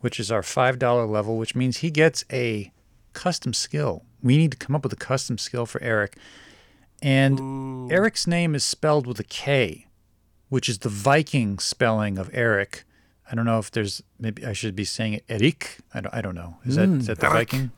which 0.00 0.18
is 0.18 0.32
our 0.32 0.40
$5 0.40 1.10
level, 1.10 1.36
which 1.36 1.54
means 1.54 1.76
he 1.78 1.90
gets 1.90 2.24
a 2.32 2.72
custom 3.12 3.52
skill. 3.52 4.06
We 4.26 4.36
need 4.36 4.50
to 4.52 4.56
come 4.56 4.74
up 4.74 4.82
with 4.82 4.92
a 4.92 4.96
custom 4.96 5.38
skill 5.38 5.66
for 5.66 5.80
Eric. 5.82 6.16
And 7.00 7.92
Eric's 7.92 8.26
name 8.26 8.54
is 8.54 8.64
spelled 8.64 9.06
with 9.06 9.20
a 9.20 9.24
K, 9.24 9.86
which 10.48 10.68
is 10.68 10.78
the 10.78 10.88
Viking 10.88 11.58
spelling 11.58 12.18
of 12.18 12.30
Eric. 12.32 12.84
I 13.30 13.34
don't 13.34 13.44
know 13.44 13.58
if 13.58 13.70
there's 13.70 14.02
maybe 14.18 14.44
I 14.44 14.52
should 14.52 14.74
be 14.74 14.84
saying 14.84 15.14
it 15.14 15.24
Erik. 15.28 15.78
I 15.94 16.00
don't, 16.00 16.14
I 16.14 16.20
don't 16.20 16.34
know. 16.34 16.56
Is 16.64 16.76
that 16.76 16.88
hmm. 16.88 16.98
is 16.98 17.06
that 17.06 17.20
the 17.20 17.26
Eric. 17.26 17.50
Viking? 17.50 17.70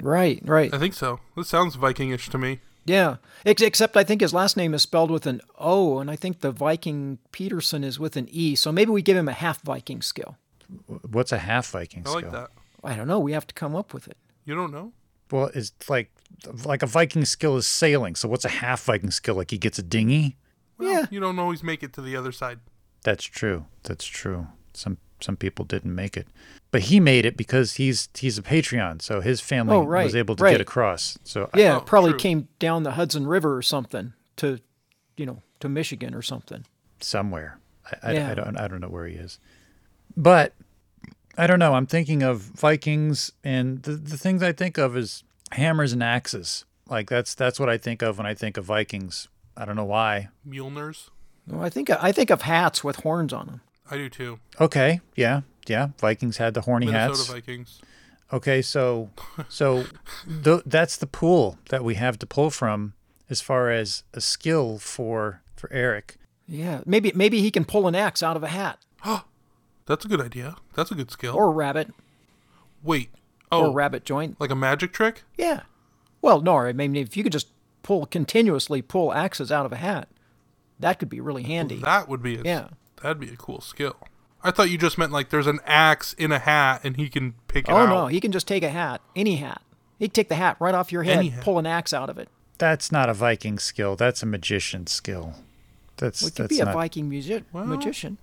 Right, 0.00 0.40
right. 0.44 0.72
I 0.72 0.78
think 0.78 0.94
so. 0.94 1.18
This 1.36 1.48
sounds 1.48 1.76
Vikingish 1.76 2.28
to 2.30 2.38
me. 2.38 2.60
Yeah. 2.84 3.16
Except 3.44 3.96
I 3.96 4.04
think 4.04 4.20
his 4.20 4.32
last 4.32 4.56
name 4.56 4.74
is 4.74 4.82
spelled 4.82 5.10
with 5.10 5.26
an 5.26 5.40
O, 5.58 5.98
and 5.98 6.10
I 6.10 6.16
think 6.16 6.40
the 6.40 6.52
Viking 6.52 7.18
Peterson 7.32 7.82
is 7.82 7.98
with 7.98 8.16
an 8.16 8.28
E. 8.30 8.54
So 8.54 8.70
maybe 8.70 8.92
we 8.92 9.02
give 9.02 9.16
him 9.16 9.28
a 9.28 9.32
half 9.32 9.60
Viking 9.62 10.00
skill. 10.00 10.36
What's 10.86 11.32
a 11.32 11.38
half 11.38 11.70
Viking 11.70 12.04
I 12.06 12.10
skill? 12.10 12.22
like 12.22 12.30
that. 12.30 12.50
I 12.84 12.94
don't 12.94 13.08
know. 13.08 13.18
We 13.18 13.32
have 13.32 13.46
to 13.48 13.54
come 13.54 13.74
up 13.74 13.92
with 13.92 14.06
it. 14.06 14.16
You 14.44 14.54
don't 14.54 14.72
know? 14.72 14.92
Well, 15.30 15.50
it's 15.54 15.72
like 15.88 16.10
like 16.64 16.82
a 16.82 16.86
Viking 16.86 17.24
skill 17.24 17.56
is 17.56 17.66
sailing. 17.66 18.14
So 18.14 18.28
what's 18.28 18.44
a 18.44 18.48
half 18.48 18.84
Viking 18.84 19.10
skill? 19.10 19.34
Like 19.34 19.50
he 19.50 19.58
gets 19.58 19.78
a 19.78 19.82
dinghy? 19.82 20.36
yeah. 20.80 21.06
You 21.10 21.20
don't 21.20 21.38
always 21.38 21.62
make 21.62 21.82
it 21.82 21.92
to 21.94 22.00
the 22.00 22.14
other 22.16 22.32
side. 22.32 22.60
That's 23.02 23.24
true. 23.24 23.66
That's 23.82 24.04
true. 24.04 24.46
Some 24.74 24.98
some 25.20 25.36
people 25.36 25.64
didn't 25.64 25.94
make 25.94 26.16
it, 26.16 26.28
but 26.70 26.82
he 26.82 27.00
made 27.00 27.26
it 27.26 27.36
because 27.36 27.74
he's 27.74 28.08
he's 28.16 28.38
a 28.38 28.42
Patreon. 28.42 29.02
So 29.02 29.20
his 29.20 29.40
family 29.40 29.74
Oh, 29.76 29.82
right, 29.84 30.04
was 30.04 30.14
able 30.14 30.36
to 30.36 30.44
right. 30.44 30.52
get 30.52 30.60
across. 30.60 31.18
So 31.24 31.50
I- 31.52 31.58
Yeah. 31.58 31.76
Oh, 31.78 31.80
probably 31.80 32.12
true. 32.12 32.20
came 32.20 32.48
down 32.60 32.84
the 32.84 32.92
Hudson 32.92 33.26
River 33.26 33.56
or 33.56 33.62
something 33.62 34.12
to, 34.36 34.60
you 35.16 35.26
know, 35.26 35.42
to 35.60 35.68
Michigan 35.68 36.14
or 36.14 36.22
something. 36.22 36.64
somewhere. 37.00 37.58
I, 37.90 38.10
I, 38.10 38.12
Yeah. 38.12 38.30
I 38.30 38.34
don't 38.34 38.56
I 38.56 38.68
don't 38.68 38.80
know 38.80 38.88
where 38.88 39.06
he 39.06 39.16
is, 39.16 39.40
but 40.16 40.52
I 41.38 41.46
don't 41.46 41.60
know. 41.60 41.74
I'm 41.74 41.86
thinking 41.86 42.24
of 42.24 42.40
Vikings, 42.40 43.30
and 43.44 43.80
the 43.84 43.92
the 43.92 44.18
things 44.18 44.42
I 44.42 44.50
think 44.50 44.76
of 44.76 44.96
is 44.96 45.22
hammers 45.52 45.92
and 45.92 46.02
axes. 46.02 46.64
Like 46.90 47.08
that's 47.08 47.34
that's 47.34 47.60
what 47.60 47.68
I 47.68 47.78
think 47.78 48.02
of 48.02 48.18
when 48.18 48.26
I 48.26 48.34
think 48.34 48.56
of 48.56 48.64
Vikings. 48.64 49.28
I 49.56 49.64
don't 49.64 49.76
know 49.76 49.84
why. 49.84 50.28
Mjolnirs? 50.46 51.10
Well, 51.46 51.64
I 51.64 51.70
think 51.70 51.90
I 51.90 52.10
think 52.10 52.30
of 52.30 52.42
hats 52.42 52.82
with 52.82 52.96
horns 52.96 53.32
on 53.32 53.46
them. 53.46 53.60
I 53.88 53.96
do 53.96 54.08
too. 54.08 54.40
Okay, 54.60 55.00
yeah, 55.14 55.42
yeah. 55.68 55.90
Vikings 55.98 56.38
had 56.38 56.54
the 56.54 56.62
horny 56.62 56.86
Minnesota 56.86 57.18
hats. 57.18 57.28
Vikings. 57.28 57.80
Okay, 58.32 58.60
so 58.60 59.10
so 59.48 59.84
th- 60.42 60.62
that's 60.66 60.96
the 60.96 61.06
pool 61.06 61.56
that 61.68 61.84
we 61.84 61.94
have 61.94 62.18
to 62.18 62.26
pull 62.26 62.50
from 62.50 62.94
as 63.30 63.40
far 63.40 63.70
as 63.70 64.02
a 64.12 64.20
skill 64.20 64.78
for 64.78 65.42
for 65.54 65.72
Eric. 65.72 66.16
Yeah. 66.48 66.80
Maybe 66.84 67.12
maybe 67.14 67.42
he 67.42 67.52
can 67.52 67.64
pull 67.64 67.86
an 67.86 67.94
axe 67.94 68.24
out 68.24 68.36
of 68.36 68.42
a 68.42 68.48
hat 68.48 68.80
That's 69.88 70.04
a 70.04 70.08
good 70.08 70.20
idea. 70.20 70.54
That's 70.74 70.90
a 70.92 70.94
good 70.94 71.10
skill. 71.10 71.34
or 71.34 71.46
a 71.46 71.50
rabbit 71.50 71.90
Wait. 72.82 73.10
or 73.50 73.64
Oh, 73.66 73.70
a 73.70 73.72
rabbit 73.72 74.04
joint. 74.04 74.36
like 74.38 74.50
a 74.50 74.54
magic 74.54 74.92
trick? 74.92 75.24
Yeah. 75.36 75.62
Well, 76.22 76.40
no, 76.40 76.58
I 76.58 76.72
mean 76.72 76.94
if 76.94 77.16
you 77.16 77.22
could 77.24 77.32
just 77.32 77.48
pull 77.82 78.06
continuously 78.06 78.82
pull 78.82 79.12
axes 79.12 79.50
out 79.50 79.66
of 79.66 79.72
a 79.72 79.76
hat. 79.76 80.08
That 80.78 80.98
could 81.00 81.08
be 81.08 81.20
really 81.20 81.42
handy. 81.42 81.76
That 81.76 82.08
would 82.08 82.22
be 82.22 82.36
a, 82.38 82.42
Yeah. 82.42 82.68
That'd 83.02 83.18
be 83.18 83.30
a 83.30 83.36
cool 83.36 83.60
skill. 83.60 83.96
I 84.44 84.50
thought 84.52 84.70
you 84.70 84.78
just 84.78 84.98
meant 84.98 85.10
like 85.10 85.30
there's 85.30 85.46
an 85.48 85.58
axe 85.66 86.12
in 86.12 86.30
a 86.30 86.38
hat 86.38 86.82
and 86.84 86.96
he 86.96 87.08
can 87.08 87.34
pick 87.48 87.68
it 87.68 87.72
oh 87.72 87.76
out. 87.78 87.88
no, 87.88 88.06
he 88.06 88.20
can 88.20 88.30
just 88.30 88.46
take 88.46 88.62
a 88.62 88.68
hat, 88.70 89.00
any 89.16 89.36
hat. 89.36 89.62
He'd 89.98 90.14
take 90.14 90.28
the 90.28 90.36
hat 90.36 90.56
right 90.60 90.74
off 90.74 90.92
your 90.92 91.02
head, 91.02 91.18
Any 91.18 91.30
hat. 91.30 91.42
pull 91.42 91.58
an 91.58 91.66
axe 91.66 91.92
out 91.92 92.08
of 92.10 92.18
it. 92.18 92.28
That's 92.58 92.92
not 92.92 93.08
a 93.08 93.14
Viking 93.14 93.58
skill. 93.58 93.96
That's 93.96 94.22
a 94.22 94.26
magician 94.26 94.86
skill. 94.86 95.34
That's 95.96 96.22
We 96.22 96.30
could 96.30 96.44
that's 96.44 96.56
be 96.56 96.60
a 96.60 96.66
not, 96.66 96.74
Viking 96.74 97.10
musi- 97.10 97.42
magician. 97.52 98.18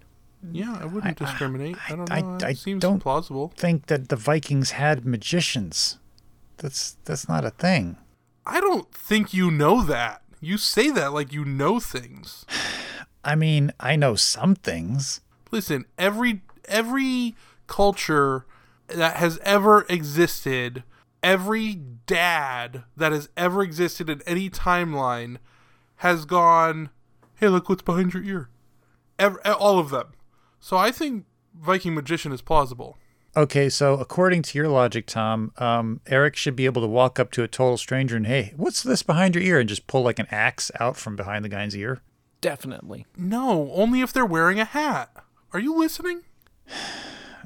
Mm. 0.46 0.50
Yeah, 0.54 0.78
I 0.82 0.86
wouldn't 0.86 1.22
uh, 1.22 1.26
discriminate. 1.26 1.78
I, 1.90 1.96
don't 1.96 2.10
know. 2.10 2.16
I- 2.16 2.36
it 2.38 2.44
I 2.44 2.54
seems 2.54 2.82
don't- 2.82 3.00
plausible. 3.00 3.54
think 3.56 3.88
that 3.88 4.10
the 4.10 4.16
Vikings 4.16 4.72
had 4.72 5.06
magicians. 5.06 5.98
That's 6.58 6.98
that's 7.06 7.28
not 7.28 7.44
a 7.46 7.50
thing. 7.50 7.98
I 8.46 8.60
don't 8.62 8.94
think 8.94 9.34
you 9.34 9.52
know 9.52 9.82
that. 9.84 10.22
You 10.40 10.58
say 10.58 10.90
that 10.92 11.12
like 11.14 11.34
you 11.34 11.44
know 11.46 11.80
things. 11.80 12.46
I 13.26 13.36
mean, 13.36 13.72
I 13.80 13.96
know 13.96 14.16
some 14.16 14.56
things. 14.56 15.22
Listen, 15.52 15.86
every 15.98 16.42
every 16.66 17.36
culture 17.68 18.46
that 18.88 19.16
has 19.18 19.40
ever 19.44 19.86
existed, 19.90 20.84
every 21.24 21.74
dad 22.06 22.84
that 22.96 23.12
has 23.12 23.30
ever 23.36 23.64
existed 23.64 24.10
in 24.10 24.22
any 24.28 24.50
timeline 24.50 25.38
has 25.98 26.26
gone, 26.26 26.90
"Hey, 27.36 27.48
look 27.50 27.68
what's 27.68 27.82
behind 27.82 28.14
your 28.14 28.24
ear." 28.24 28.50
Ev 29.18 29.38
all 29.46 29.80
of 29.80 29.90
them. 29.90 30.08
So 30.66 30.78
I 30.78 30.90
think 30.90 31.26
Viking 31.54 31.94
magician 31.94 32.32
is 32.32 32.42
plausible. 32.42 32.98
Okay, 33.38 33.70
so 33.70 34.00
according 34.00 34.42
to 34.42 34.58
your 34.58 34.68
logic, 34.68 35.06
Tom, 35.06 35.52
um, 35.60 36.02
Eric 36.08 36.36
should 36.36 36.56
be 36.56 36.66
able 36.66 36.82
to 36.82 36.88
walk 36.88 37.20
up 37.20 37.30
to 37.34 37.44
a 37.44 37.48
total 37.48 37.78
stranger 37.78 38.18
and, 38.18 38.26
hey, 38.26 38.52
what's 38.58 38.82
this 38.82 39.04
behind 39.04 39.36
your 39.36 39.44
ear? 39.44 39.60
And 39.60 39.70
just 39.70 39.86
pull 39.86 40.02
like 40.02 40.18
an 40.18 40.26
axe 40.32 40.72
out 40.80 40.98
from 40.98 41.16
behind 41.16 41.46
the 41.46 41.50
guy's 41.50 41.78
ear. 41.78 42.02
Definitely. 42.42 43.06
No, 43.16 43.72
only 43.74 44.02
if 44.02 44.12
they're 44.12 44.26
wearing 44.26 44.60
a 44.60 44.66
hat. 44.66 45.16
Are 45.54 45.60
you 45.60 45.78
listening? 45.78 46.22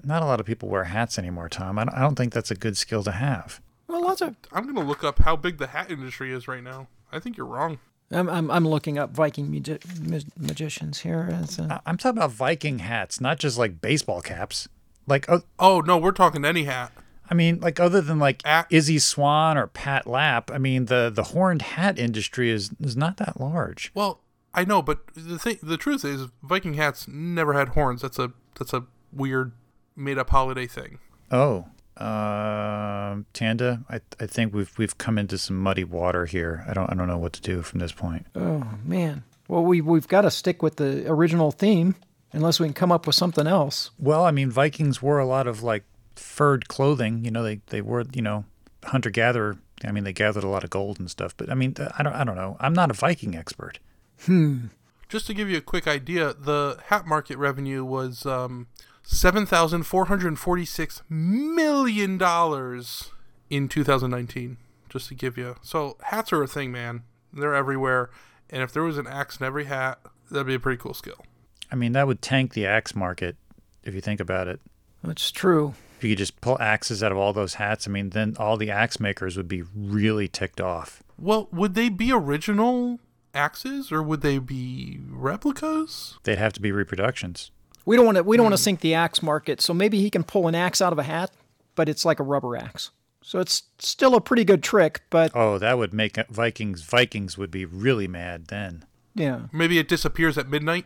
Not 0.06 0.24
a 0.24 0.26
lot 0.26 0.40
of 0.40 0.46
people 0.46 0.70
wear 0.70 0.86
hats 0.86 1.20
anymore, 1.20 1.50
Tom. 1.50 1.78
I 1.78 1.84
don't, 1.84 1.96
I 1.96 2.00
don't 2.00 2.16
think 2.16 2.32
that's 2.32 2.52
a 2.52 2.56
good 2.56 2.78
skill 2.78 3.04
to 3.04 3.12
have. 3.12 3.60
Well, 3.90 4.02
lots 4.02 4.22
of. 4.22 4.38
I'm 4.54 4.66
gonna 4.66 4.88
look 4.88 5.04
up 5.04 5.20
how 5.20 5.36
big 5.36 5.58
the 5.58 5.68
hat 5.68 5.92
industry 5.92 6.32
is 6.32 6.48
right 6.48 6.64
now. 6.64 6.88
I 7.12 7.20
think 7.20 7.36
you're 7.36 7.46
wrong. 7.46 7.80
I'm 8.12 8.30
I'm, 8.30 8.50
I'm 8.52 8.68
looking 8.68 8.98
up 8.98 9.12
Viking 9.12 9.52
magi- 9.52 9.78
mag- 10.02 10.24
magicians 10.38 11.00
here. 11.00 11.30
It's, 11.44 11.60
uh, 11.60 11.68
I- 11.70 11.80
I'm 11.86 11.98
talking 11.98 12.18
about 12.18 12.32
Viking 12.32 12.80
hats, 12.80 13.22
not 13.22 13.40
just 13.40 13.58
like 13.58 13.82
baseball 13.82 14.22
caps. 14.22 14.68
Like, 15.08 15.30
oh, 15.30 15.42
Oh 15.60 15.82
no, 15.82 15.98
we're 15.98 16.12
talking 16.12 16.44
any 16.46 16.64
hat. 16.64 16.92
I 17.32 17.36
mean, 17.36 17.60
like 17.60 17.80
other 17.80 18.02
than 18.02 18.18
like 18.20 18.42
A- 18.46 18.66
Izzy 18.72 18.98
Swan 19.00 19.58
or 19.58 19.68
Pat 19.68 20.08
Lapp, 20.08 20.50
I 20.52 20.58
mean, 20.58 20.86
the 20.86 21.12
the 21.14 21.24
horned 21.26 21.62
hat 21.62 22.00
industry 22.00 22.50
is 22.50 22.72
is 22.80 22.98
not 22.98 23.18
that 23.18 23.40
large. 23.40 23.92
Well, 23.94 24.22
I 24.54 24.66
know, 24.66 24.82
but 24.82 25.02
the 25.16 25.38
thing, 25.38 25.60
the 25.62 25.78
truth 25.78 26.04
is, 26.04 26.28
Viking 26.42 26.74
hats 26.74 27.08
never 27.08 27.54
had 27.54 27.70
horns. 27.70 28.02
That's 28.02 28.18
a 28.18 28.32
that's 28.58 28.74
a 28.74 28.86
weird 29.14 29.52
made 29.96 30.18
up 30.18 30.32
holiday 30.32 30.66
thing. 30.66 30.98
Oh, 31.32 31.68
um, 32.00 33.26
Tanda, 33.34 33.84
I 33.90 34.00
I 34.20 34.26
think 34.26 34.54
we've 34.54 34.72
we've 34.78 34.98
come 34.98 35.18
into 35.18 35.38
some 35.38 35.58
muddy 35.60 35.84
water 35.84 36.26
here. 36.26 36.64
I 36.68 36.74
don't 36.74 36.90
I 36.90 36.96
don't 36.96 37.08
know 37.08 37.18
what 37.18 37.34
to 37.34 37.42
do 37.42 37.62
from 37.62 37.80
this 37.80 37.92
point. 37.92 38.26
oh 38.36 38.68
man. 38.84 39.24
Well, 39.48 39.64
we 39.64 39.82
we've 39.82 40.08
got 40.08 40.22
to 40.22 40.32
stick 40.32 40.62
with 40.62 40.76
the 40.78 41.10
original 41.12 41.52
theme, 41.52 41.96
unless 42.32 42.60
we 42.60 42.68
can 42.68 42.74
come 42.74 42.92
up 42.92 43.08
with 43.08 43.16
something 43.16 43.48
else. 43.48 43.90
Well, 43.98 44.24
I 44.24 44.32
mean, 44.32 44.52
Vikings 44.52 45.02
wore 45.02 45.20
a 45.20 45.26
lot 45.26 45.48
of 45.48 45.64
like 45.64 45.84
furred 46.16 46.68
clothing. 46.68 47.26
You 47.26 47.32
know, 47.32 47.44
they 47.44 47.62
they 47.68 47.82
were 47.82 48.06
you 48.14 48.22
know 48.22 48.46
hunter 48.86 49.10
gatherer. 49.10 49.58
I 49.84 49.92
mean, 49.92 50.04
they 50.04 50.14
gathered 50.14 50.44
a 50.44 50.50
lot 50.50 50.64
of 50.64 50.70
gold 50.70 51.00
and 51.00 51.10
stuff. 51.10 51.36
But 51.36 51.50
I 51.50 51.56
mean, 51.56 51.76
I 51.98 52.04
don't 52.04 52.14
I 52.14 52.24
don't 52.24 52.36
know. 52.36 52.58
I'm 52.60 52.74
not 52.74 52.92
a 52.92 52.94
Viking 52.94 53.36
expert. 53.36 53.80
Hmm. 54.26 54.68
Just 55.08 55.26
to 55.28 55.34
give 55.34 55.50
you 55.50 55.58
a 55.58 55.62
quick 55.62 55.88
idea, 55.88 56.34
the 56.34 56.78
hat 56.86 57.08
market 57.08 57.38
revenue 57.38 57.84
was 57.84 58.28
um, 58.28 58.68
seven 59.10 59.46
thousand 59.46 59.84
four 59.84 60.06
hundred 60.06 60.38
forty 60.38 60.66
six 60.66 61.02
million 61.10 62.18
dollars 62.18 63.12
in 63.50 63.68
2019. 63.68 64.58
Just 64.88 65.10
to 65.10 65.14
give 65.14 65.38
you, 65.38 65.56
so 65.62 65.98
hats 66.04 66.34
are 66.34 66.42
a 66.42 66.48
thing, 66.48 66.72
man. 66.72 67.04
They're 67.32 67.54
everywhere, 67.54 68.10
and 68.50 68.64
if 68.64 68.72
there 68.72 68.82
was 68.82 68.98
an 68.98 69.06
axe 69.06 69.38
in 69.38 69.46
every 69.46 69.66
hat, 69.66 70.00
that'd 70.32 70.48
be 70.48 70.56
a 70.56 70.60
pretty 70.60 70.82
cool 70.82 70.96
skill. 70.96 71.24
I 71.72 71.76
mean, 71.76 71.92
that 71.92 72.08
would 72.08 72.24
tank 72.24 72.54
the 72.54 72.66
axe 72.66 72.96
market 72.96 73.36
if 73.84 73.94
you 73.94 74.02
think 74.02 74.20
about 74.20 74.48
it. 74.48 74.60
That's 75.04 75.30
true. 75.30 75.76
If 75.98 76.04
you 76.04 76.12
could 76.12 76.18
just 76.18 76.42
pull 76.42 76.60
axes 76.60 77.04
out 77.04 77.12
of 77.12 77.20
all 77.20 77.34
those 77.34 77.56
hats, 77.56 77.88
I 77.88 77.92
mean, 77.92 78.10
then 78.12 78.36
all 78.40 78.58
the 78.58 78.72
axe 78.72 79.00
makers 79.00 79.38
would 79.38 79.48
be 79.48 79.62
really 79.76 80.28
ticked 80.28 80.60
off. 80.60 81.04
Well, 81.20 81.50
would 81.52 81.76
they 81.76 81.90
be 81.90 82.12
original 82.12 83.00
axes 83.36 83.92
or 83.92 84.02
would 84.02 84.22
they 84.22 84.40
be 84.40 85.00
replicas? 85.08 86.18
They'd 86.24 86.40
have 86.40 86.54
to 86.54 86.62
be 86.62 86.72
reproductions. 86.72 87.52
We 87.86 87.96
don't 87.96 88.06
want 88.06 88.18
to 88.18 88.24
we 88.24 88.38
don't 88.38 88.46
want 88.46 88.56
to 88.56 88.62
hmm. 88.62 88.64
sink 88.64 88.80
the 88.82 88.94
axe 88.94 89.22
market, 89.22 89.62
so 89.62 89.74
maybe 89.74 90.00
he 90.00 90.10
can 90.10 90.24
pull 90.24 90.48
an 90.48 90.56
axe 90.56 90.82
out 90.82 90.94
of 90.94 91.00
a 91.00 91.04
hat, 91.04 91.32
but 91.76 91.90
it's 91.90 92.06
like 92.06 92.20
a 92.20 92.24
rubber 92.24 92.56
axe. 92.56 92.92
So 93.22 93.40
it's 93.40 93.64
still 93.80 94.16
a 94.16 94.22
pretty 94.22 94.44
good 94.44 94.64
trick, 94.64 95.02
but 95.10 95.32
Oh, 95.36 95.58
that 95.58 95.78
would 95.78 95.94
make 95.94 96.16
Vikings. 96.30 96.82
Vikings 96.84 97.38
would 97.38 97.52
be 97.52 97.66
really 97.66 98.08
mad 98.08 98.48
then. 98.48 98.86
yeah. 99.14 99.42
Maybe 99.52 99.78
it 99.78 99.88
disappears 99.88 100.38
at 100.38 100.50
midnight. 100.50 100.86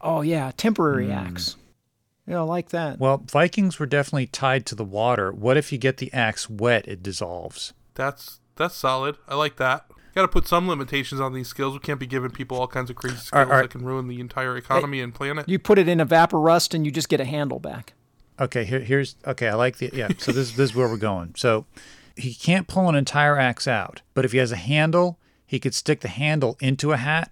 Oh 0.00 0.20
yeah, 0.20 0.52
temporary 0.56 1.06
hmm. 1.06 1.12
axe. 1.12 1.56
Yeah, 2.26 2.38
I 2.38 2.42
like 2.42 2.68
that. 2.68 3.00
Well, 3.00 3.24
Vikings 3.26 3.78
were 3.78 3.86
definitely 3.86 4.26
tied 4.26 4.64
to 4.66 4.76
the 4.76 4.84
water. 4.84 5.32
What 5.32 5.56
if 5.56 5.72
you 5.72 5.78
get 5.78 5.96
the 5.96 6.12
axe 6.12 6.48
wet? 6.48 6.86
It 6.86 7.02
dissolves. 7.02 7.72
That's 7.94 8.40
that's 8.56 8.76
solid. 8.76 9.16
I 9.26 9.34
like 9.34 9.56
that. 9.56 9.86
Got 10.14 10.22
to 10.22 10.28
put 10.28 10.46
some 10.48 10.68
limitations 10.68 11.20
on 11.20 11.32
these 11.32 11.48
skills. 11.48 11.74
We 11.74 11.80
can't 11.80 12.00
be 12.00 12.06
giving 12.06 12.30
people 12.30 12.58
all 12.58 12.66
kinds 12.66 12.90
of 12.90 12.96
crazy 12.96 13.16
skills 13.16 13.32
All 13.32 13.38
right, 13.40 13.46
all 13.46 13.52
right. 13.52 13.62
that 13.62 13.70
can 13.70 13.84
ruin 13.84 14.08
the 14.08 14.20
entire 14.20 14.56
economy 14.56 15.00
and 15.00 15.14
planet. 15.14 15.48
You 15.48 15.58
put 15.58 15.78
it 15.78 15.88
in 15.88 15.98
Evapo-Rust 15.98 16.74
and 16.74 16.84
you 16.84 16.90
just 16.90 17.08
get 17.08 17.20
a 17.20 17.24
handle 17.24 17.60
back. 17.60 17.94
Okay, 18.40 18.64
here, 18.64 18.80
here's 18.80 19.16
okay. 19.26 19.48
I 19.48 19.54
like 19.54 19.76
the 19.76 19.90
yeah. 19.92 20.08
So 20.18 20.32
this 20.32 20.52
this 20.52 20.70
is 20.70 20.74
where 20.74 20.88
we're 20.88 20.96
going. 20.96 21.34
So 21.36 21.66
he 22.16 22.34
can't 22.34 22.66
pull 22.66 22.88
an 22.88 22.94
entire 22.94 23.38
axe 23.38 23.68
out, 23.68 24.00
but 24.14 24.24
if 24.24 24.32
he 24.32 24.38
has 24.38 24.50
a 24.50 24.56
handle, 24.56 25.18
he 25.46 25.60
could 25.60 25.74
stick 25.74 26.00
the 26.00 26.08
handle 26.08 26.56
into 26.60 26.92
a 26.92 26.96
hat, 26.96 27.30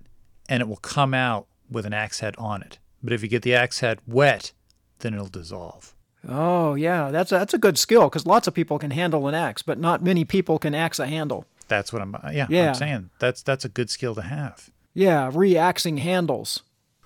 and 0.48 0.60
it 0.60 0.68
will 0.68 0.76
come 0.76 1.14
out 1.14 1.46
with 1.70 1.86
an 1.86 1.94
axe 1.94 2.20
head 2.20 2.34
on 2.36 2.62
it. 2.62 2.78
But 3.02 3.12
if 3.12 3.22
you 3.22 3.28
get 3.28 3.42
the 3.42 3.54
axe 3.54 3.80
head 3.80 4.00
wet, 4.06 4.52
then 4.98 5.14
it'll 5.14 5.28
dissolve. 5.28 5.94
Oh 6.28 6.74
yeah, 6.74 7.10
that's 7.10 7.32
a, 7.32 7.38
that's 7.38 7.54
a 7.54 7.58
good 7.58 7.78
skill 7.78 8.04
because 8.04 8.26
lots 8.26 8.46
of 8.46 8.54
people 8.54 8.78
can 8.78 8.90
handle 8.90 9.28
an 9.28 9.34
axe, 9.34 9.62
but 9.62 9.78
not 9.78 10.02
many 10.02 10.24
people 10.24 10.58
can 10.58 10.74
axe 10.74 10.98
a 10.98 11.06
handle. 11.06 11.46
That's 11.68 11.92
what 11.92 12.02
I'm. 12.02 12.16
Yeah, 12.32 12.46
Yeah. 12.48 12.68
I'm 12.70 12.74
saying 12.74 13.10
that's 13.18 13.42
that's 13.42 13.64
a 13.64 13.68
good 13.68 13.90
skill 13.90 14.14
to 14.14 14.22
have. 14.22 14.70
Yeah, 14.94 15.30
re-axing 15.32 15.98
handles. 15.98 16.62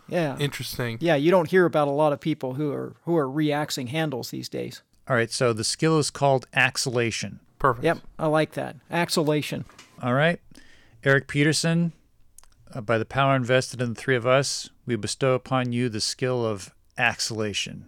Yeah, 0.09 0.37
Interesting. 0.39 0.99
yeah, 1.01 1.15
you 1.15 1.31
don't 1.31 1.51
hear 1.51 1.65
about 1.65 1.89
a 1.89 1.93
lot 1.93 2.13
of 2.13 2.21
people 2.21 2.55
who 2.55 2.73
are 2.73 2.95
who 3.05 3.17
are 3.17 3.29
re-axing 3.29 3.89
handles 3.89 4.31
these 4.31 4.49
days. 4.49 4.83
All 5.09 5.17
right, 5.17 5.31
so 5.31 5.53
the 5.53 5.65
skill 5.65 5.99
is 5.99 6.11
called 6.11 6.47
axillation. 6.55 7.41
Perfect. 7.59 7.85
Yep, 7.85 7.99
I 8.19 8.27
like 8.27 8.53
that. 8.53 8.77
Axillation. 8.91 9.65
All 10.03 10.15
right, 10.15 10.41
Eric 11.05 11.29
Peterson. 11.29 11.93
Uh, 12.75 12.81
by 12.81 12.99
the 12.99 13.05
power 13.05 13.37
invested 13.37 13.81
in 13.83 13.91
the 13.95 14.01
three 14.01 14.17
of 14.17 14.27
us, 14.27 14.71
we 14.87 14.97
bestow 14.97 15.35
upon 15.35 15.73
you 15.73 15.89
the 15.89 16.01
skill 16.01 16.45
of 16.47 16.75
axillation. 16.99 17.87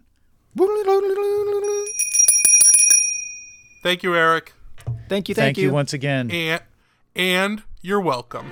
Thank 3.83 4.03
you, 4.03 4.14
Eric. 4.14 4.53
Thank 5.09 5.28
you, 5.28 5.35
Thank, 5.35 5.57
thank, 5.57 5.59
you. 5.59 5.72
once 5.72 5.93
again. 5.93 6.30
And 6.30 6.62
and 7.14 7.62
you're 7.82 8.01
welcome. 8.01 8.51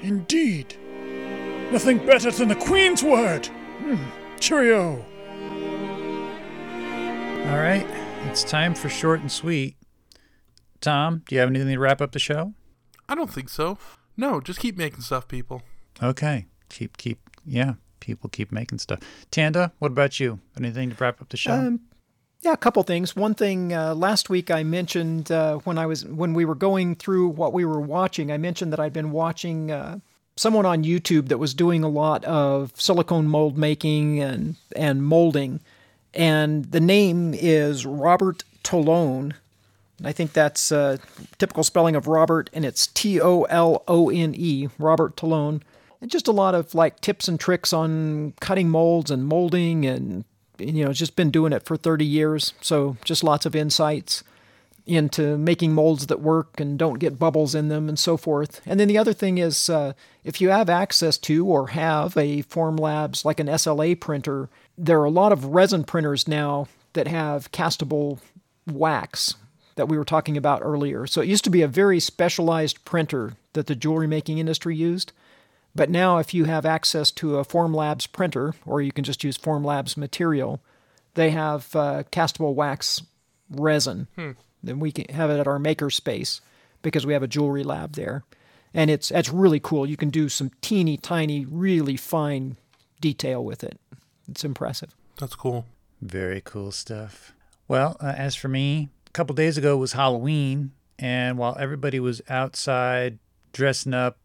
Indeed. 0.00 0.76
Nothing 1.72 1.98
better 2.06 2.30
than 2.30 2.48
the 2.48 2.54
Queen's 2.54 3.02
word. 3.02 3.46
Hmm. 3.46 3.96
Cheerio. 4.38 5.04
All 7.48 7.58
right, 7.58 7.86
it's 8.26 8.44
time 8.44 8.74
for 8.74 8.88
short 8.88 9.20
and 9.20 9.32
sweet. 9.32 9.76
Tom, 10.80 11.22
do 11.26 11.34
you 11.34 11.40
have 11.40 11.48
anything 11.48 11.68
to 11.68 11.78
wrap 11.78 12.00
up 12.00 12.12
the 12.12 12.18
show? 12.18 12.52
I 13.08 13.14
don't 13.14 13.30
think 13.32 13.48
so. 13.48 13.78
No, 14.16 14.40
just 14.40 14.60
keep 14.60 14.76
making 14.76 15.00
stuff, 15.00 15.26
people. 15.28 15.62
Okay, 16.02 16.46
keep 16.68 16.96
keep 16.98 17.18
yeah, 17.46 17.74
people 18.00 18.28
keep 18.28 18.52
making 18.52 18.78
stuff. 18.78 19.00
Tanda, 19.30 19.72
what 19.78 19.92
about 19.92 20.20
you? 20.20 20.40
Anything 20.56 20.90
to 20.90 20.96
wrap 20.98 21.20
up 21.20 21.30
the 21.30 21.36
show? 21.36 21.52
Um, 21.54 21.80
yeah, 22.40 22.52
a 22.52 22.56
couple 22.56 22.82
things. 22.82 23.16
One 23.16 23.34
thing 23.34 23.72
uh, 23.72 23.94
last 23.94 24.30
week 24.30 24.50
I 24.50 24.62
mentioned 24.62 25.32
uh, 25.32 25.56
when 25.58 25.76
I 25.76 25.86
was 25.86 26.04
when 26.04 26.34
we 26.34 26.44
were 26.44 26.54
going 26.54 26.94
through 26.94 27.28
what 27.28 27.52
we 27.52 27.64
were 27.64 27.80
watching, 27.80 28.30
I 28.30 28.38
mentioned 28.38 28.72
that 28.72 28.80
I'd 28.80 28.92
been 28.92 29.10
watching 29.10 29.70
uh, 29.70 29.98
someone 30.36 30.64
on 30.64 30.84
YouTube 30.84 31.28
that 31.28 31.38
was 31.38 31.52
doing 31.52 31.82
a 31.82 31.88
lot 31.88 32.24
of 32.24 32.72
silicone 32.76 33.26
mold 33.26 33.58
making 33.58 34.20
and 34.20 34.56
and 34.76 35.02
molding, 35.02 35.60
and 36.14 36.66
the 36.66 36.80
name 36.80 37.34
is 37.34 37.84
Robert 37.84 38.44
Tolone. 38.62 39.32
I 40.04 40.12
think 40.12 40.32
that's 40.32 40.70
uh, 40.70 40.98
typical 41.38 41.64
spelling 41.64 41.96
of 41.96 42.06
Robert, 42.06 42.50
and 42.52 42.64
it's 42.64 42.86
T 42.86 43.20
O 43.20 43.42
L 43.44 43.82
O 43.88 44.10
N 44.10 44.34
E, 44.36 44.68
Robert 44.78 45.16
Tolone. 45.16 45.60
And 46.00 46.08
just 46.08 46.28
a 46.28 46.32
lot 46.32 46.54
of 46.54 46.76
like 46.76 47.00
tips 47.00 47.26
and 47.26 47.40
tricks 47.40 47.72
on 47.72 48.34
cutting 48.40 48.68
molds 48.68 49.10
and 49.10 49.26
molding, 49.26 49.84
and 49.84 50.24
you 50.58 50.84
know, 50.84 50.92
just 50.92 51.16
been 51.16 51.30
doing 51.30 51.52
it 51.52 51.64
for 51.64 51.76
30 51.76 52.04
years. 52.04 52.54
So 52.60 52.96
just 53.04 53.24
lots 53.24 53.46
of 53.46 53.54
insights. 53.56 54.22
into 54.86 55.36
making 55.36 55.74
molds 55.74 56.06
that 56.06 56.20
work 56.20 56.58
and 56.58 56.78
don't 56.78 56.98
get 56.98 57.18
bubbles 57.18 57.54
in 57.54 57.68
them 57.68 57.90
and 57.90 57.98
so 57.98 58.16
forth. 58.16 58.62
And 58.64 58.80
then 58.80 58.88
the 58.88 58.96
other 58.96 59.12
thing 59.12 59.36
is 59.36 59.68
uh, 59.68 59.92
if 60.24 60.40
you 60.40 60.48
have 60.48 60.70
access 60.70 61.18
to 61.18 61.46
or 61.46 61.68
have 61.68 62.16
a 62.16 62.42
Formlabs 62.44 63.22
like 63.24 63.38
an 63.38 63.48
SLA 63.48 64.00
printer, 64.00 64.48
there 64.78 64.98
are 64.98 65.04
a 65.04 65.10
lot 65.10 65.30
of 65.30 65.44
resin 65.44 65.84
printers 65.84 66.26
now 66.26 66.68
that 66.94 67.06
have 67.06 67.52
castable 67.52 68.18
wax 68.66 69.34
that 69.76 69.88
we 69.88 69.98
were 69.98 70.04
talking 70.04 70.36
about 70.38 70.62
earlier. 70.62 71.06
So 71.06 71.20
it 71.20 71.28
used 71.28 71.44
to 71.44 71.50
be 71.50 71.62
a 71.62 71.68
very 71.68 72.00
specialized 72.00 72.84
printer 72.86 73.34
that 73.52 73.66
the 73.66 73.76
jewelry 73.76 74.06
making 74.06 74.38
industry 74.38 74.74
used. 74.74 75.12
But 75.78 75.90
now, 75.90 76.18
if 76.18 76.34
you 76.34 76.46
have 76.46 76.66
access 76.66 77.12
to 77.12 77.36
a 77.38 77.44
Formlabs 77.44 78.10
printer, 78.10 78.52
or 78.66 78.82
you 78.82 78.90
can 78.90 79.04
just 79.04 79.22
use 79.22 79.38
Formlabs 79.38 79.96
material, 79.96 80.60
they 81.14 81.30
have 81.30 81.74
uh, 81.76 82.02
castable 82.10 82.52
wax 82.52 83.00
resin. 83.48 84.08
Then 84.60 84.80
we 84.80 84.90
can 84.90 85.14
have 85.14 85.30
it 85.30 85.38
at 85.38 85.46
our 85.46 85.60
maker 85.60 85.88
space 85.88 86.40
because 86.82 87.06
we 87.06 87.12
have 87.12 87.22
a 87.22 87.28
jewelry 87.28 87.62
lab 87.62 87.92
there, 87.92 88.24
and 88.74 88.90
it's 88.90 89.12
it's 89.12 89.28
really 89.28 89.60
cool. 89.60 89.86
You 89.86 89.96
can 89.96 90.10
do 90.10 90.28
some 90.28 90.50
teeny 90.62 90.96
tiny, 90.96 91.44
really 91.44 91.96
fine 91.96 92.56
detail 93.00 93.44
with 93.44 93.62
it. 93.62 93.78
It's 94.28 94.42
impressive. 94.42 94.96
That's 95.20 95.36
cool. 95.36 95.64
Very 96.02 96.40
cool 96.40 96.72
stuff. 96.72 97.34
Well, 97.68 97.96
uh, 98.00 98.14
as 98.16 98.34
for 98.34 98.48
me, 98.48 98.88
a 99.06 99.10
couple 99.10 99.36
days 99.36 99.56
ago 99.56 99.76
was 99.76 99.92
Halloween, 99.92 100.72
and 100.98 101.38
while 101.38 101.56
everybody 101.60 102.00
was 102.00 102.20
outside 102.28 103.20
dressing 103.52 103.94
up 103.94 104.18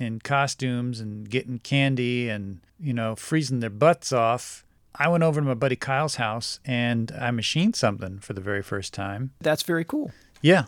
in 0.00 0.18
costumes 0.20 0.98
and 1.00 1.28
getting 1.28 1.58
candy 1.58 2.28
and, 2.28 2.60
you 2.78 2.92
know, 2.94 3.14
freezing 3.14 3.60
their 3.60 3.70
butts 3.70 4.12
off, 4.12 4.64
I 4.94 5.08
went 5.08 5.22
over 5.22 5.40
to 5.40 5.46
my 5.46 5.54
buddy 5.54 5.76
Kyle's 5.76 6.16
house 6.16 6.58
and 6.64 7.12
I 7.12 7.30
machined 7.30 7.76
something 7.76 8.18
for 8.18 8.32
the 8.32 8.40
very 8.40 8.62
first 8.62 8.92
time. 8.94 9.32
That's 9.40 9.62
very 9.62 9.84
cool. 9.84 10.10
Yeah. 10.42 10.64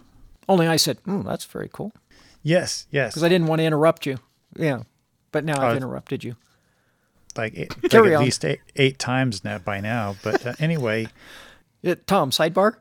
Only 0.49 0.66
I 0.68 0.76
said, 0.76 1.03
mm, 1.05 1.24
"That's 1.24 1.45
very 1.45 1.70
cool," 1.72 1.93
Yes, 2.43 2.87
yes. 2.91 3.12
because 3.12 3.22
I 3.22 3.28
didn't 3.28 3.47
want 3.47 3.61
to 3.61 3.64
interrupt 3.64 4.07
you. 4.07 4.18
Yeah, 4.57 4.83
but 5.30 5.45
now 5.45 5.55
I've 5.61 5.74
Oh, 5.74 5.76
interrupted 5.76 6.24
you. 6.24 6.37
like 7.37 7.55
like 7.57 7.95
at 7.95 7.95
on. 7.95 8.24
least 8.24 8.45
eight, 8.45 8.61
eight 8.76 8.99
times 8.99 9.45
now 9.45 9.59
by 9.59 9.80
now. 9.80 10.16
But 10.22 10.45
uh, 10.47 10.55
anyway, 10.59 11.07
Uh, 11.85 11.97
Tom, 12.07 12.30
sidebar. 12.30 12.74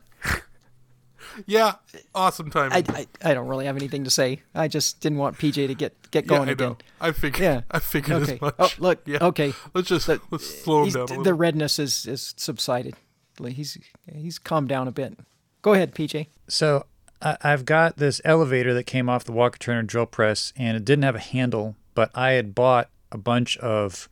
Yeah, 1.45 1.73
awesome 2.15 2.49
time. 2.49 2.71
I, 2.73 2.83
I 2.89 3.07
I 3.23 3.33
don't 3.33 3.47
really 3.47 3.65
have 3.65 3.75
anything 3.77 4.03
to 4.03 4.09
say. 4.09 4.41
I 4.55 4.67
just 4.67 4.99
didn't 5.01 5.17
want 5.17 5.37
PJ 5.37 5.67
to 5.67 5.73
get 5.75 5.95
get 6.11 6.25
yeah, 6.25 6.29
going 6.29 6.49
I 6.49 6.51
again. 6.53 6.69
know. 6.69 6.77
I 7.01 7.11
figured. 7.11 7.41
Yeah. 7.41 7.61
I 7.71 7.79
figured 7.79 8.23
Okay. 8.23 8.33
as 8.35 8.41
much. 8.41 8.55
Oh, 8.59 8.69
look. 8.79 9.01
Yeah. 9.05 9.19
Okay. 9.21 9.53
Let's 9.73 9.87
just 9.89 10.07
let's 10.07 10.63
slow 10.63 10.83
him 10.83 10.89
down 10.91 11.19
a 11.19 11.23
the 11.23 11.33
redness 11.33 11.79
is 11.79 12.05
is 12.05 12.33
subsided. 12.37 12.95
He's 13.43 13.77
he's 14.11 14.37
calmed 14.39 14.69
down 14.69 14.87
a 14.87 14.91
bit. 14.91 15.17
Go 15.61 15.73
ahead, 15.73 15.93
PJ. 15.95 16.27
So 16.47 16.85
I, 17.21 17.37
I've 17.41 17.65
got 17.65 17.97
this 17.97 18.21
elevator 18.25 18.73
that 18.73 18.83
came 18.85 19.09
off 19.09 19.23
the 19.23 19.31
Walker 19.31 19.57
Turner 19.57 19.83
drill 19.83 20.05
press, 20.05 20.53
and 20.55 20.75
it 20.77 20.85
didn't 20.85 21.03
have 21.03 21.15
a 21.15 21.19
handle, 21.19 21.75
but 21.95 22.11
I 22.13 22.31
had 22.31 22.53
bought 22.53 22.89
a 23.11 23.17
bunch 23.17 23.57
of 23.57 24.09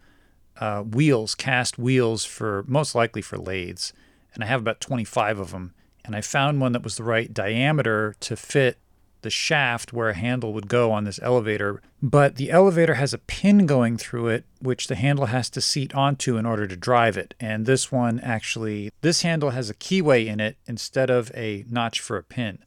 uh, 0.60 0.82
wheels, 0.82 1.36
cast 1.36 1.78
wheels 1.78 2.26
for 2.26 2.64
most 2.68 2.96
likely 2.96 3.22
for 3.22 3.38
lathes, 3.38 3.94
and 4.34 4.44
I 4.44 4.48
have 4.48 4.62
about 4.62 4.82
25 4.82 5.40
of 5.40 5.52
them. 5.52 5.74
And 6.10 6.16
I 6.16 6.22
found 6.22 6.60
one 6.60 6.72
that 6.72 6.82
was 6.82 6.96
the 6.96 7.04
right 7.04 7.32
diameter 7.32 8.16
to 8.22 8.36
fit 8.36 8.80
the 9.22 9.30
shaft 9.30 9.94
where 9.94 10.10
a 10.10 10.16
handle 10.16 10.54
would 10.54 10.68
go 10.68 10.92
on 10.92 11.04
this 11.04 11.20
elevator. 11.22 11.84
But 12.02 12.38
the 12.38 12.50
elevator 12.50 12.96
has 12.96 13.14
a 13.14 13.20
pin 13.20 13.68
going 13.68 13.96
through 13.96 14.30
it, 14.30 14.46
which 14.60 14.88
the 14.88 14.96
handle 14.96 15.28
has 15.28 15.52
to 15.52 15.62
seat 15.62 15.94
onto 15.94 16.36
in 16.36 16.48
order 16.48 16.66
to 16.66 16.76
drive 16.76 17.16
it. 17.16 17.36
And 17.40 17.68
this 17.68 17.92
one 17.92 18.20
actually, 18.22 18.90
this 19.02 19.22
handle 19.22 19.52
has 19.52 19.70
a 19.70 19.76
keyway 19.76 20.26
in 20.26 20.40
it 20.40 20.58
instead 20.66 21.12
of 21.12 21.32
a 21.36 21.64
notch 21.70 22.00
for 22.00 22.18
a 22.18 22.24
pin. 22.24 22.58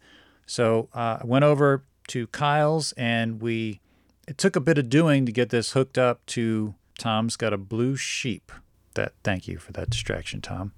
So 0.46 0.88
uh, 0.94 1.18
I 1.20 1.24
went 1.24 1.44
over 1.44 1.82
to 2.10 2.28
Kyle's 2.28 2.92
and 2.92 3.42
we, 3.42 3.80
it 4.28 4.38
took 4.38 4.54
a 4.54 4.60
bit 4.60 4.78
of 4.78 4.88
doing 4.88 5.26
to 5.26 5.32
get 5.32 5.50
this 5.50 5.72
hooked 5.72 5.98
up 5.98 6.24
to 6.26 6.76
Tom's 6.96 7.34
got 7.34 7.52
a 7.52 7.58
blue 7.58 7.96
sheep. 7.96 8.52
That 8.94 9.14
thank 9.24 9.48
you 9.48 9.58
for 9.58 9.72
that 9.72 9.90
distraction, 9.90 10.40
Tom. 10.40 10.74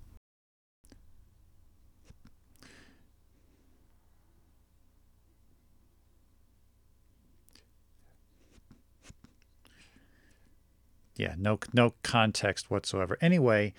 Yeah, 11.17 11.35
no 11.39 11.59
no 11.73 11.95
context 12.03 12.71
whatsoever. 12.71 13.17
Anyway, 13.21 13.73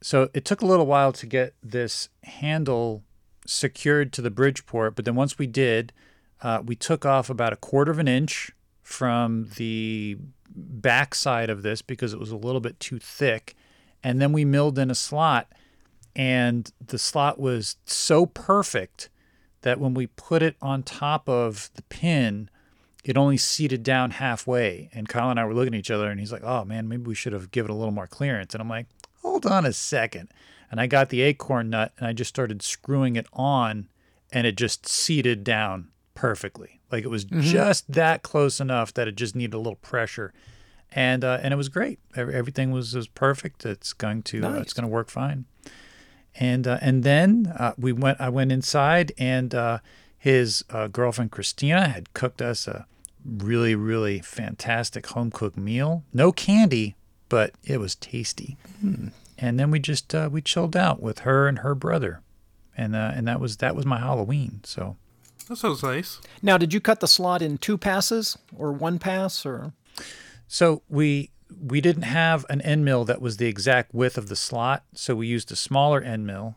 so 0.00 0.30
it 0.32 0.44
took 0.44 0.62
a 0.62 0.66
little 0.66 0.86
while 0.86 1.12
to 1.12 1.26
get 1.26 1.54
this 1.62 2.08
handle 2.24 3.02
secured 3.46 4.12
to 4.12 4.22
the 4.22 4.30
Bridgeport, 4.30 4.94
but 4.94 5.04
then 5.04 5.14
once 5.14 5.38
we 5.38 5.46
did, 5.46 5.92
uh, 6.42 6.62
we 6.64 6.76
took 6.76 7.04
off 7.04 7.30
about 7.30 7.52
a 7.52 7.56
quarter 7.56 7.90
of 7.90 7.98
an 7.98 8.08
inch 8.08 8.52
from 8.82 9.48
the 9.56 10.16
back 10.54 11.14
side 11.14 11.50
of 11.50 11.62
this 11.62 11.82
because 11.82 12.12
it 12.12 12.20
was 12.20 12.30
a 12.30 12.36
little 12.36 12.60
bit 12.60 12.78
too 12.78 12.98
thick, 12.98 13.56
and 14.02 14.20
then 14.20 14.32
we 14.32 14.44
milled 14.44 14.78
in 14.78 14.90
a 14.90 14.94
slot, 14.94 15.52
and 16.14 16.72
the 16.84 16.98
slot 16.98 17.40
was 17.40 17.76
so 17.84 18.26
perfect 18.26 19.08
that 19.62 19.80
when 19.80 19.94
we 19.94 20.06
put 20.06 20.42
it 20.42 20.56
on 20.62 20.82
top 20.82 21.28
of 21.28 21.70
the 21.74 21.82
pin, 21.82 22.48
it 23.08 23.16
only 23.16 23.38
seated 23.38 23.82
down 23.82 24.10
halfway. 24.12 24.90
And 24.92 25.08
Kyle 25.08 25.30
and 25.30 25.40
I 25.40 25.44
were 25.46 25.54
looking 25.54 25.74
at 25.74 25.78
each 25.78 25.90
other, 25.90 26.10
and 26.10 26.20
he's 26.20 26.30
like, 26.30 26.44
"Oh 26.44 26.64
man, 26.64 26.88
maybe 26.88 27.04
we 27.04 27.14
should 27.14 27.32
have 27.32 27.50
given 27.50 27.70
a 27.70 27.76
little 27.76 27.92
more 27.92 28.06
clearance." 28.06 28.54
And 28.54 28.60
I'm 28.60 28.68
like, 28.68 28.86
"Hold 29.22 29.46
on 29.46 29.64
a 29.64 29.72
second. 29.72 30.28
And 30.70 30.78
I 30.78 30.86
got 30.86 31.08
the 31.08 31.22
acorn 31.22 31.70
nut, 31.70 31.92
and 31.96 32.06
I 32.06 32.12
just 32.12 32.28
started 32.28 32.60
screwing 32.60 33.16
it 33.16 33.26
on, 33.32 33.88
and 34.30 34.46
it 34.46 34.58
just 34.58 34.86
seated 34.86 35.42
down 35.42 35.88
perfectly. 36.14 36.80
Like 36.92 37.04
it 37.04 37.08
was 37.08 37.24
just 37.24 37.90
that 37.92 38.22
close 38.22 38.60
enough 38.60 38.92
that 38.94 39.08
it 39.08 39.16
just 39.16 39.34
needed 39.34 39.54
a 39.54 39.58
little 39.58 39.76
pressure, 39.76 40.34
and 40.92 41.24
uh, 41.24 41.38
and 41.42 41.54
it 41.54 41.56
was 41.56 41.70
great. 41.70 41.98
Everything 42.14 42.72
was, 42.72 42.94
was 42.94 43.08
perfect. 43.08 43.64
It's 43.64 43.94
going 43.94 44.22
to 44.24 44.44
uh, 44.44 44.54
it's 44.60 44.74
going 44.74 44.86
to 44.86 44.92
work 44.92 45.08
fine. 45.08 45.46
And 46.34 46.66
uh, 46.66 46.78
and 46.82 47.04
then 47.04 47.54
uh, 47.58 47.72
we 47.78 47.92
went. 47.92 48.20
I 48.20 48.28
went 48.28 48.52
inside, 48.52 49.12
and 49.16 49.54
uh, 49.54 49.78
his 50.18 50.62
uh, 50.68 50.88
girlfriend 50.88 51.30
Christina 51.30 51.88
had 51.88 52.12
cooked 52.12 52.42
us 52.42 52.68
a 52.68 52.86
really 53.28 53.74
really 53.74 54.20
fantastic 54.20 55.06
home 55.08 55.30
cooked 55.30 55.56
meal. 55.56 56.04
No 56.12 56.32
candy, 56.32 56.96
but 57.28 57.52
it 57.64 57.78
was 57.78 57.94
tasty. 57.94 58.56
And 59.40 59.58
then 59.60 59.70
we 59.70 59.78
just 59.78 60.14
uh, 60.14 60.28
we 60.32 60.40
chilled 60.42 60.76
out 60.76 61.00
with 61.02 61.20
her 61.20 61.46
and 61.46 61.60
her 61.60 61.74
brother, 61.74 62.22
and 62.76 62.96
uh, 62.96 63.12
and 63.14 63.28
that 63.28 63.40
was 63.40 63.58
that 63.58 63.76
was 63.76 63.86
my 63.86 63.98
Halloween. 63.98 64.60
So 64.64 64.96
That 65.48 65.56
sounds 65.56 65.82
nice. 65.82 66.20
Now, 66.42 66.58
did 66.58 66.74
you 66.74 66.80
cut 66.80 67.00
the 67.00 67.06
slot 67.06 67.40
in 67.42 67.58
two 67.58 67.78
passes 67.78 68.36
or 68.56 68.72
one 68.72 68.98
pass 68.98 69.46
or? 69.46 69.72
So 70.48 70.82
we 70.88 71.30
we 71.62 71.80
didn't 71.80 72.02
have 72.02 72.44
an 72.50 72.60
end 72.62 72.84
mill 72.84 73.04
that 73.04 73.20
was 73.20 73.36
the 73.36 73.46
exact 73.46 73.94
width 73.94 74.18
of 74.18 74.28
the 74.28 74.36
slot, 74.36 74.82
so 74.92 75.14
we 75.14 75.26
used 75.26 75.52
a 75.52 75.56
smaller 75.56 76.00
end 76.00 76.26
mill, 76.26 76.56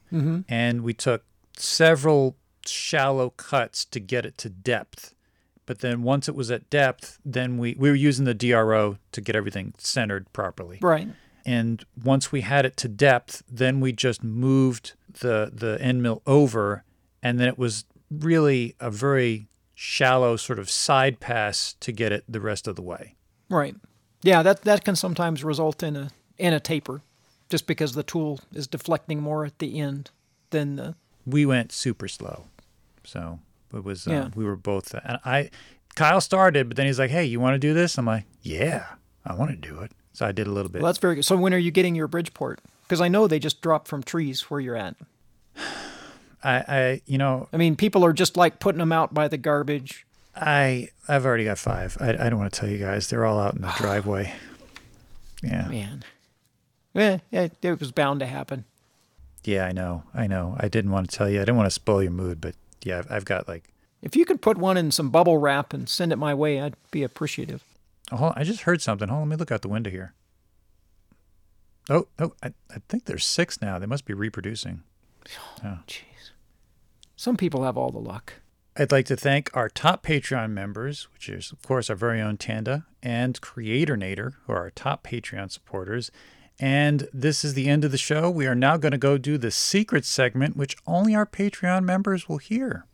and 0.49 0.81
we 0.83 0.93
took 0.93 1.23
several 1.57 2.35
shallow 2.65 3.29
cuts 3.31 3.85
to 3.85 3.99
get 3.99 4.25
it 4.25 4.37
to 4.39 4.49
depth. 4.49 5.13
But 5.71 5.79
then 5.79 6.03
once 6.03 6.27
it 6.27 6.35
was 6.35 6.51
at 6.51 6.69
depth, 6.69 7.17
then 7.23 7.57
we 7.57 7.77
we 7.79 7.89
were 7.89 7.95
using 7.95 8.25
the 8.25 8.33
DRO 8.33 8.97
to 9.13 9.21
get 9.21 9.37
everything 9.37 9.73
centered 9.77 10.27
properly. 10.33 10.79
Right. 10.81 11.07
And 11.45 11.81
once 12.03 12.29
we 12.29 12.41
had 12.41 12.65
it 12.65 12.75
to 12.75 12.89
depth, 12.89 13.41
then 13.49 13.79
we 13.79 13.93
just 13.93 14.21
moved 14.21 14.95
the 15.21 15.49
the 15.53 15.81
end 15.81 16.03
mill 16.03 16.23
over, 16.27 16.83
and 17.23 17.39
then 17.39 17.47
it 17.47 17.57
was 17.57 17.85
really 18.09 18.75
a 18.81 18.91
very 18.91 19.47
shallow 19.73 20.35
sort 20.35 20.59
of 20.59 20.69
side 20.69 21.21
pass 21.21 21.73
to 21.79 21.93
get 21.93 22.11
it 22.11 22.25
the 22.27 22.41
rest 22.41 22.67
of 22.67 22.75
the 22.75 22.81
way. 22.81 23.15
Right. 23.49 23.77
Yeah, 24.23 24.43
that 24.43 24.63
that 24.63 24.83
can 24.83 24.97
sometimes 24.97 25.41
result 25.41 25.81
in 25.83 25.95
a 25.95 26.11
in 26.37 26.51
a 26.51 26.59
taper, 26.59 27.01
just 27.47 27.65
because 27.65 27.93
the 27.93 28.03
tool 28.03 28.41
is 28.51 28.67
deflecting 28.67 29.21
more 29.21 29.45
at 29.45 29.59
the 29.59 29.79
end 29.79 30.11
than 30.49 30.75
the. 30.75 30.95
we 31.25 31.45
went 31.45 31.71
super 31.71 32.09
slow. 32.09 32.47
So 33.05 33.39
it 33.73 33.83
was, 33.83 34.07
uh, 34.07 34.11
Yeah. 34.11 34.29
we 34.35 34.43
were 34.45 34.55
both, 34.55 34.93
and 34.93 35.19
I, 35.25 35.49
Kyle 35.95 36.21
started, 36.21 36.67
but 36.69 36.77
then 36.77 36.85
he's 36.85 36.99
like, 36.99 37.11
hey, 37.11 37.25
you 37.25 37.39
want 37.39 37.53
to 37.55 37.59
do 37.59 37.73
this? 37.73 37.97
I'm 37.97 38.05
like, 38.05 38.25
yeah, 38.41 38.85
I 39.25 39.33
want 39.33 39.51
to 39.51 39.57
do 39.57 39.79
it. 39.81 39.91
So 40.13 40.25
I 40.25 40.31
did 40.31 40.47
a 40.47 40.51
little 40.51 40.69
bit. 40.71 40.81
Well, 40.81 40.89
that's 40.91 40.99
very 40.99 41.15
good. 41.15 41.25
So 41.25 41.37
when 41.37 41.53
are 41.53 41.57
you 41.57 41.71
getting 41.71 41.95
your 41.95 42.07
Bridgeport? 42.07 42.59
Because 42.83 43.01
I 43.01 43.07
know 43.07 43.27
they 43.27 43.39
just 43.39 43.61
drop 43.61 43.87
from 43.87 44.03
trees 44.03 44.49
where 44.49 44.59
you're 44.59 44.75
at. 44.75 44.95
I, 46.43 46.53
I, 46.67 47.01
you 47.05 47.17
know, 47.17 47.47
I 47.53 47.57
mean, 47.57 47.75
people 47.75 48.03
are 48.03 48.13
just 48.13 48.35
like 48.35 48.59
putting 48.59 48.79
them 48.79 48.91
out 48.91 49.13
by 49.13 49.27
the 49.27 49.37
garbage. 49.37 50.05
I, 50.35 50.89
I've 51.07 51.25
already 51.25 51.43
got 51.45 51.59
five. 51.59 51.97
I, 51.99 52.09
I 52.11 52.29
don't 52.29 52.39
want 52.39 52.51
to 52.53 52.59
tell 52.59 52.69
you 52.69 52.77
guys. 52.77 53.07
They're 53.09 53.25
all 53.25 53.39
out 53.39 53.53
in 53.55 53.61
the 53.61 53.73
driveway. 53.77 54.33
Yeah. 55.43 55.67
Man. 55.67 56.03
Yeah, 56.93 57.19
it, 57.31 57.53
it 57.61 57.79
was 57.79 57.91
bound 57.91 58.19
to 58.21 58.25
happen. 58.25 58.65
Yeah, 59.43 59.65
I 59.65 59.71
know. 59.71 60.03
I 60.13 60.27
know. 60.27 60.55
I 60.59 60.67
didn't 60.67 60.91
want 60.91 61.09
to 61.09 61.15
tell 61.17 61.29
you. 61.29 61.37
I 61.37 61.41
didn't 61.41 61.55
want 61.57 61.67
to 61.67 61.71
spoil 61.71 62.01
your 62.03 62.11
mood, 62.11 62.41
but 62.41 62.55
yeah, 62.83 62.99
I've, 62.99 63.11
I've 63.11 63.25
got 63.25 63.47
like, 63.47 63.69
If 64.01 64.15
you 64.15 64.25
could 64.25 64.41
put 64.41 64.57
one 64.57 64.77
in 64.77 64.91
some 64.91 65.09
bubble 65.09 65.37
wrap 65.37 65.73
and 65.73 65.87
send 65.87 66.11
it 66.11 66.17
my 66.17 66.33
way, 66.33 66.61
I'd 66.61 66.75
be 66.91 67.03
appreciative. 67.03 67.63
oh, 68.11 68.33
I 68.35 68.43
just 68.43 68.61
heard 68.61 68.81
something. 68.81 69.07
Hold 69.07 69.21
on, 69.21 69.29
let 69.29 69.35
me 69.35 69.39
look 69.39 69.51
out 69.51 69.61
the 69.61 69.67
window 69.69 69.89
here. 69.89 70.13
Oh, 71.89 72.07
oh, 72.19 72.33
I, 72.43 72.53
I 72.69 72.77
think 72.87 73.05
there's 73.05 73.25
six 73.25 73.61
now. 73.61 73.79
They 73.79 73.85
must 73.85 74.05
be 74.05 74.13
reproducing. 74.13 74.83
Oh, 75.63 75.79
jeez. 75.87 76.31
Some 77.15 77.37
people 77.37 77.63
have 77.63 77.77
all 77.77 77.91
the 77.91 77.99
luck. 77.99 78.33
I'd 78.77 78.91
like 78.91 79.05
to 79.07 79.17
thank 79.17 79.49
our 79.55 79.67
top 79.67 80.03
Patreon 80.05 80.51
members, 80.51 81.07
which 81.13 81.27
is, 81.27 81.51
of 81.51 81.61
course, 81.61 81.89
our 81.89 81.95
very 81.95 82.21
own 82.21 82.37
Tanda 82.37 82.85
and 83.03 83.39
Creator 83.41 83.97
Nader, 83.97 84.33
who 84.45 84.53
are 84.53 84.59
our 84.59 84.69
top 84.69 85.05
Patreon 85.05 85.51
supporters. 85.51 86.09
And 86.61 87.07
this 87.11 87.43
is 87.43 87.55
the 87.55 87.67
end 87.67 87.83
of 87.83 87.91
the 87.91 87.97
show. 87.97 88.29
We 88.29 88.45
are 88.45 88.53
now 88.55 88.77
going 88.77 88.91
to 88.91 88.97
go 88.99 89.17
do 89.17 89.37
the 89.39 89.49
secret 89.49 90.05
segment, 90.05 90.55
which 90.55 90.77
only 90.85 91.15
our 91.15 91.25
Patreon 91.25 91.83
members 91.83 92.29
will 92.29 92.37
hear. 92.37 92.85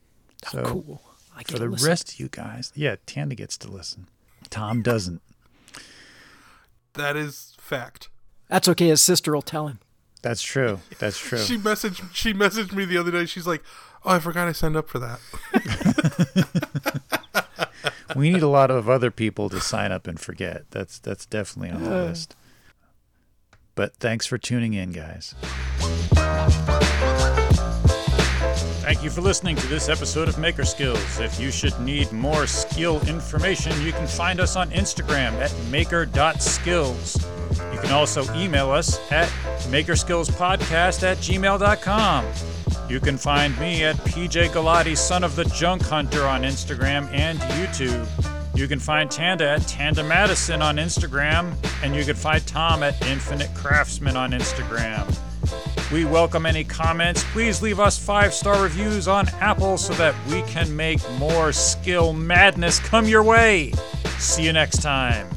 Ah, 0.45 0.49
so 0.51 0.63
Cool. 0.63 1.01
I 1.35 1.39
get 1.39 1.51
for 1.51 1.59
the 1.59 1.65
to 1.65 1.71
listen. 1.71 1.87
rest 1.87 2.13
of 2.13 2.19
you 2.19 2.29
guys, 2.29 2.71
yeah, 2.75 2.95
Tanda 3.05 3.35
gets 3.35 3.57
to 3.59 3.67
listen. 3.69 4.07
Tom 4.49 4.81
doesn't. 4.81 5.21
That 6.93 7.15
is 7.17 7.55
fact. 7.59 8.07
That's 8.47 8.67
okay. 8.69 8.87
His 8.87 9.03
sister 9.03 9.33
will 9.33 9.41
tell 9.41 9.67
him. 9.67 9.79
That's 10.21 10.41
true. 10.41 10.79
That's 10.97 11.19
true. 11.19 11.37
She 11.43 11.57
messaged 11.57 12.03
she 12.13 12.33
messaged 12.33 12.71
me 12.73 12.85
the 12.85 12.97
other 12.97 13.11
day. 13.11 13.25
She's 13.25 13.45
like, 13.45 13.61
"Oh, 14.03 14.11
I 14.11 14.19
forgot 14.19 14.47
I 14.47 14.51
signed 14.53 14.75
up 14.77 14.89
for 14.89 14.97
that." 14.99 15.19
we 18.15 18.31
need 18.31 18.41
a 18.41 18.47
lot 18.47 18.71
of 18.71 18.89
other 18.89 19.11
people 19.11 19.49
to 19.49 19.59
sign 19.59 19.91
up 19.91 20.07
and 20.07 20.19
forget. 20.19 20.63
That's 20.71 20.97
that's 20.99 21.25
definitely 21.25 21.71
on 21.71 21.83
the 21.83 21.95
uh, 21.95 22.03
list. 22.05 22.35
But 23.77 23.95
thanks 23.97 24.25
for 24.25 24.39
tuning 24.39 24.73
in, 24.73 24.91
guys. 24.91 25.35
Thank 28.81 29.03
you 29.03 29.11
for 29.11 29.21
listening 29.21 29.55
to 29.57 29.67
this 29.67 29.87
episode 29.87 30.27
of 30.27 30.39
Maker 30.39 30.65
Skills. 30.65 31.19
If 31.19 31.39
you 31.39 31.51
should 31.51 31.79
need 31.79 32.11
more 32.11 32.47
skill 32.47 33.07
information, 33.07 33.79
you 33.83 33.91
can 33.91 34.07
find 34.07 34.39
us 34.39 34.55
on 34.55 34.71
Instagram 34.71 35.33
at 35.33 35.53
maker.skills. 35.69 37.23
You 37.71 37.79
can 37.79 37.91
also 37.91 38.23
email 38.33 38.71
us 38.71 38.99
at 39.11 39.27
makerskillspodcast 39.69 41.03
at 41.03 41.17
gmail.com. 41.17 42.25
You 42.89 42.99
can 42.99 43.17
find 43.17 43.59
me 43.59 43.83
at 43.83 43.97
PJ 43.97 44.47
Galati, 44.47 44.97
son 44.97 45.23
of 45.23 45.35
the 45.35 45.45
Junk 45.45 45.83
Hunter, 45.83 46.25
on 46.25 46.41
Instagram 46.41 47.11
and 47.11 47.37
YouTube. 47.39 48.36
You 48.57 48.67
can 48.67 48.79
find 48.79 49.11
Tanda 49.11 49.47
at 49.47 49.67
Tanda 49.67 50.03
Madison 50.03 50.63
on 50.63 50.77
Instagram, 50.77 51.53
and 51.83 51.95
you 51.95 52.03
can 52.03 52.15
find 52.15 52.43
Tom 52.47 52.81
at 52.81 52.99
Infinite 53.05 53.53
Craftsman 53.53 54.17
on 54.17 54.31
Instagram. 54.31 55.05
We 55.91 56.05
welcome 56.05 56.47
any 56.47 56.63
comments. 56.63 57.23
Please 57.33 57.61
leave 57.61 57.79
us 57.79 57.99
five 57.99 58.33
star 58.33 58.63
reviews 58.63 59.07
on 59.07 59.29
Apple 59.41 59.77
so 59.77 59.93
that 59.93 60.15
we 60.31 60.41
can 60.51 60.75
make 60.75 60.99
more 61.19 61.51
skill 61.51 62.13
madness 62.13 62.79
come 62.79 63.05
your 63.05 63.21
way. 63.21 63.73
See 64.17 64.45
you 64.45 64.53
next 64.53 64.81
time. 64.81 65.29